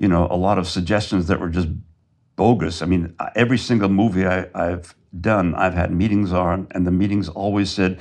you 0.03 0.07
know 0.13 0.23
a 0.31 0.39
lot 0.47 0.57
of 0.61 0.65
suggestions 0.77 1.23
that 1.29 1.39
were 1.41 1.49
just 1.59 1.69
bogus 2.35 2.81
i 2.81 2.85
mean 2.93 3.03
every 3.43 3.57
single 3.57 3.89
movie 4.01 4.25
I, 4.25 4.37
i've 4.65 4.87
done 5.31 5.47
i've 5.63 5.73
had 5.81 5.89
meetings 6.01 6.31
on 6.45 6.67
and 6.71 6.81
the 6.87 6.91
meetings 7.01 7.27
always 7.29 7.69
said 7.77 7.91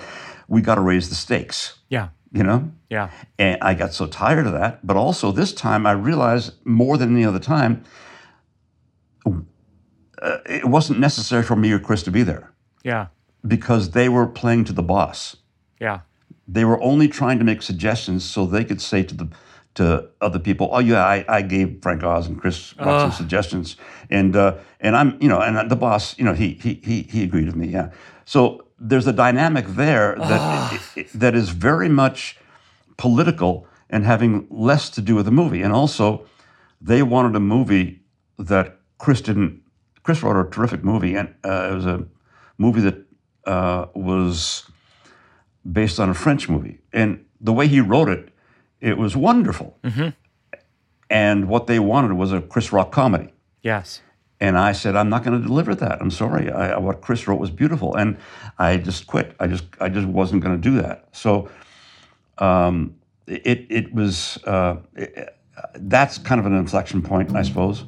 we 0.55 0.61
got 0.69 0.77
to 0.77 0.81
raise 0.93 1.07
the 1.09 1.15
stakes 1.27 1.59
Yeah. 1.97 2.09
you 2.39 2.43
know 2.49 2.61
Yeah. 2.97 3.07
and 3.39 3.59
I 3.71 3.75
got 3.83 3.93
so 4.01 4.07
tired 4.07 4.47
of 4.47 4.55
that. 4.61 4.73
But 4.91 4.97
also 4.97 5.31
this 5.33 5.53
time, 5.53 5.83
I 5.93 5.93
realized 6.11 6.49
more 6.65 6.97
than 7.01 7.09
any 7.17 7.25
other 7.31 7.39
time, 7.57 7.73
uh, 9.27 10.39
it 10.47 10.65
wasn't 10.77 10.99
necessary 11.01 11.43
for 11.43 11.57
me 11.57 11.71
or 11.73 11.79
Chris 11.79 12.03
to 12.05 12.11
be 12.11 12.23
there 12.23 12.53
Yeah. 12.83 13.07
because 13.47 13.91
they 13.91 14.09
were 14.09 14.27
playing 14.27 14.65
to 14.65 14.73
the 14.73 14.83
boss. 14.83 15.37
Yeah. 15.81 16.01
They 16.49 16.65
were 16.65 16.83
only 16.83 17.09
trying 17.09 17.39
to 17.39 17.45
make 17.45 17.63
suggestions 17.63 18.25
so 18.25 18.47
they 18.47 18.65
could 18.65 18.81
say 18.81 19.03
to 19.03 19.15
the 19.15 19.29
to 19.75 20.09
other 20.21 20.41
people, 20.41 20.71
"Oh 20.73 20.81
yeah, 20.81 21.05
I, 21.05 21.25
I 21.29 21.43
gave 21.43 21.79
Frank 21.83 22.03
Oz 22.03 22.27
and 22.27 22.41
Chris 22.41 22.75
Rock 22.79 23.01
some 23.03 23.13
suggestions, 23.13 23.77
and 24.11 24.35
uh, 24.35 24.57
and 24.81 24.97
I'm 24.97 25.19
you 25.21 25.29
know, 25.29 25.41
and 25.41 25.71
the 25.71 25.77
boss, 25.77 26.19
you 26.19 26.25
know, 26.25 26.35
he 26.35 26.55
he 26.55 26.81
he 26.83 27.03
he 27.03 27.23
agreed 27.23 27.47
with 27.47 27.57
me, 27.57 27.69
yeah." 27.69 27.91
So 28.25 28.67
there's 28.81 29.07
a 29.07 29.13
dynamic 29.13 29.67
there 29.69 30.17
that 30.17 30.81
that 31.15 31.35
is 31.35 31.51
very 31.51 31.89
much 31.89 32.39
political 32.97 33.67
and 33.91 34.05
having 34.05 34.47
less 34.51 34.91
to 34.91 35.01
do 35.01 35.15
with 35.15 35.25
the 35.25 35.31
movie. 35.31 35.63
And 35.63 35.73
also, 35.73 36.27
they 36.81 37.03
wanted 37.03 37.37
a 37.37 37.41
movie 37.41 38.01
that 38.39 38.79
Chris 38.99 39.21
didn't. 39.21 39.63
Chris 40.03 40.23
wrote 40.23 40.41
a 40.41 40.51
terrific 40.51 40.83
movie, 40.83 41.15
and 41.15 41.35
uh, 41.45 41.69
it 41.71 41.75
was 41.75 41.87
a 41.87 42.07
movie 42.57 42.81
that 42.81 42.97
uh, 43.47 43.87
was 43.95 44.65
based 45.73 46.01
on 46.01 46.09
a 46.09 46.15
French 46.15 46.49
movie. 46.49 46.79
And 46.93 47.25
the 47.41 47.53
way 47.53 47.69
he 47.69 47.81
wrote 47.81 48.09
it, 48.09 48.31
it 48.81 48.97
was 48.99 49.17
wonderful. 49.17 49.79
And 51.11 51.49
what 51.49 51.67
they 51.67 51.79
wanted 51.79 52.13
was 52.13 52.33
a 52.33 52.41
Chris 52.41 52.73
Rock 52.73 52.93
comedy. 52.93 53.33
Yes. 53.63 54.03
And 54.41 54.57
I 54.57 54.73
said, 54.73 54.95
I'm 54.95 55.09
not 55.09 55.25
going 55.25 55.41
to 55.41 55.47
deliver 55.47 55.75
that. 55.75 56.01
I'm 56.01 56.11
sorry. 56.11 56.51
I, 56.51 56.79
what 56.79 57.01
Chris 57.01 57.27
wrote 57.27 57.41
was 57.41 57.51
beautiful, 57.51 57.97
and 57.97 58.17
I 58.59 58.77
just 58.77 59.07
quit. 59.07 59.35
I 59.41 59.49
just, 59.49 59.65
I 59.81 59.89
just 59.89 60.07
wasn't 60.07 60.45
going 60.45 60.61
to 60.61 60.71
do 60.71 60.81
that. 60.81 61.09
So, 61.13 61.51
um, 62.39 62.95
it, 63.27 63.67
it 63.69 63.93
was. 63.93 64.39
Uh, 64.45 64.77
it, 64.95 65.35
that's 65.75 66.19
kind 66.19 66.39
of 66.39 66.47
an 66.47 66.55
inflection 66.55 67.03
point, 67.03 67.35
I 67.35 67.43
suppose. 67.43 67.85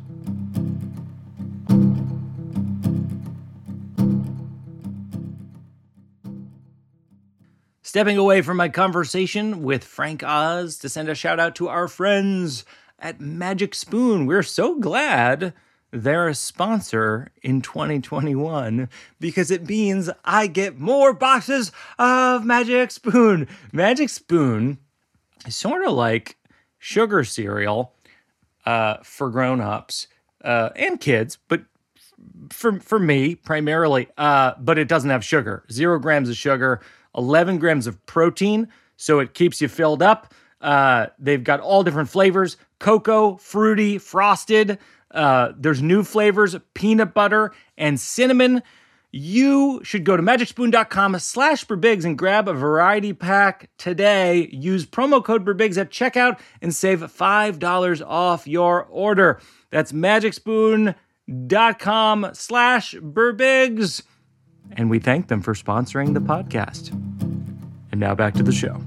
Stepping 7.90 8.18
away 8.18 8.40
from 8.40 8.56
my 8.56 8.68
conversation 8.68 9.64
with 9.64 9.82
Frank 9.82 10.22
Oz 10.22 10.76
to 10.76 10.88
send 10.88 11.08
a 11.08 11.14
shout 11.16 11.40
out 11.40 11.56
to 11.56 11.66
our 11.66 11.88
friends 11.88 12.64
at 13.00 13.20
Magic 13.20 13.74
Spoon. 13.74 14.26
We're 14.26 14.44
so 14.44 14.78
glad 14.78 15.54
they're 15.90 16.28
a 16.28 16.34
sponsor 16.36 17.32
in 17.42 17.62
2021 17.62 18.88
because 19.18 19.50
it 19.50 19.68
means 19.68 20.08
I 20.24 20.46
get 20.46 20.78
more 20.78 21.12
boxes 21.12 21.72
of 21.98 22.44
Magic 22.44 22.92
Spoon. 22.92 23.48
Magic 23.72 24.08
Spoon 24.08 24.78
is 25.44 25.56
sort 25.56 25.84
of 25.84 25.92
like 25.92 26.36
sugar 26.78 27.24
cereal 27.24 27.96
uh, 28.66 28.98
for 29.02 29.30
grown-ups 29.30 30.06
uh, 30.44 30.68
and 30.76 31.00
kids, 31.00 31.38
but 31.48 31.62
for 32.50 32.78
for 32.78 33.00
me 33.00 33.34
primarily. 33.34 34.06
Uh, 34.16 34.52
but 34.60 34.78
it 34.78 34.86
doesn't 34.86 35.10
have 35.10 35.24
sugar. 35.24 35.64
Zero 35.72 35.98
grams 35.98 36.28
of 36.28 36.36
sugar, 36.36 36.80
eleven 37.16 37.58
grams 37.58 37.86
of 37.86 38.04
protein, 38.06 38.68
so 38.96 39.18
it 39.18 39.34
keeps 39.34 39.60
you 39.60 39.68
filled 39.68 40.02
up. 40.02 40.34
Uh, 40.60 41.06
they've 41.18 41.44
got 41.44 41.60
all 41.60 41.82
different 41.82 42.08
flavors: 42.08 42.56
cocoa, 42.78 43.36
fruity, 43.36 43.98
frosted. 43.98 44.78
Uh, 45.10 45.52
there's 45.56 45.82
new 45.82 46.02
flavors: 46.02 46.56
peanut 46.74 47.14
butter 47.14 47.52
and 47.76 47.98
cinnamon. 47.98 48.62
You 49.12 49.80
should 49.82 50.04
go 50.04 50.16
to 50.16 50.22
magicspoon.com 50.22 51.18
slash 51.18 51.66
Birbigs 51.66 52.04
and 52.04 52.16
grab 52.16 52.46
a 52.46 52.54
variety 52.54 53.12
pack 53.12 53.68
today. 53.76 54.48
Use 54.52 54.86
promo 54.86 55.24
code 55.24 55.44
Birbigs 55.44 55.76
at 55.78 55.90
checkout 55.90 56.38
and 56.62 56.72
save 56.72 57.00
$5 57.00 58.06
off 58.06 58.46
your 58.46 58.84
order. 58.84 59.40
That's 59.70 59.90
magicspoon.com 59.90 60.94
slash 62.34 62.94
Birbigs. 62.94 64.02
And 64.76 64.90
we 64.90 64.98
thank 64.98 65.28
them 65.28 65.42
for 65.42 65.54
sponsoring 65.54 66.14
the 66.14 66.20
podcast. 66.20 66.90
And 67.90 68.00
now 68.00 68.14
back 68.14 68.34
to 68.34 68.42
the 68.42 68.52
show. 68.52 68.80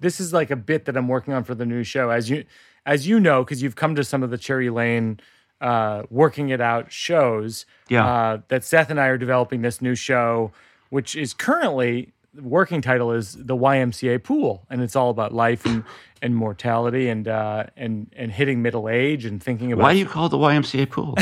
This 0.00 0.20
is 0.20 0.32
like 0.32 0.50
a 0.50 0.56
bit 0.56 0.84
that 0.84 0.96
I'm 0.96 1.08
working 1.08 1.32
on 1.32 1.44
for 1.44 1.54
the 1.54 1.66
new 1.66 1.82
show. 1.82 2.10
As 2.10 2.28
you 2.28 2.44
as 2.86 3.06
you 3.06 3.18
know, 3.18 3.42
because 3.42 3.62
you've 3.62 3.76
come 3.76 3.94
to 3.94 4.04
some 4.04 4.22
of 4.22 4.30
the 4.30 4.38
Cherry 4.38 4.68
Lane 4.68 5.18
uh, 5.60 6.02
working 6.10 6.50
it 6.50 6.60
out 6.60 6.92
shows. 6.92 7.64
Yeah. 7.88 8.06
Uh, 8.06 8.40
that 8.48 8.64
Seth 8.64 8.90
and 8.90 9.00
I 9.00 9.06
are 9.06 9.18
developing 9.18 9.62
this 9.62 9.80
new 9.80 9.94
show, 9.94 10.52
which 10.90 11.16
is 11.16 11.32
currently 11.32 12.12
the 12.34 12.42
working 12.42 12.82
title 12.82 13.12
is 13.12 13.34
the 13.34 13.56
YMCA 13.56 14.22
Pool, 14.22 14.66
and 14.68 14.82
it's 14.82 14.96
all 14.96 15.10
about 15.10 15.32
life 15.32 15.64
and 15.64 15.84
and 16.24 16.34
mortality 16.34 17.08
and 17.08 17.28
uh, 17.28 17.66
and 17.76 18.10
and 18.16 18.32
hitting 18.32 18.62
middle 18.62 18.88
age 18.88 19.26
and 19.26 19.42
thinking 19.42 19.72
about 19.72 19.82
Why 19.82 19.92
do 19.92 19.98
you 19.98 20.06
call 20.06 20.30
the 20.30 20.38
YMCA 20.38 20.90
pool? 20.90 21.16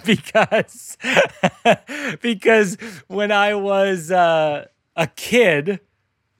because 0.06 0.96
because 2.22 2.78
when 3.08 3.32
I 3.32 3.54
was 3.54 4.12
uh, 4.12 4.66
a 4.94 5.06
kid, 5.08 5.80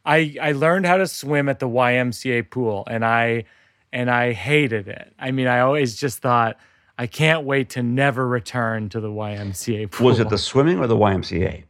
I 0.05 0.37
I 0.41 0.53
learned 0.53 0.87
how 0.87 0.99
to 0.99 1.09
swim 1.09 1.49
at 1.49 1.59
the 1.59 1.69
YMCA 1.69 2.49
pool, 2.49 2.85
and 2.89 3.05
I 3.05 3.45
and 3.93 4.09
I 4.09 4.33
hated 4.33 4.87
it. 4.87 5.13
I 5.19 5.33
mean, 5.33 5.49
I 5.49 5.59
always 5.59 5.97
just 5.97 6.21
thought 6.21 6.59
I 6.97 7.09
can't 7.09 7.45
wait 7.45 7.71
to 7.71 7.83
never 7.83 8.27
return 8.27 8.89
to 8.91 9.01
the 9.01 9.11
YMCA 9.11 9.91
pool. 9.91 10.07
Was 10.07 10.21
it 10.21 10.29
the 10.29 10.39
swimming 10.39 10.79
or 10.79 10.87
the 10.87 10.97
YMCA? 10.97 11.65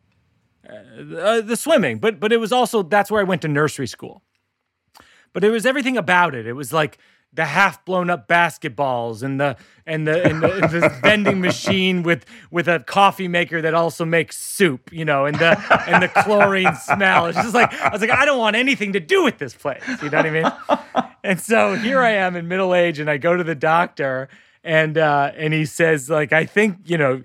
uh, 0.68 1.40
the 1.40 1.56
swimming, 1.56 1.98
but 1.98 2.20
but 2.20 2.30
it 2.30 2.38
was 2.38 2.52
also 2.52 2.82
that's 2.82 3.10
where 3.10 3.22
I 3.22 3.24
went 3.24 3.40
to 3.42 3.48
nursery 3.48 3.86
school. 3.86 4.22
But 5.36 5.44
it 5.44 5.50
was 5.50 5.66
everything 5.66 5.98
about 5.98 6.34
it. 6.34 6.46
It 6.46 6.54
was 6.54 6.72
like 6.72 6.96
the 7.30 7.44
half 7.44 7.84
blown 7.84 8.08
up 8.08 8.26
basketballs 8.26 9.22
and 9.22 9.38
the 9.38 9.58
and 9.84 10.08
the 10.08 10.24
and 10.24 10.42
the, 10.42 10.48
the 10.48 10.98
vending 11.02 11.42
machine 11.42 12.02
with 12.02 12.24
with 12.50 12.68
a 12.68 12.80
coffee 12.80 13.28
maker 13.28 13.60
that 13.60 13.74
also 13.74 14.06
makes 14.06 14.38
soup, 14.38 14.90
you 14.90 15.04
know, 15.04 15.26
and 15.26 15.38
the 15.38 15.50
and 15.86 16.02
the 16.02 16.08
chlorine 16.08 16.74
smell. 16.76 17.26
It's 17.26 17.36
just 17.36 17.52
like 17.52 17.70
I 17.74 17.90
was 17.90 18.00
like, 18.00 18.08
I 18.08 18.24
don't 18.24 18.38
want 18.38 18.56
anything 18.56 18.94
to 18.94 19.00
do 19.00 19.24
with 19.24 19.36
this 19.36 19.54
place. 19.54 19.82
You 20.02 20.08
know 20.08 20.22
what 20.22 20.26
I 20.26 20.30
mean? 20.30 21.12
And 21.22 21.38
so 21.38 21.74
here 21.74 22.00
I 22.00 22.12
am 22.12 22.34
in 22.34 22.48
middle 22.48 22.74
age, 22.74 22.98
and 22.98 23.10
I 23.10 23.18
go 23.18 23.36
to 23.36 23.44
the 23.44 23.54
doctor, 23.54 24.30
and 24.64 24.96
uh, 24.96 25.32
and 25.36 25.52
he 25.52 25.66
says 25.66 26.08
like, 26.08 26.32
I 26.32 26.46
think 26.46 26.78
you 26.86 26.96
know 26.96 27.22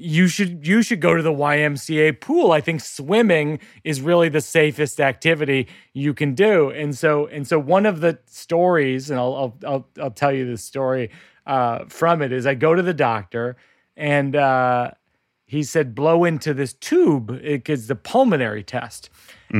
you 0.00 0.28
should 0.28 0.66
you 0.66 0.82
should 0.82 1.00
go 1.00 1.16
to 1.16 1.22
the 1.22 1.32
YMCA 1.32 2.20
pool. 2.20 2.52
I 2.52 2.60
think 2.60 2.80
swimming 2.80 3.58
is 3.82 4.00
really 4.00 4.28
the 4.28 4.40
safest 4.40 5.00
activity 5.00 5.66
you 5.92 6.14
can 6.14 6.34
do. 6.34 6.70
And 6.70 6.96
so 6.96 7.26
and 7.26 7.46
so 7.46 7.58
one 7.58 7.84
of 7.84 8.00
the 8.00 8.18
stories, 8.26 9.10
and 9.10 9.18
I'll 9.18 9.34
I'll 9.34 9.58
I'll, 9.66 9.88
I'll 10.00 10.10
tell 10.10 10.32
you 10.32 10.46
this 10.46 10.62
story 10.62 11.10
uh, 11.46 11.84
from 11.88 12.22
it 12.22 12.32
is 12.32 12.46
I 12.46 12.54
go 12.54 12.74
to 12.74 12.82
the 12.82 12.94
doctor 12.94 13.56
and 13.96 14.36
uh, 14.36 14.92
he 15.46 15.64
said 15.64 15.94
blow 15.94 16.24
into 16.24 16.54
this 16.54 16.74
tube 16.74 17.42
because 17.42 17.88
the 17.88 17.96
pulmonary 17.96 18.62
test. 18.62 19.10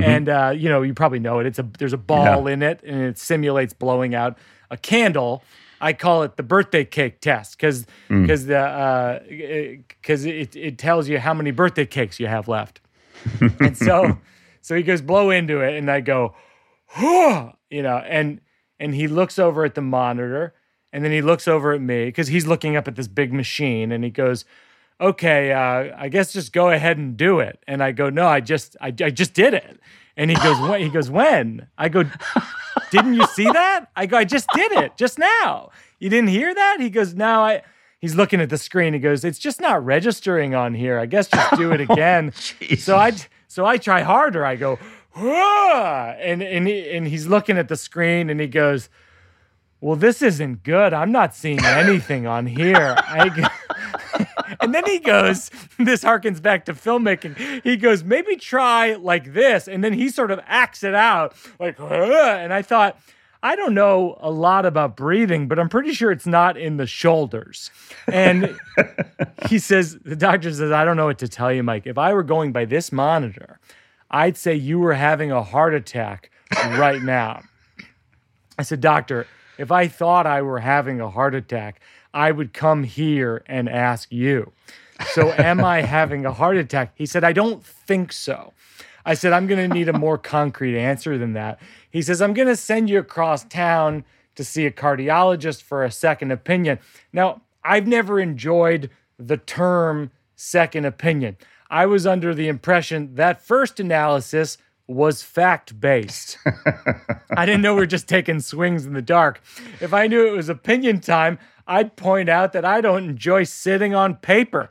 And 0.05 0.29
uh, 0.29 0.53
you 0.55 0.69
know 0.69 0.83
you 0.83 0.95
probably 0.95 1.19
know 1.19 1.41
it. 1.41 1.47
It's 1.47 1.59
a 1.59 1.67
there's 1.79 1.95
a 1.95 1.99
ball 1.99 2.47
in 2.47 2.63
it 2.63 2.81
and 2.85 3.03
it 3.03 3.19
simulates 3.19 3.73
blowing 3.73 4.15
out 4.15 4.39
a 4.71 4.77
candle. 4.77 5.43
I 5.81 5.93
call 5.93 6.23
it 6.23 6.37
the 6.37 6.43
birthday 6.43 6.85
cake 6.85 7.21
test 7.21 7.57
because 7.57 7.87
because 8.09 8.47
the 8.47 9.73
because 9.89 10.25
it, 10.25 10.57
it 10.57 10.79
tells 10.79 11.09
you 11.09 11.19
how 11.19 11.35
many 11.35 11.51
birthday 11.51 11.87
cakes 11.87 12.19
you 12.19 12.27
have 12.27 12.49
left. 12.49 12.81
and 13.61 13.77
so 13.77 14.19
So 14.61 14.77
he 14.77 14.83
goes, 14.83 15.01
blow 15.01 15.31
into 15.31 15.61
it. 15.61 15.77
And 15.77 15.91
I 15.91 16.01
go, 16.01 16.35
Whoa! 16.91 17.55
you 17.71 17.83
know, 17.83 17.97
and 17.97 18.41
and 18.79 18.95
he 18.95 19.09
looks 19.09 19.39
over 19.39 19.65
at 19.65 19.75
the 19.75 19.81
monitor 19.81 20.55
and 20.93 21.05
then 21.05 21.13
he 21.13 21.23
looks 21.23 21.49
over 21.49 21.73
at 21.73 21.81
me 21.81 22.07
because 22.07 22.29
he's 22.29 22.47
looking 22.47 22.77
up 22.77 22.87
at 22.87 22.97
this 22.97 23.09
big 23.09 23.33
machine 23.33 23.93
and 23.93 24.05
he 24.05 24.11
goes, 24.11 24.45
okay, 25.01 25.53
uh, 25.53 25.95
I 25.97 26.09
guess 26.09 26.33
just 26.33 26.53
go 26.53 26.71
ahead 26.71 26.97
and 26.99 27.17
do 27.17 27.41
it. 27.41 27.63
And 27.67 27.83
I 27.83 27.93
go, 27.93 28.11
no, 28.11 28.27
I 28.27 28.41
just, 28.41 28.77
I, 28.81 28.89
I 28.89 29.11
just 29.11 29.35
did 29.35 29.55
it. 29.55 29.81
And 30.17 30.31
he 30.31 30.37
goes, 30.37 30.59
when? 30.61 30.81
He 30.81 30.89
goes, 30.89 31.11
when? 31.11 31.69
I 31.77 31.89
go, 31.89 32.05
didn't 32.91 33.15
you 33.15 33.27
see 33.29 33.45
that? 33.45 33.87
I 33.97 34.07
go, 34.07 34.17
I 34.17 34.25
just 34.25 34.49
did 34.55 34.73
it 34.73 34.97
just 34.97 35.19
now. 35.19 35.71
You 35.99 36.09
didn't 36.09 36.29
hear 36.29 36.55
that? 36.55 36.77
He 36.81 36.91
goes, 36.91 37.15
no, 37.15 37.43
I. 37.43 37.63
He's 38.01 38.15
looking 38.15 38.41
at 38.41 38.49
the 38.49 38.59
screen. 38.59 38.95
He 38.95 39.01
goes, 39.01 39.25
it's 39.25 39.41
just 39.41 39.61
not 39.61 39.85
registering 39.85 40.55
on 40.55 40.73
here. 40.73 41.01
I 41.01 41.07
guess 41.07 41.27
just 41.27 41.57
do 41.57 41.73
it 41.73 41.81
oh, 41.91 41.93
again. 41.93 42.33
so 42.79 42.97
I, 42.97 43.13
so 43.49 43.67
I 43.67 43.77
try 43.77 44.03
harder. 44.03 44.47
I 44.47 44.55
go, 44.55 44.79
Whoa! 45.15 46.15
and 46.21 46.43
and 46.43 46.69
he, 46.69 46.89
and 46.91 47.09
he's 47.09 47.27
looking 47.27 47.59
at 47.59 47.67
the 47.69 47.77
screen 47.77 48.31
and 48.31 48.41
he 48.41 48.47
goes, 48.47 48.89
well, 49.81 49.97
this 49.97 50.23
isn't 50.23 50.63
good. 50.63 50.93
I'm 50.93 51.13
not 51.13 51.35
seeing 51.35 51.65
anything 51.65 52.27
on 52.27 52.47
here. 52.47 52.95
I, 52.99 53.51
and 54.69 54.75
then 54.75 54.87
he 54.87 54.99
goes, 54.99 55.51
this 55.79 56.05
harkens 56.05 56.43
back 56.43 56.67
to 56.67 56.75
filmmaking. 56.75 57.63
He 57.65 57.77
goes, 57.77 58.05
maybe 58.05 58.37
try 58.37 58.95
like 58.95 59.33
this. 59.33 59.67
And 59.67 59.83
then 59.83 59.95
he 59.95 60.11
sort 60.11 60.31
of 60.31 60.41
acts 60.47 60.83
it 60.85 60.95
out 60.95 61.35
like, 61.59 61.81
and 61.81 62.53
I 62.53 62.63
thought, 62.63 63.01
I 63.43 63.57
don't 63.57 63.73
know 63.75 64.19
a 64.21 64.31
lot 64.31 64.67
about 64.67 64.97
breathing, 64.97 65.49
but 65.49 65.59
I'm 65.59 65.69
pretty 65.69 65.93
sure 65.93 66.11
it's 66.11 66.27
not 66.27 66.57
in 66.57 66.77
the 66.77 66.87
shoulders. 66.87 67.71
And 68.09 68.59
he 69.49 69.59
says, 69.61 69.97
the 70.05 70.17
doctor 70.17 70.53
says, 70.53 70.73
I 70.73 70.85
don't 70.85 70.97
know 70.97 71.07
what 71.07 71.19
to 71.21 71.29
tell 71.29 71.53
you, 71.53 71.63
Mike. 71.63 71.87
If 71.87 71.99
I 71.99 72.13
were 72.13 72.25
going 72.25 72.53
by 72.53 72.65
this 72.65 72.91
monitor, 72.91 73.61
I'd 74.11 74.37
say 74.37 74.55
you 74.55 74.79
were 74.79 74.95
having 74.95 75.31
a 75.31 75.43
heart 75.43 75.73
attack 75.73 76.31
right 76.53 77.01
now. 77.01 77.43
I 78.59 78.63
said, 78.63 78.81
Doctor, 78.81 79.27
if 79.57 79.71
I 79.71 79.87
thought 79.87 80.27
I 80.27 80.43
were 80.43 80.59
having 80.59 81.01
a 81.01 81.09
heart 81.09 81.35
attack, 81.35 81.81
I 82.13 82.31
would 82.33 82.53
come 82.53 82.85
here 82.85 83.43
and 83.47 83.69
ask 83.69 84.13
you. 84.13 84.53
So, 85.13 85.33
am 85.33 85.65
I 85.65 85.83
having 85.99 86.27
a 86.27 86.33
heart 86.33 86.57
attack? 86.57 86.93
He 86.95 87.07
said, 87.07 87.25
I 87.25 87.33
don't 87.33 87.65
think 87.65 88.13
so. 88.13 88.53
I 89.05 89.15
said, 89.15 89.33
I'm 89.33 89.47
going 89.47 89.69
to 89.69 89.75
need 89.75 89.89
a 89.89 89.99
more 89.99 90.19
concrete 90.37 90.79
answer 90.79 91.17
than 91.17 91.33
that. 91.35 91.61
He 91.91 92.03
says, 92.03 92.21
I'm 92.21 92.35
going 92.35 92.49
to 92.49 92.57
send 92.57 92.91
you 92.91 92.99
across 92.99 93.45
town 93.45 94.05
to 94.35 94.45
see 94.45 94.67
a 94.67 94.71
cardiologist 94.71 95.63
for 95.63 95.85
a 95.85 95.91
second 95.91 96.31
opinion. 96.31 96.79
Now, 97.13 97.43
I've 97.65 97.87
never 97.87 98.21
enjoyed 98.21 98.91
the 99.19 99.37
term 99.37 100.11
second 100.37 100.85
opinion. 100.85 101.37
I 101.71 101.87
was 101.87 102.07
under 102.07 102.35
the 102.35 102.49
impression 102.49 103.15
that 103.17 103.43
first 103.43 103.81
analysis 103.81 104.59
was 104.87 105.23
fact 105.23 105.79
based. 105.79 106.39
I 107.37 107.45
didn't 107.45 107.61
know 107.61 107.75
we 107.75 107.83
are 107.83 107.87
just 107.87 108.09
taking 108.09 108.41
swings 108.41 108.87
in 108.87 108.95
the 108.95 109.03
dark. 109.03 109.43
If 109.81 109.93
I 109.93 110.07
knew 110.07 110.27
it 110.27 110.33
was 110.33 110.49
opinion 110.49 111.01
time, 111.01 111.39
I'd 111.69 111.97
point 111.97 112.29
out 112.29 112.55
that 112.55 112.65
I 112.65 112.81
don't 112.81 113.05
enjoy 113.05 113.45
sitting 113.45 113.95
on 113.95 114.17
paper. 114.17 114.71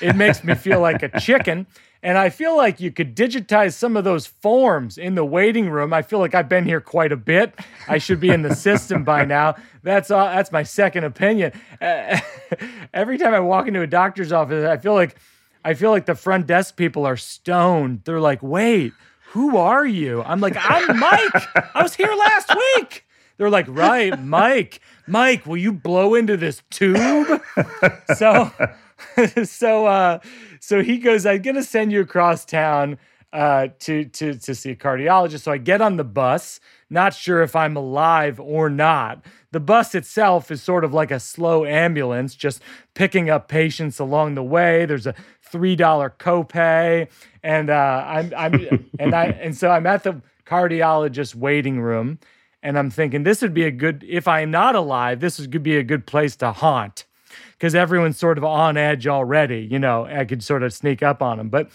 It 0.00 0.16
makes 0.16 0.42
me 0.42 0.54
feel 0.54 0.80
like 0.80 1.02
a 1.02 1.20
chicken. 1.20 1.66
And 2.02 2.16
I 2.16 2.30
feel 2.30 2.56
like 2.56 2.78
you 2.80 2.92
could 2.92 3.16
digitize 3.16 3.74
some 3.74 3.96
of 3.96 4.04
those 4.04 4.26
forms 4.26 4.98
in 4.98 5.16
the 5.16 5.24
waiting 5.24 5.68
room. 5.68 5.92
I 5.92 6.02
feel 6.02 6.20
like 6.20 6.34
I've 6.34 6.48
been 6.48 6.64
here 6.64 6.80
quite 6.80 7.10
a 7.10 7.16
bit. 7.16 7.54
I 7.88 7.98
should 7.98 8.20
be 8.20 8.30
in 8.30 8.42
the 8.42 8.54
system 8.54 9.02
by 9.04 9.24
now. 9.24 9.56
That's 9.82 10.10
all, 10.10 10.26
that's 10.26 10.52
my 10.52 10.62
second 10.62 11.04
opinion. 11.04 11.52
Uh, 11.80 12.20
every 12.94 13.18
time 13.18 13.34
I 13.34 13.40
walk 13.40 13.66
into 13.66 13.82
a 13.82 13.86
doctor's 13.86 14.32
office, 14.32 14.64
I 14.64 14.76
feel 14.76 14.94
like 14.94 15.16
I 15.64 15.74
feel 15.74 15.90
like 15.90 16.06
the 16.06 16.14
front 16.14 16.46
desk 16.46 16.76
people 16.76 17.04
are 17.04 17.16
stoned. 17.16 18.02
They're 18.04 18.20
like, 18.20 18.42
"Wait, 18.44 18.92
who 19.30 19.56
are 19.56 19.84
you?" 19.84 20.22
I'm 20.22 20.40
like, 20.40 20.56
"I'm 20.56 20.98
Mike. 21.00 21.74
I 21.74 21.82
was 21.82 21.94
here 21.96 22.14
last 22.14 22.54
week." 22.54 23.04
They're 23.38 23.50
like, 23.50 23.66
"Right, 23.68 24.20
Mike. 24.22 24.80
Mike, 25.06 25.46
will 25.46 25.56
you 25.56 25.72
blow 25.72 26.14
into 26.14 26.36
this 26.36 26.62
tube?" 26.70 27.40
so 28.16 28.52
so 29.44 29.86
uh 29.86 30.18
so 30.60 30.82
he 30.82 30.98
goes, 30.98 31.24
I'm 31.26 31.42
gonna 31.42 31.62
send 31.62 31.92
you 31.92 32.00
across 32.00 32.44
town 32.44 32.98
uh 33.32 33.68
to 33.80 34.04
to 34.06 34.34
to 34.34 34.54
see 34.54 34.70
a 34.70 34.76
cardiologist. 34.76 35.40
So 35.40 35.52
I 35.52 35.58
get 35.58 35.80
on 35.80 35.96
the 35.96 36.04
bus, 36.04 36.60
not 36.90 37.14
sure 37.14 37.42
if 37.42 37.54
I'm 37.56 37.76
alive 37.76 38.40
or 38.40 38.68
not. 38.70 39.24
The 39.50 39.60
bus 39.60 39.94
itself 39.94 40.50
is 40.50 40.62
sort 40.62 40.84
of 40.84 40.92
like 40.92 41.10
a 41.10 41.20
slow 41.20 41.64
ambulance, 41.64 42.34
just 42.34 42.62
picking 42.94 43.30
up 43.30 43.48
patients 43.48 43.98
along 43.98 44.34
the 44.34 44.42
way. 44.42 44.84
There's 44.84 45.06
a 45.06 45.14
three 45.42 45.76
dollar 45.76 46.14
copay, 46.18 47.08
and 47.42 47.70
uh, 47.70 48.04
I'm 48.06 48.32
I'm 48.36 48.90
and 48.98 49.14
I 49.14 49.26
and 49.26 49.56
so 49.56 49.70
I'm 49.70 49.86
at 49.86 50.02
the 50.02 50.20
cardiologist 50.46 51.34
waiting 51.34 51.80
room, 51.80 52.18
and 52.62 52.78
I'm 52.78 52.90
thinking 52.90 53.22
this 53.22 53.42
would 53.42 53.54
be 53.54 53.64
a 53.64 53.70
good 53.70 54.04
if 54.08 54.28
I'm 54.28 54.50
not 54.50 54.74
alive, 54.74 55.20
this 55.20 55.38
would 55.38 55.62
be 55.62 55.76
a 55.76 55.82
good 55.82 56.06
place 56.06 56.36
to 56.36 56.52
haunt 56.52 57.06
because 57.52 57.74
everyone's 57.74 58.18
sort 58.18 58.38
of 58.38 58.44
on 58.44 58.76
edge 58.76 59.06
already. 59.06 59.68
You 59.70 59.78
know, 59.78 60.04
I 60.06 60.24
could 60.24 60.42
sort 60.42 60.62
of 60.62 60.72
sneak 60.72 61.02
up 61.02 61.22
on 61.22 61.38
them. 61.38 61.48
But 61.48 61.70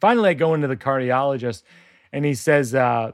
finally, 0.00 0.30
I 0.30 0.34
go 0.34 0.54
into 0.54 0.68
the 0.68 0.76
cardiologist, 0.76 1.62
and 2.12 2.24
he 2.24 2.34
says. 2.34 2.74
Uh, 2.74 3.12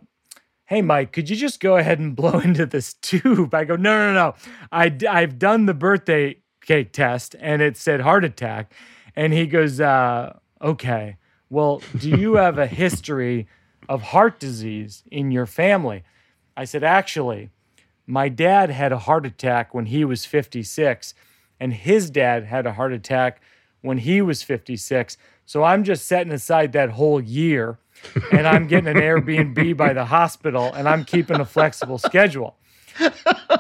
hey 0.67 0.81
mike 0.81 1.13
could 1.13 1.29
you 1.29 1.35
just 1.35 1.59
go 1.59 1.77
ahead 1.77 1.99
and 1.99 2.15
blow 2.17 2.39
into 2.39 2.65
this 2.65 2.95
tube 2.95 3.53
i 3.53 3.65
go 3.65 3.75
no 3.75 3.99
no 3.99 4.15
no 4.15 4.35
I, 4.71 4.97
i've 5.11 5.37
done 5.37 5.67
the 5.67 5.75
birthday 5.75 6.37
cake 6.65 6.93
test 6.93 7.35
and 7.41 7.61
it 7.61 7.77
said 7.77 8.01
heart 8.01 8.25
attack 8.25 8.73
and 9.15 9.33
he 9.33 9.47
goes, 9.47 9.81
uh, 9.81 10.39
okay, 10.61 11.17
well, 11.51 11.83
do 11.99 12.11
you 12.11 12.35
have 12.35 12.59
a 12.59 12.67
history 12.67 13.47
of 13.89 14.03
heart 14.03 14.41
disease 14.41 15.03
in 15.11 15.31
your 15.31 15.47
family? 15.47 16.03
I 16.57 16.65
said, 16.65 16.85
actually, 16.85 17.51
my 18.07 18.29
dad 18.29 18.71
had 18.71 18.93
a 18.93 18.99
heart 18.99 19.27
attack 19.27 19.75
when 19.75 19.87
he 19.87 20.05
was 20.05 20.25
56, 20.25 21.15
and 21.59 21.73
his 21.73 22.11
dad 22.11 22.45
had 22.45 22.67
a 22.67 22.73
heart 22.73 22.93
attack 22.93 23.41
when 23.81 23.99
he 23.99 24.23
was 24.23 24.43
56. 24.43 25.17
So 25.45 25.65
I'm 25.65 25.85
just 25.85 26.07
setting 26.07 26.33
aside 26.33 26.73
that 26.73 26.91
whole 26.91 27.21
year 27.21 27.79
and 28.33 28.47
I'm 28.47 28.67
getting 28.67 28.89
an 28.89 28.97
Airbnb 28.97 29.77
by 29.77 29.93
the 29.93 30.07
hospital 30.07 30.73
and 30.73 30.89
I'm 30.89 31.05
keeping 31.05 31.41
a 31.41 31.45
flexible 31.45 31.99
schedule. 31.99 32.57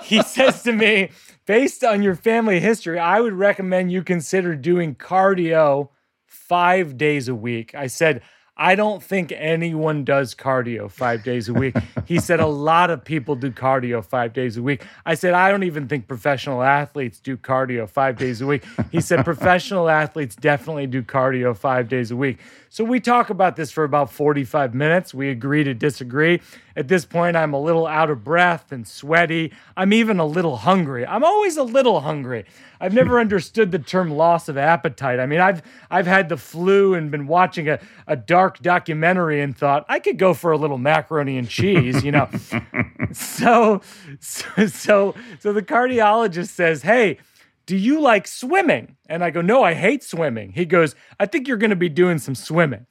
He 0.02 0.22
says 0.22 0.62
to 0.62 0.72
me, 0.72 1.10
based 1.46 1.84
on 1.84 2.02
your 2.02 2.14
family 2.14 2.60
history, 2.60 2.98
I 2.98 3.20
would 3.20 3.34
recommend 3.34 3.92
you 3.92 4.02
consider 4.02 4.54
doing 4.56 4.94
cardio 4.94 5.88
five 6.26 6.96
days 6.96 7.28
a 7.28 7.34
week. 7.34 7.74
I 7.74 7.86
said, 7.86 8.22
I 8.62 8.76
don't 8.76 9.02
think 9.02 9.32
anyone 9.34 10.04
does 10.04 10.36
cardio 10.36 10.88
five 10.88 11.24
days 11.24 11.48
a 11.48 11.52
week. 11.52 11.74
he 12.06 12.20
said 12.20 12.38
a 12.38 12.46
lot 12.46 12.90
of 12.90 13.04
people 13.04 13.34
do 13.34 13.50
cardio 13.50 14.04
five 14.04 14.32
days 14.32 14.56
a 14.56 14.62
week. 14.62 14.84
I 15.04 15.14
said, 15.14 15.34
I 15.34 15.50
don't 15.50 15.64
even 15.64 15.88
think 15.88 16.06
professional 16.06 16.62
athletes 16.62 17.18
do 17.18 17.36
cardio 17.36 17.88
five 17.88 18.16
days 18.16 18.40
a 18.40 18.46
week. 18.46 18.64
He 18.92 19.00
said, 19.00 19.24
professional 19.24 19.88
athletes 19.88 20.36
definitely 20.36 20.86
do 20.86 21.02
cardio 21.02 21.56
five 21.56 21.88
days 21.88 22.12
a 22.12 22.16
week. 22.16 22.38
So 22.72 22.84
we 22.84 23.00
talk 23.00 23.28
about 23.28 23.56
this 23.56 23.70
for 23.70 23.84
about 23.84 24.10
45 24.10 24.72
minutes. 24.72 25.12
We 25.12 25.28
agree 25.28 25.62
to 25.62 25.74
disagree. 25.74 26.40
At 26.74 26.88
this 26.88 27.04
point, 27.04 27.36
I'm 27.36 27.52
a 27.52 27.60
little 27.60 27.86
out 27.86 28.08
of 28.08 28.24
breath 28.24 28.72
and 28.72 28.88
sweaty. 28.88 29.52
I'm 29.76 29.92
even 29.92 30.18
a 30.18 30.24
little 30.24 30.56
hungry. 30.56 31.06
I'm 31.06 31.22
always 31.22 31.58
a 31.58 31.64
little 31.64 32.00
hungry. 32.00 32.46
I've 32.80 32.94
never 32.94 33.20
understood 33.20 33.72
the 33.72 33.78
term 33.78 34.12
loss 34.12 34.48
of 34.48 34.56
appetite. 34.56 35.20
I 35.20 35.26
mean, 35.26 35.40
I've 35.40 35.60
I've 35.90 36.06
had 36.06 36.30
the 36.30 36.38
flu 36.38 36.94
and 36.94 37.10
been 37.10 37.26
watching 37.26 37.68
a, 37.68 37.78
a 38.06 38.16
dark 38.16 38.60
documentary 38.60 39.42
and 39.42 39.54
thought 39.54 39.84
I 39.86 39.98
could 39.98 40.16
go 40.16 40.32
for 40.32 40.50
a 40.50 40.56
little 40.56 40.78
macaroni 40.78 41.36
and 41.36 41.50
cheese, 41.50 42.02
you 42.02 42.12
know. 42.12 42.30
so, 43.12 43.82
so 44.18 44.66
so 44.66 45.14
so 45.40 45.52
the 45.52 45.62
cardiologist 45.62 46.48
says, 46.48 46.80
"Hey, 46.80 47.18
do 47.66 47.76
you 47.76 48.00
like 48.00 48.26
swimming? 48.26 48.96
And 49.08 49.22
I 49.22 49.30
go, 49.30 49.40
No, 49.40 49.62
I 49.62 49.74
hate 49.74 50.02
swimming. 50.02 50.52
He 50.52 50.64
goes, 50.64 50.94
I 51.18 51.26
think 51.26 51.46
you're 51.46 51.56
going 51.56 51.70
to 51.70 51.76
be 51.76 51.88
doing 51.88 52.18
some 52.18 52.34
swimming. 52.34 52.86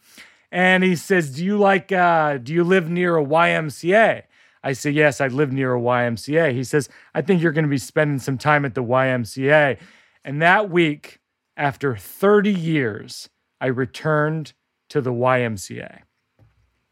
And 0.51 0.83
he 0.83 0.95
says, 0.95 1.31
Do 1.35 1.45
you 1.45 1.57
like, 1.57 1.91
uh, 1.91 2.37
do 2.37 2.53
you 2.53 2.63
live 2.63 2.89
near 2.89 3.17
a 3.17 3.25
YMCA? 3.25 4.23
I 4.63 4.73
say, 4.73 4.91
Yes, 4.91 5.21
I 5.21 5.27
live 5.27 5.51
near 5.51 5.75
a 5.75 5.79
YMCA. 5.79 6.53
He 6.53 6.63
says, 6.63 6.89
I 7.15 7.21
think 7.21 7.41
you're 7.41 7.51
going 7.51 7.65
to 7.65 7.69
be 7.69 7.77
spending 7.77 8.19
some 8.19 8.37
time 8.37 8.65
at 8.65 8.75
the 8.75 8.83
YMCA. 8.83 9.77
And 10.23 10.41
that 10.41 10.69
week, 10.69 11.19
after 11.57 11.95
30 11.95 12.51
years, 12.51 13.29
I 13.59 13.67
returned 13.67 14.53
to 14.89 15.01
the 15.01 15.11
YMCA. 15.11 16.01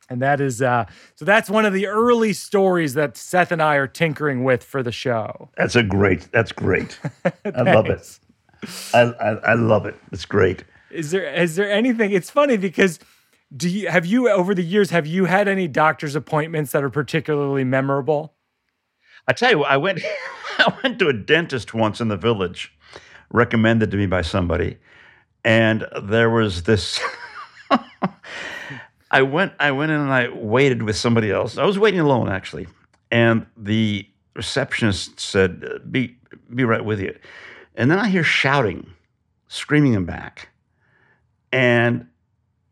And 0.10 0.22
that 0.22 0.42
is 0.42 0.62
uh, 0.62 0.86
so 1.16 1.24
that's 1.24 1.50
one 1.50 1.66
of 1.66 1.74
the 1.74 1.86
early 1.88 2.34
stories 2.34 2.96
that 2.96 3.16
Seth 3.16 3.52
and 3.52 3.62
I 3.62 3.76
are 3.76 3.88
tinkering 3.88 4.44
with 4.44 4.64
for 4.64 4.82
the 4.82 4.92
show. 4.92 5.50
That's 5.56 5.76
a 5.76 5.84
great. 5.84 6.32
That's 6.32 6.52
great. 6.52 7.00
I 7.46 7.74
love 7.74 7.86
it. 7.88 8.20
I, 8.94 9.02
I, 9.02 9.30
I 9.52 9.54
love 9.54 9.86
it. 9.86 9.96
It's 10.12 10.26
great. 10.26 10.66
Is 10.92 11.12
there 11.12 11.32
is 11.34 11.56
there 11.56 11.72
anything? 11.72 12.12
It's 12.12 12.30
funny 12.30 12.58
because 12.58 13.00
do 13.56 13.70
you 13.70 13.90
have 13.90 14.06
you 14.06 14.30
over 14.30 14.54
the 14.54 14.64
years 14.64 14.90
have 14.90 15.08
you 15.08 15.26
had 15.26 15.48
any 15.48 15.68
doctor's 15.68 16.16
appointments 16.16 16.72
that 16.72 16.84
are 16.84 16.90
particularly 16.90 17.64
memorable? 17.64 18.34
I 19.28 19.34
tell 19.34 19.52
you, 19.52 19.64
I 19.64 19.78
went 19.78 20.02
I 20.58 20.74
went 20.84 21.00
to 21.00 21.08
a 21.08 21.14
dentist 21.14 21.74
once 21.74 22.02
in 22.02 22.08
the 22.08 22.18
village, 22.18 22.74
recommended 23.32 23.92
to 23.92 23.98
me 23.98 24.08
by 24.08 24.22
somebody, 24.22 24.78
and 25.46 25.86
there 26.04 26.30
was 26.30 26.64
this 26.64 27.00
I 29.12 29.22
went 29.24 29.54
I 29.60 29.72
went 29.72 29.92
in 29.92 30.00
and 30.00 30.12
I 30.12 30.30
waited 30.30 30.84
with 30.84 30.96
somebody 30.96 31.32
else. 31.32 31.58
I 31.58 31.66
was 31.66 31.80
waiting 31.80 32.00
alone 32.00 32.30
actually, 32.30 32.68
and 33.12 33.46
the 33.58 34.08
receptionist 34.36 35.20
said, 35.20 35.64
uh, 35.68 35.80
"Be 35.90 36.18
be 36.54 36.64
right 36.64 36.84
with 36.84 37.00
you," 37.00 37.18
and 37.76 37.90
then 37.90 37.98
I 37.98 38.10
hear 38.10 38.24
shouting, 38.24 38.94
screaming 39.48 39.94
him 39.94 40.06
back, 40.06 40.50
and 41.52 42.08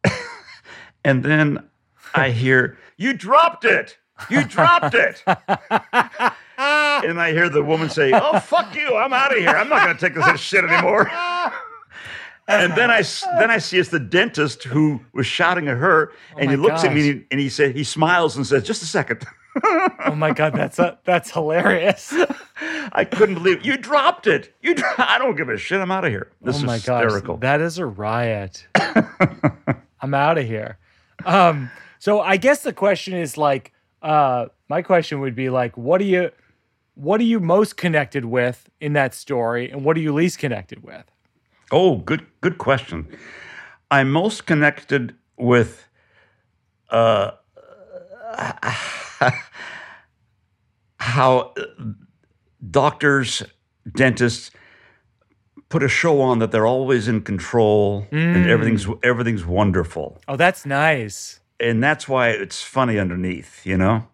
and 1.03 1.23
then 1.23 1.67
I 2.13 2.29
hear, 2.29 2.77
"You 2.97 3.13
dropped 3.13 3.65
it! 3.65 3.97
You 4.29 4.43
dropped 4.43 4.93
it!" 4.93 5.23
and 5.27 7.19
I 7.19 7.31
hear 7.31 7.49
the 7.49 7.63
woman 7.63 7.89
say, 7.89 8.11
"Oh 8.13 8.39
fuck 8.39 8.75
you! 8.75 8.95
I'm 8.95 9.13
out 9.13 9.31
of 9.31 9.39
here. 9.39 9.49
I'm 9.49 9.69
not 9.69 9.83
going 9.83 9.97
to 9.97 9.99
take 9.99 10.13
this 10.13 10.39
shit 10.39 10.63
anymore." 10.63 11.09
and 12.47 12.73
then 12.73 12.89
I 12.89 13.03
then 13.39 13.51
I 13.51 13.57
see 13.57 13.77
it's 13.77 13.89
the 13.89 13.99
dentist 13.99 14.63
who 14.63 15.01
was 15.13 15.25
shouting 15.25 15.67
at 15.67 15.77
her, 15.77 16.11
and 16.37 16.47
my 16.47 16.51
he 16.51 16.57
looks 16.57 16.83
at 16.83 16.93
me 16.93 17.09
and 17.09 17.19
he, 17.19 17.25
and 17.31 17.39
he 17.39 17.49
said 17.49 17.75
he 17.75 17.83
smiles 17.83 18.35
and 18.37 18.45
says, 18.45 18.63
"Just 18.63 18.81
a 18.83 18.85
second. 18.85 19.25
Oh 19.63 20.15
my 20.15 20.31
god, 20.31 20.53
that's 20.53 20.79
a, 20.79 20.99
that's 21.03 21.31
hilarious. 21.31 22.13
I 22.91 23.05
couldn't 23.05 23.35
believe 23.35 23.57
it. 23.59 23.65
you 23.65 23.77
dropped 23.77 24.27
it. 24.27 24.53
You, 24.61 24.75
dro- 24.75 24.89
I 24.97 25.17
don't 25.17 25.35
give 25.35 25.49
a 25.49 25.57
shit. 25.57 25.79
I'm 25.81 25.91
out 25.91 26.05
of 26.05 26.11
here. 26.11 26.31
This 26.41 26.55
oh 26.55 26.59
is 26.59 26.63
my 26.63 26.79
gosh, 26.79 27.03
hysterical. 27.03 27.37
that 27.37 27.61
is 27.61 27.77
a 27.77 27.85
riot. 27.85 28.67
I'm 30.01 30.13
out 30.13 30.37
of 30.37 30.45
here. 30.45 30.77
Um, 31.25 31.71
so 31.99 32.21
I 32.21 32.37
guess 32.37 32.63
the 32.63 32.73
question 32.73 33.15
is 33.15 33.37
like, 33.37 33.73
uh, 34.01 34.47
my 34.69 34.81
question 34.81 35.19
would 35.21 35.35
be 35.35 35.49
like, 35.49 35.75
what 35.75 36.01
are 36.01 36.05
you, 36.05 36.31
what 36.95 37.19
are 37.19 37.25
you 37.25 37.39
most 37.39 37.77
connected 37.77 38.25
with 38.25 38.69
in 38.79 38.93
that 38.93 39.13
story, 39.13 39.69
and 39.71 39.83
what 39.83 39.97
are 39.97 40.01
you 40.01 40.13
least 40.13 40.39
connected 40.39 40.83
with? 40.83 41.05
Oh, 41.71 41.97
good 41.97 42.25
good 42.41 42.57
question. 42.57 43.07
I'm 43.91 44.11
most 44.11 44.45
connected 44.45 45.15
with 45.37 45.87
uh, 46.89 47.31
how 50.99 51.53
uh, 51.57 51.63
doctors, 52.69 53.43
dentists 53.95 54.51
put 55.69 55.83
a 55.83 55.87
show 55.87 56.21
on 56.21 56.39
that 56.39 56.51
they're 56.51 56.65
always 56.67 57.07
in 57.07 57.21
control 57.21 58.07
and 58.11 58.49
everything's 58.49 58.87
everything's 59.03 59.45
wonderful. 59.45 60.19
Oh, 60.27 60.35
that's 60.37 60.65
nice. 60.65 61.39
and 61.59 61.83
that's 61.83 62.07
why 62.07 62.29
it's 62.29 62.61
funny 62.61 62.99
underneath, 62.99 63.65
you 63.65 63.77
know? 63.77 64.07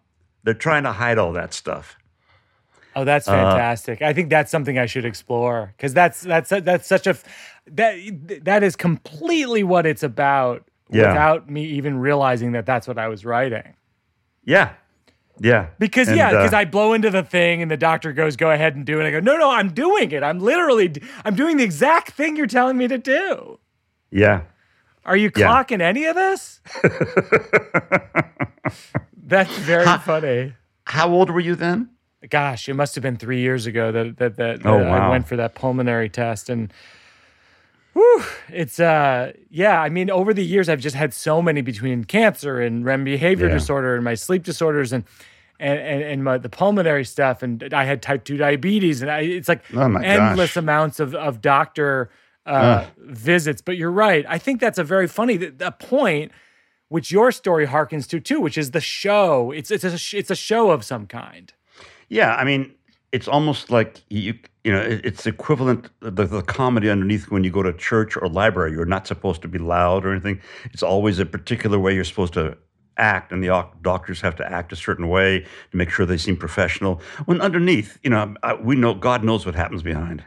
They're 0.44 0.54
trying 0.54 0.82
to 0.84 0.92
hide 0.92 1.18
all 1.18 1.32
that 1.32 1.52
stuff. 1.54 1.96
Oh, 2.96 3.04
that's 3.04 3.26
Uh, 3.28 3.32
fantastic. 3.32 4.02
I 4.02 4.12
think 4.12 4.30
that's 4.30 4.50
something 4.50 4.78
I 4.78 4.86
should 4.86 5.04
explore 5.04 5.72
because 5.76 5.92
that's 5.94 6.20
that's 6.22 6.50
that's 6.50 6.86
such 6.86 7.06
a 7.06 7.16
that 7.66 7.96
that 8.44 8.62
is 8.62 8.76
completely 8.76 9.62
what 9.64 9.86
it's 9.86 10.02
about 10.02 10.64
Yeah. 10.90 11.08
without 11.08 11.50
me 11.50 11.64
even 11.64 11.98
realizing 11.98 12.52
that 12.52 12.66
that's 12.66 12.86
what 12.86 12.98
I 12.98 13.08
was 13.08 13.24
writing. 13.24 13.74
Yeah. 14.44 14.70
Yeah. 15.40 15.66
Because 15.80 16.06
And, 16.08 16.16
yeah, 16.16 16.30
because 16.30 16.52
uh, 16.52 16.58
I 16.58 16.64
blow 16.64 16.92
into 16.92 17.10
the 17.10 17.24
thing 17.24 17.60
and 17.62 17.68
the 17.70 17.76
doctor 17.76 18.12
goes, 18.12 18.36
"Go 18.36 18.52
ahead 18.52 18.76
and 18.76 18.84
do 18.86 19.00
it." 19.00 19.06
I 19.06 19.10
go, 19.10 19.18
"No, 19.18 19.36
no, 19.36 19.50
I'm 19.50 19.70
doing 19.72 20.12
it. 20.12 20.22
I'm 20.22 20.38
literally, 20.38 20.92
I'm 21.24 21.34
doing 21.34 21.56
the 21.56 21.64
exact 21.64 22.12
thing 22.12 22.36
you're 22.36 22.46
telling 22.46 22.76
me 22.76 22.86
to 22.86 22.98
do." 22.98 23.58
Yeah. 24.12 24.42
Are 25.04 25.16
you 25.16 25.30
Yeah. 25.36 25.48
clocking 25.48 25.80
any 25.82 26.04
of 26.04 26.14
this? 26.14 26.60
That's 29.26 29.56
very 29.58 29.86
funny. 29.98 30.54
How 30.86 31.10
old 31.10 31.30
were 31.30 31.40
you 31.40 31.54
then? 31.56 31.88
Gosh, 32.30 32.68
it 32.68 32.74
must 32.74 32.94
have 32.94 33.02
been 33.02 33.16
three 33.16 33.40
years 33.40 33.66
ago 33.66 33.92
that 33.92 34.16
that 34.18 34.36
that, 34.36 34.60
Oh, 34.66 34.78
that 34.78 34.86
I 34.88 35.08
went 35.10 35.26
for 35.28 35.36
that 35.36 35.54
pulmonary 35.54 36.08
test, 36.08 36.48
and 36.48 36.72
whew, 37.92 38.24
it's 38.48 38.80
uh 38.80 39.32
yeah. 39.50 39.80
I 39.80 39.88
mean, 39.88 40.10
over 40.10 40.32
the 40.34 40.44
years, 40.44 40.68
I've 40.68 40.80
just 40.80 40.96
had 40.96 41.12
so 41.14 41.40
many 41.42 41.60
between 41.60 42.04
cancer 42.04 42.60
and 42.60 42.84
REM 42.84 43.04
behavior 43.04 43.46
Yeah. 43.48 43.54
disorder 43.54 43.94
and 43.94 44.04
my 44.04 44.14
sleep 44.14 44.42
disorders 44.44 44.92
and. 44.92 45.04
And, 45.60 45.78
and, 45.78 46.02
and 46.02 46.24
my, 46.24 46.36
the 46.36 46.48
pulmonary 46.48 47.04
stuff, 47.04 47.40
and 47.40 47.72
I 47.72 47.84
had 47.84 48.02
type 48.02 48.24
2 48.24 48.36
diabetes, 48.36 49.02
and 49.02 49.10
I, 49.10 49.20
it's 49.20 49.48
like 49.48 49.62
Oh 49.72 49.82
endless 49.98 50.50
gosh. 50.50 50.56
amounts 50.56 50.98
of, 50.98 51.14
of 51.14 51.40
doctor 51.40 52.10
uh, 52.44 52.86
visits. 52.98 53.62
But 53.62 53.76
you're 53.76 53.92
right. 53.92 54.26
I 54.28 54.36
think 54.36 54.60
that's 54.60 54.78
a 54.78 54.84
very 54.84 55.06
funny 55.06 55.38
th- 55.38 55.54
a 55.60 55.70
point, 55.70 56.32
which 56.88 57.12
your 57.12 57.30
story 57.30 57.68
harkens 57.68 58.08
to 58.08 58.18
too, 58.18 58.40
which 58.40 58.58
is 58.58 58.72
the 58.72 58.80
show. 58.80 59.52
It's 59.52 59.70
it's 59.70 59.84
a 59.84 60.18
it's 60.18 60.28
a 60.30 60.34
show 60.34 60.72
of 60.72 60.84
some 60.84 61.06
kind. 61.06 61.52
Yeah. 62.08 62.34
I 62.34 62.44
mean, 62.44 62.74
it's 63.12 63.28
almost 63.28 63.70
like 63.70 64.02
you, 64.10 64.34
you 64.64 64.72
know 64.72 64.80
it's 64.80 65.24
equivalent, 65.24 65.88
the, 66.00 66.26
the 66.26 66.42
comedy 66.42 66.90
underneath 66.90 67.30
when 67.30 67.44
you 67.44 67.50
go 67.50 67.62
to 67.62 67.72
church 67.72 68.16
or 68.16 68.28
library. 68.28 68.72
You're 68.72 68.86
not 68.86 69.06
supposed 69.06 69.40
to 69.42 69.48
be 69.48 69.58
loud 69.58 70.04
or 70.04 70.10
anything. 70.10 70.40
It's 70.72 70.82
always 70.82 71.20
a 71.20 71.26
particular 71.26 71.78
way 71.78 71.94
you're 71.94 72.04
supposed 72.04 72.34
to 72.34 72.58
act, 72.96 73.32
and 73.32 73.42
the 73.42 73.66
doctors 73.82 74.20
have 74.20 74.36
to 74.36 74.52
act 74.52 74.72
a 74.72 74.76
certain 74.76 75.08
way 75.08 75.40
to 75.40 75.76
make 75.76 75.90
sure 75.90 76.06
they 76.06 76.16
seem 76.16 76.36
professional. 76.36 77.00
When 77.24 77.40
underneath, 77.40 77.98
you 78.02 78.10
know, 78.10 78.34
we 78.60 78.74
know, 78.76 78.94
God 78.94 79.22
knows 79.22 79.46
what 79.46 79.54
happens 79.54 79.82
behind. 79.82 80.24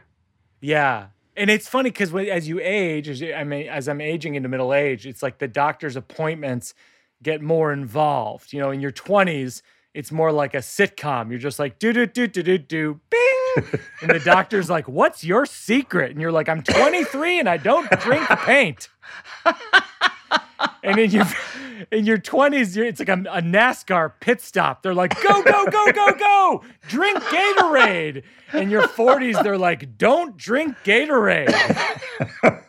Yeah. 0.60 1.08
And 1.36 1.50
it's 1.50 1.68
funny 1.68 1.90
because 1.90 2.14
as 2.14 2.48
you 2.48 2.58
age, 2.60 3.08
as 3.08 3.20
you, 3.20 3.32
I 3.32 3.44
mean, 3.44 3.68
as 3.68 3.88
I'm 3.88 4.00
aging 4.00 4.34
into 4.34 4.48
middle 4.48 4.74
age, 4.74 5.06
it's 5.06 5.22
like 5.22 5.38
the 5.38 5.46
doctor's 5.46 5.94
appointments 5.94 6.74
get 7.22 7.40
more 7.42 7.72
involved. 7.72 8.52
You 8.52 8.60
know, 8.60 8.70
in 8.70 8.80
your 8.80 8.90
20s, 8.92 9.62
it's 9.98 10.12
more 10.12 10.30
like 10.30 10.54
a 10.54 10.58
sitcom. 10.58 11.28
You're 11.28 11.40
just 11.40 11.58
like 11.58 11.80
do 11.80 11.92
do 11.92 12.06
do 12.06 12.28
do 12.28 12.40
do 12.40 12.56
do 12.56 13.00
bing, 13.10 13.64
and 14.00 14.10
the 14.10 14.20
doctor's 14.24 14.70
like, 14.70 14.86
"What's 14.86 15.24
your 15.24 15.44
secret?" 15.44 16.12
And 16.12 16.20
you're 16.20 16.30
like, 16.30 16.48
"I'm 16.48 16.62
23 16.62 17.40
and 17.40 17.48
I 17.48 17.56
don't 17.56 17.90
drink 17.98 18.28
paint." 18.28 18.90
and 20.84 20.98
then 20.98 21.10
your 21.10 21.24
in 21.90 22.04
your 22.04 22.18
20s, 22.18 22.76
you're, 22.76 22.86
it's 22.86 23.00
like 23.00 23.08
a, 23.08 23.14
a 23.30 23.42
NASCAR 23.42 24.12
pit 24.20 24.40
stop. 24.40 24.82
They're 24.82 24.94
like, 24.94 25.20
"Go 25.22 25.42
go 25.42 25.66
go 25.66 25.92
go 25.92 26.12
go, 26.12 26.64
drink 26.88 27.18
Gatorade." 27.18 28.22
In 28.54 28.70
your 28.70 28.88
40s, 28.88 29.42
they're 29.42 29.58
like, 29.58 29.98
"Don't 29.98 30.36
drink 30.36 30.76
Gatorade." 30.84 31.54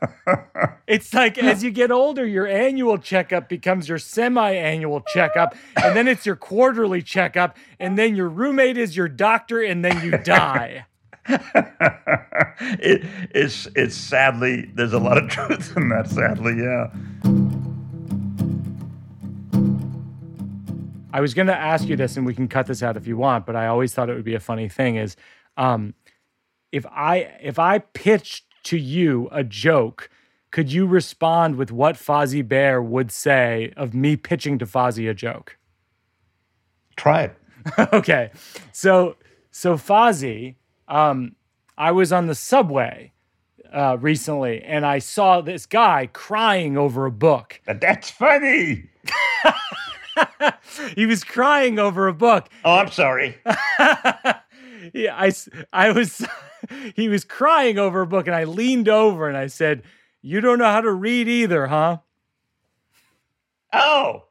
It's 0.89 1.14
like 1.14 1.38
as 1.38 1.64
you 1.64 1.70
get 1.70 1.91
older, 1.91 2.26
your 2.26 2.47
annual 2.47 2.97
checkup 2.97 3.47
becomes 3.47 3.88
your 3.88 3.99
semi-annual 3.99 5.01
checkup, 5.01 5.55
and 5.76 5.95
then 5.95 6.07
it's 6.07 6.26
your 6.26 6.36
quarterly 6.36 7.03
checkup, 7.03 7.57
and 7.80 7.95
then 7.95 8.16
your 8.16 8.28
roommate 8.28 8.76
is 8.76 8.97
your 8.97 9.07
doctor, 9.07 9.62
and 9.62 9.86
then 9.86 10.03
you 10.03 10.18
die. 10.18 10.88
it, 11.30 13.05
it's 13.36 13.68
it's 13.76 13.95
sadly 13.95 14.72
there's 14.74 14.93
a 14.93 14.97
lot 14.97 15.20
of 15.20 15.30
truth 15.30 15.78
in 15.78 15.89
that. 15.89 16.07
Sadly, 16.10 16.57
yeah. 16.57 17.49
I 21.12 21.22
was 21.22 21.34
going 21.34 21.47
to 21.47 21.55
ask 21.55 21.88
you 21.88 21.95
this, 21.95 22.18
and 22.18 22.26
we 22.26 22.34
can 22.34 22.47
cut 22.47 22.68
this 22.68 22.84
out 22.84 22.97
if 22.97 23.07
you 23.07 23.18
want, 23.18 23.45
but 23.45 23.55
I 23.55 23.68
always 23.68 23.93
thought 23.93 24.10
it 24.10 24.16
would 24.16 24.26
be 24.26 24.36
a 24.36 24.39
funny 24.39 24.70
thing. 24.70 24.95
Is 24.95 25.16
um, 25.57 25.93
if 26.72 26.86
I 26.88 27.32
if 27.41 27.57
I 27.60 27.80
pitched 27.80 28.45
to 28.66 28.78
you 28.78 29.28
a 29.32 29.43
joke, 29.43 30.10
could 30.51 30.72
you 30.72 30.86
respond 30.86 31.55
with 31.55 31.72
what 31.72 31.95
Fozzie 31.95 32.47
Bear 32.47 32.82
would 32.82 33.12
say 33.12 33.74
of 33.76 33.93
me 33.93 34.16
pitching 34.16 34.60
to 34.60 34.66
Fozzie 34.66 35.10
a 35.10 35.14
joke? 35.14 35.57
Try 36.95 37.24
it. 37.24 37.36
okay, 37.93 38.32
so 38.72 39.16
so 39.51 39.76
Fozzie, 39.76 40.55
um, 40.88 41.36
I 41.78 41.91
was 41.91 42.12
on 42.12 42.28
the 42.28 42.36
subway 42.36 43.14
uh, 43.74 43.97
recently, 43.99 44.62
and 44.62 44.86
I 44.86 44.99
saw 44.99 45.41
this 45.41 45.66
guy 45.66 46.10
crying 46.12 46.78
over 46.78 47.05
a 47.05 47.12
book. 47.12 47.62
That's 47.66 48.10
funny. 48.10 48.89
He 50.96 51.06
was 51.06 51.24
crying 51.24 51.80
over 51.80 52.08
a 52.08 52.14
book. 52.14 52.48
Oh, 52.64 52.76
I'm 52.76 52.92
sorry. 52.92 53.38
yeah, 54.94 55.16
I, 55.16 55.32
I 55.74 55.92
was, 55.92 56.26
he 56.96 57.10
was 57.10 57.26
crying 57.26 57.78
over 57.78 58.02
a 58.02 58.08
book, 58.08 58.28
and 58.28 58.36
I 58.36 58.46
leaned 58.46 58.88
over 58.88 59.28
and 59.28 59.36
I 59.38 59.48
said, 59.48 59.84
"You 60.22 60.42
don't 60.42 60.60
know 60.60 60.66
how 60.72 60.82
to 60.82 60.92
read 60.92 61.28
either, 61.28 61.68
huh?" 61.68 61.98
Oh. 63.74 64.24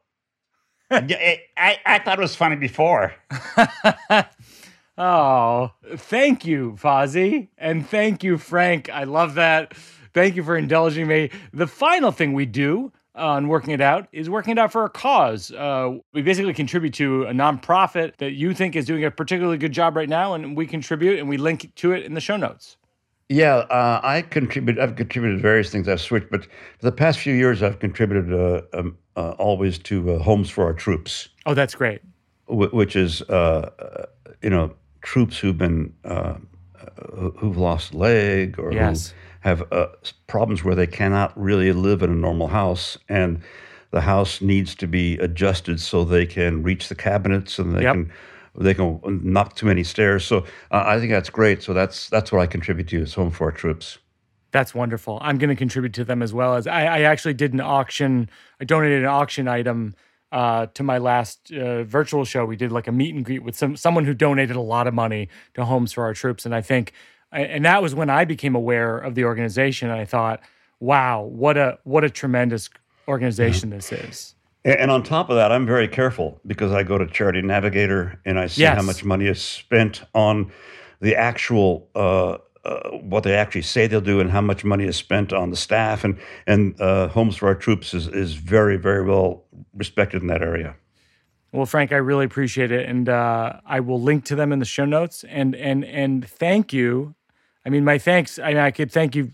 I, 0.91 1.77
I 1.85 1.99
thought 1.99 2.17
it 2.17 2.21
was 2.21 2.35
funny 2.35 2.55
before. 2.55 3.13
Oh, 5.01 5.71
thank 5.95 6.45
you, 6.45 6.75
Fozzie. 6.77 7.47
And 7.57 7.87
thank 7.87 8.21
you, 8.21 8.37
Frank. 8.37 8.89
I 8.89 9.05
love 9.05 9.35
that. 9.35 9.73
Thank 10.13 10.35
you 10.35 10.43
for 10.43 10.57
indulging 10.57 11.07
me. 11.07 11.31
The 11.53 11.67
final 11.67 12.11
thing 12.11 12.33
we 12.33 12.45
do 12.45 12.91
on 13.19 13.47
Working 13.47 13.73
It 13.73 13.81
Out 13.81 14.07
is 14.11 14.29
working 14.29 14.51
it 14.53 14.57
out 14.57 14.71
for 14.71 14.85
a 14.85 14.89
cause. 14.89 15.51
Uh, 15.51 15.97
we 16.13 16.21
basically 16.21 16.53
contribute 16.53 16.93
to 16.95 17.23
a 17.23 17.31
nonprofit 17.33 18.17
that 18.17 18.31
you 18.31 18.53
think 18.53 18.75
is 18.75 18.85
doing 18.85 19.03
a 19.05 19.11
particularly 19.11 19.57
good 19.57 19.71
job 19.73 19.95
right 19.95 20.09
now, 20.09 20.33
and 20.33 20.55
we 20.57 20.65
contribute 20.65 21.19
and 21.19 21.29
we 21.29 21.37
link 21.37 21.73
to 21.75 21.91
it 21.91 22.03
in 22.05 22.13
the 22.13 22.21
show 22.21 22.37
notes. 22.37 22.77
Yeah, 23.31 23.57
uh, 23.57 23.99
I 24.01 24.23
contribute. 24.23 24.79
I've 24.79 24.95
contributed 24.95 25.39
various 25.39 25.69
things. 25.69 25.87
I've 25.87 26.01
switched, 26.01 26.31
but 26.31 26.45
for 26.45 26.49
the 26.85 26.91
past 26.91 27.19
few 27.19 27.35
years, 27.35 27.61
I've 27.61 27.77
contributed 27.77 28.33
uh, 28.33 28.61
um, 28.75 28.97
uh, 29.15 29.31
always 29.37 29.77
to 29.79 30.13
uh, 30.15 30.19
Homes 30.19 30.49
for 30.49 30.63
Our 30.63 30.73
Troops, 30.73 31.29
Oh, 31.45 31.53
that's 31.53 31.75
great. 31.75 32.01
wh- 32.47 32.73
which 32.73 32.95
is 32.95 33.21
uh, 33.23 33.69
you 34.41 34.49
know 34.49 34.73
troops 35.03 35.37
who've 35.37 35.57
been 35.57 35.93
who- 37.13 37.31
who've 37.37 37.57
lost 37.57 37.93
a 37.93 37.97
leg 37.97 38.57
or 38.57 38.71
Yes. 38.73 39.09
who 39.11 39.15
have 39.41 39.63
uh, 39.71 39.87
problems 40.27 40.63
where 40.63 40.75
they 40.75 40.87
cannot 40.87 41.39
really 41.39 41.71
live 41.71 42.01
in 42.03 42.09
a 42.09 42.15
normal 42.15 42.47
house, 42.47 42.97
and 43.07 43.41
the 43.91 44.01
house 44.01 44.41
needs 44.41 44.75
to 44.75 44.87
be 44.87 45.17
adjusted 45.17 45.79
so 45.79 46.03
they 46.03 46.25
can 46.25 46.63
reach 46.63 46.89
the 46.89 46.95
cabinets 46.95 47.57
and 47.59 47.75
they 47.75 47.83
Yep. 47.83 47.93
can 47.93 48.11
they 48.57 48.73
can 48.73 48.99
not 49.23 49.55
too 49.55 49.65
many 49.65 49.83
stairs. 49.83 50.25
So 50.25 50.39
uh, 50.71 50.83
I 50.85 50.99
think 50.99 51.11
that's 51.11 51.29
great. 51.29 51.63
So 51.63 51.73
that's 51.73 52.09
that's 52.09 52.31
what 52.31 52.41
I 52.41 52.47
contribute 52.47 52.87
to 52.89 53.01
is 53.01 53.13
Home 53.13 53.31
for 53.31 53.45
Our 53.45 53.51
Troops. 53.51 53.99
That's 54.51 54.73
wonderful. 54.73 55.19
I'm 55.21 55.37
going 55.37 55.49
to 55.49 55.55
contribute 55.55 55.93
to 55.93 56.03
them 56.03 56.23
as 56.23 56.33
well 56.33 56.55
as 56.55 56.65
I, 56.65 56.85
I 56.85 57.01
actually 57.01 57.35
did 57.35 57.53
an 57.53 57.61
auction. 57.61 58.29
I 58.59 58.65
donated 58.65 58.99
an 58.99 59.05
auction 59.05 59.47
item 59.47 59.95
uh, 60.31 60.65
to 60.73 60.83
my 60.83 60.97
last 60.97 61.51
uh, 61.51 61.83
virtual 61.83 62.25
show. 62.25 62.45
We 62.45 62.55
did 62.55 62.71
like 62.71 62.87
a 62.87 62.91
meet 62.91 63.13
and 63.13 63.23
greet 63.23 63.43
with 63.43 63.55
some 63.55 63.75
someone 63.75 64.05
who 64.05 64.13
donated 64.13 64.55
a 64.55 64.61
lot 64.61 64.87
of 64.87 64.93
money 64.93 65.29
to 65.53 65.65
Homes 65.65 65.93
for 65.93 66.03
Our 66.03 66.13
Troops, 66.13 66.45
and 66.45 66.53
I 66.53 66.61
think, 66.61 66.93
and 67.31 67.65
that 67.65 67.81
was 67.81 67.93
when 67.95 68.09
I 68.09 68.25
became 68.25 68.55
aware 68.55 68.97
of 68.97 69.15
the 69.15 69.25
organization. 69.25 69.89
And 69.89 69.99
I 69.99 70.05
thought, 70.05 70.41
wow, 70.79 71.23
what 71.23 71.57
a 71.57 71.77
what 71.83 72.03
a 72.03 72.09
tremendous 72.09 72.69
organization 73.07 73.69
this 73.69 73.91
is. 73.91 74.35
And, 74.65 74.79
and 74.79 74.91
on 74.91 75.03
top 75.03 75.29
of 75.29 75.35
that, 75.35 75.51
I'm 75.51 75.65
very 75.65 75.87
careful 75.87 76.39
because 76.45 76.71
I 76.71 76.83
go 76.83 76.97
to 76.97 77.07
Charity 77.07 77.41
Navigator 77.41 78.19
and 78.25 78.39
I 78.39 78.47
see 78.47 78.61
Yes. 78.61 78.77
how 78.77 78.83
much 78.83 79.03
money 79.03 79.27
is 79.27 79.41
spent 79.41 80.03
on 80.13 80.51
the 81.01 81.15
actual 81.15 81.87
uh, 81.95 82.37
uh, 82.65 82.89
what 82.97 83.23
they 83.23 83.33
actually 83.33 83.61
say 83.61 83.87
they'll 83.87 84.01
do 84.01 84.19
and 84.19 84.29
how 84.29 84.41
much 84.41 84.65
money 84.65 84.83
is 84.83 84.97
spent 84.97 85.31
on 85.31 85.49
the 85.49 85.55
staff 85.55 86.03
and 86.03 86.19
and 86.45 86.79
uh, 86.81 87.07
Homes 87.07 87.37
for 87.37 87.47
Our 87.47 87.55
Troops 87.55 87.93
is 87.93 88.07
is 88.07 88.33
very 88.33 88.77
very 88.77 89.03
well 89.05 89.45
respected 89.73 90.21
in 90.21 90.27
that 90.27 90.41
area. 90.41 90.75
Well, 91.51 91.65
Frank, 91.65 91.91
I 91.91 91.95
really 91.95 92.25
appreciate 92.25 92.71
it, 92.71 92.87
and 92.87 93.09
uh, 93.09 93.59
I 93.65 93.79
will 93.79 93.99
link 93.99 94.23
to 94.25 94.35
them 94.35 94.51
in 94.51 94.59
the 94.59 94.65
show 94.65 94.85
notes. 94.85 95.23
And 95.27 95.55
and 95.55 95.83
and 95.85 96.27
thank 96.27 96.73
you. 96.73 97.15
I 97.65 97.69
mean, 97.69 97.83
my 97.83 97.97
thanks. 97.97 98.39
I, 98.39 98.49
mean, 98.49 98.57
I 98.57 98.71
could 98.71 98.91
thank 98.91 99.15
you 99.15 99.31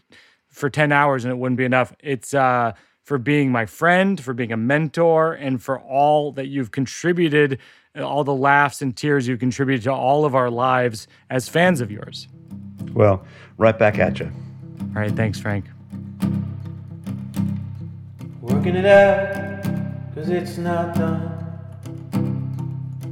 for 0.50 0.70
ten 0.70 0.92
hours, 0.92 1.26
and 1.26 1.32
it 1.32 1.38
wouldn't 1.38 1.58
be 1.58 1.66
enough. 1.66 1.94
It's 2.00 2.34
uh, 2.34 2.74
for 3.04 3.18
being 3.18 3.52
my 3.52 3.66
friend, 3.66 4.20
for 4.20 4.34
being 4.34 4.52
a 4.52 4.58
mentor, 4.58 5.34
and 5.34 5.62
for 5.62 5.80
all 5.80 6.32
that 6.34 6.48
you've 6.48 6.72
contributed, 6.72 7.60
all 7.96 8.24
the 8.24 8.34
laughs 8.34 8.82
and 8.82 8.96
tears 8.96 9.28
you've 9.28 9.40
contributed 9.40 9.84
to 9.84 9.94
all 9.94 10.26
of 10.26 10.36
our 10.36 10.50
lives 10.50 11.08
as 11.30 11.48
fans 11.48 11.82
of 11.82 11.92
yours. 11.92 12.28
Well, 12.94 13.26
right 13.58 13.78
back 13.78 14.00
at 14.00 14.20
you. 14.20 14.32
All 14.82 15.02
right, 15.02 15.12
thanks, 15.12 15.40
Frank. 15.40 15.66
Working 18.42 18.76
it 18.76 18.86
out, 18.86 19.64
cause 20.16 20.30
it's 20.30 20.58
not 20.58 20.96
done. 20.96 21.32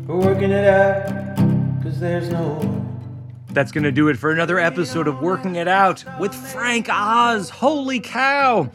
We're 0.07 0.17
working 0.17 0.51
it 0.51 0.65
out, 0.65 1.37
cause 1.83 1.99
there's 1.99 2.29
no 2.29 2.41
one. 2.41 2.82
That's 3.53 3.71
going 3.71 3.83
to 3.83 3.91
do 3.91 4.07
it 4.07 4.17
for 4.17 4.31
another 4.31 4.57
episode 4.57 5.07
of 5.07 5.21
Working 5.21 5.57
It 5.57 5.67
Out 5.67 6.03
with 6.19 6.33
Frank 6.33 6.87
Oz. 6.89 7.51
Holy 7.51 7.99
cow! 7.99 8.71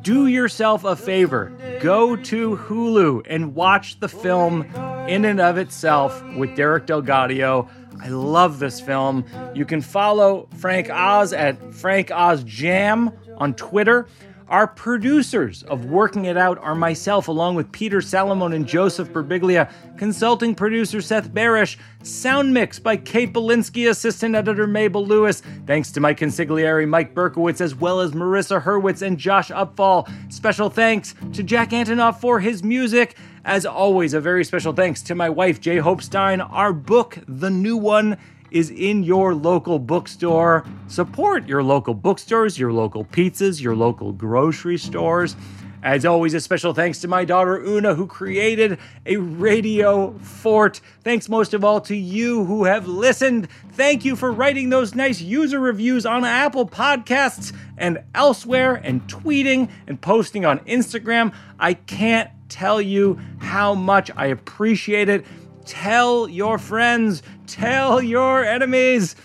Do 0.00 0.26
yourself 0.26 0.84
a 0.84 0.96
favor. 0.96 1.52
Go 1.82 2.16
to 2.16 2.56
Hulu 2.56 3.26
and 3.28 3.54
watch 3.54 4.00
the 4.00 4.08
film 4.08 4.62
in 5.08 5.26
and 5.26 5.40
of 5.40 5.58
itself 5.58 6.22
with 6.36 6.56
Derek 6.56 6.86
DelGaudio. 6.86 7.68
I 8.00 8.08
love 8.08 8.60
this 8.60 8.80
film. 8.80 9.26
You 9.54 9.66
can 9.66 9.82
follow 9.82 10.48
Frank 10.56 10.88
Oz 10.88 11.34
at 11.34 11.74
Frank 11.74 12.10
Oz 12.10 12.42
Jam 12.44 13.12
on 13.36 13.54
Twitter. 13.54 14.06
Our 14.48 14.66
producers 14.66 15.62
of 15.64 15.84
Working 15.84 16.24
It 16.24 16.38
Out 16.38 16.56
are 16.60 16.74
myself, 16.74 17.28
along 17.28 17.56
with 17.56 17.70
Peter 17.70 17.98
Salamone 17.98 18.54
and 18.54 18.66
Joseph 18.66 19.10
Birbiglia, 19.10 19.70
consulting 19.98 20.54
producer 20.54 21.02
Seth 21.02 21.28
Barrish, 21.28 21.76
sound 22.02 22.54
mix 22.54 22.78
by 22.78 22.96
Kate 22.96 23.34
Belinsky, 23.34 23.90
assistant 23.90 24.34
editor 24.34 24.66
Mabel 24.66 25.04
Lewis. 25.04 25.42
Thanks 25.66 25.92
to 25.92 26.00
Mike 26.00 26.20
Consigliere, 26.20 26.88
Mike 26.88 27.14
Berkowitz, 27.14 27.60
as 27.60 27.74
well 27.74 28.00
as 28.00 28.12
Marissa 28.12 28.62
Hurwitz 28.62 29.02
and 29.02 29.18
Josh 29.18 29.50
Upfall. 29.50 30.10
Special 30.32 30.70
thanks 30.70 31.14
to 31.34 31.42
Jack 31.42 31.70
Antonoff 31.70 32.18
for 32.18 32.40
his 32.40 32.64
music. 32.64 33.16
As 33.44 33.66
always, 33.66 34.14
a 34.14 34.20
very 34.20 34.44
special 34.44 34.72
thanks 34.72 35.02
to 35.02 35.14
my 35.14 35.28
wife, 35.28 35.60
J. 35.60 35.76
Hope 35.76 36.00
Stein. 36.00 36.40
Our 36.40 36.72
book, 36.72 37.18
The 37.28 37.50
New 37.50 37.76
One, 37.76 38.16
is 38.50 38.70
in 38.70 39.02
your 39.02 39.34
local 39.34 39.78
bookstore. 39.78 40.64
Support 40.86 41.46
your 41.46 41.62
local 41.62 41.94
bookstores, 41.94 42.58
your 42.58 42.72
local 42.72 43.04
pizzas, 43.04 43.60
your 43.60 43.76
local 43.76 44.12
grocery 44.12 44.78
stores. 44.78 45.36
As 45.80 46.04
always, 46.04 46.34
a 46.34 46.40
special 46.40 46.74
thanks 46.74 47.00
to 47.02 47.08
my 47.08 47.24
daughter 47.24 47.56
Oona, 47.58 47.94
who 47.94 48.08
created 48.08 48.78
a 49.06 49.16
radio 49.16 50.12
fort. 50.18 50.80
Thanks 51.04 51.28
most 51.28 51.54
of 51.54 51.64
all 51.64 51.80
to 51.82 51.94
you 51.94 52.44
who 52.44 52.64
have 52.64 52.88
listened. 52.88 53.48
Thank 53.72 54.04
you 54.04 54.16
for 54.16 54.32
writing 54.32 54.70
those 54.70 54.96
nice 54.96 55.20
user 55.20 55.60
reviews 55.60 56.04
on 56.04 56.24
Apple 56.24 56.68
Podcasts 56.68 57.54
and 57.76 58.02
elsewhere, 58.12 58.74
and 58.74 59.06
tweeting 59.06 59.70
and 59.86 60.00
posting 60.00 60.44
on 60.44 60.58
Instagram. 60.60 61.32
I 61.60 61.74
can't 61.74 62.30
tell 62.48 62.82
you 62.82 63.20
how 63.38 63.74
much 63.74 64.10
I 64.16 64.26
appreciate 64.26 65.08
it. 65.08 65.24
Tell 65.64 66.28
your 66.28 66.58
friends, 66.58 67.22
tell 67.48 68.02
your 68.02 68.44
enemies. 68.44 69.16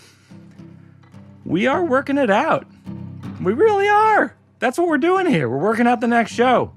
We 1.46 1.68
are 1.68 1.84
working 1.84 2.18
it 2.18 2.30
out. 2.30 2.66
We 3.42 3.54
really 3.54 3.88
are. 3.88 4.36
That's 4.60 4.78
what 4.78 4.88
we're 4.88 4.98
doing 4.98 5.26
here. 5.26 5.50
We're 5.50 5.58
working 5.58 5.88
out 5.88 6.00
the 6.00 6.08
next 6.08 6.32
show. 6.32 6.74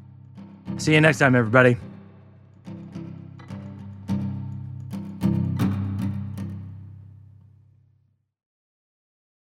See 0.79 0.93
you 0.93 1.01
next 1.01 1.19
time, 1.19 1.35
everybody. 1.35 1.77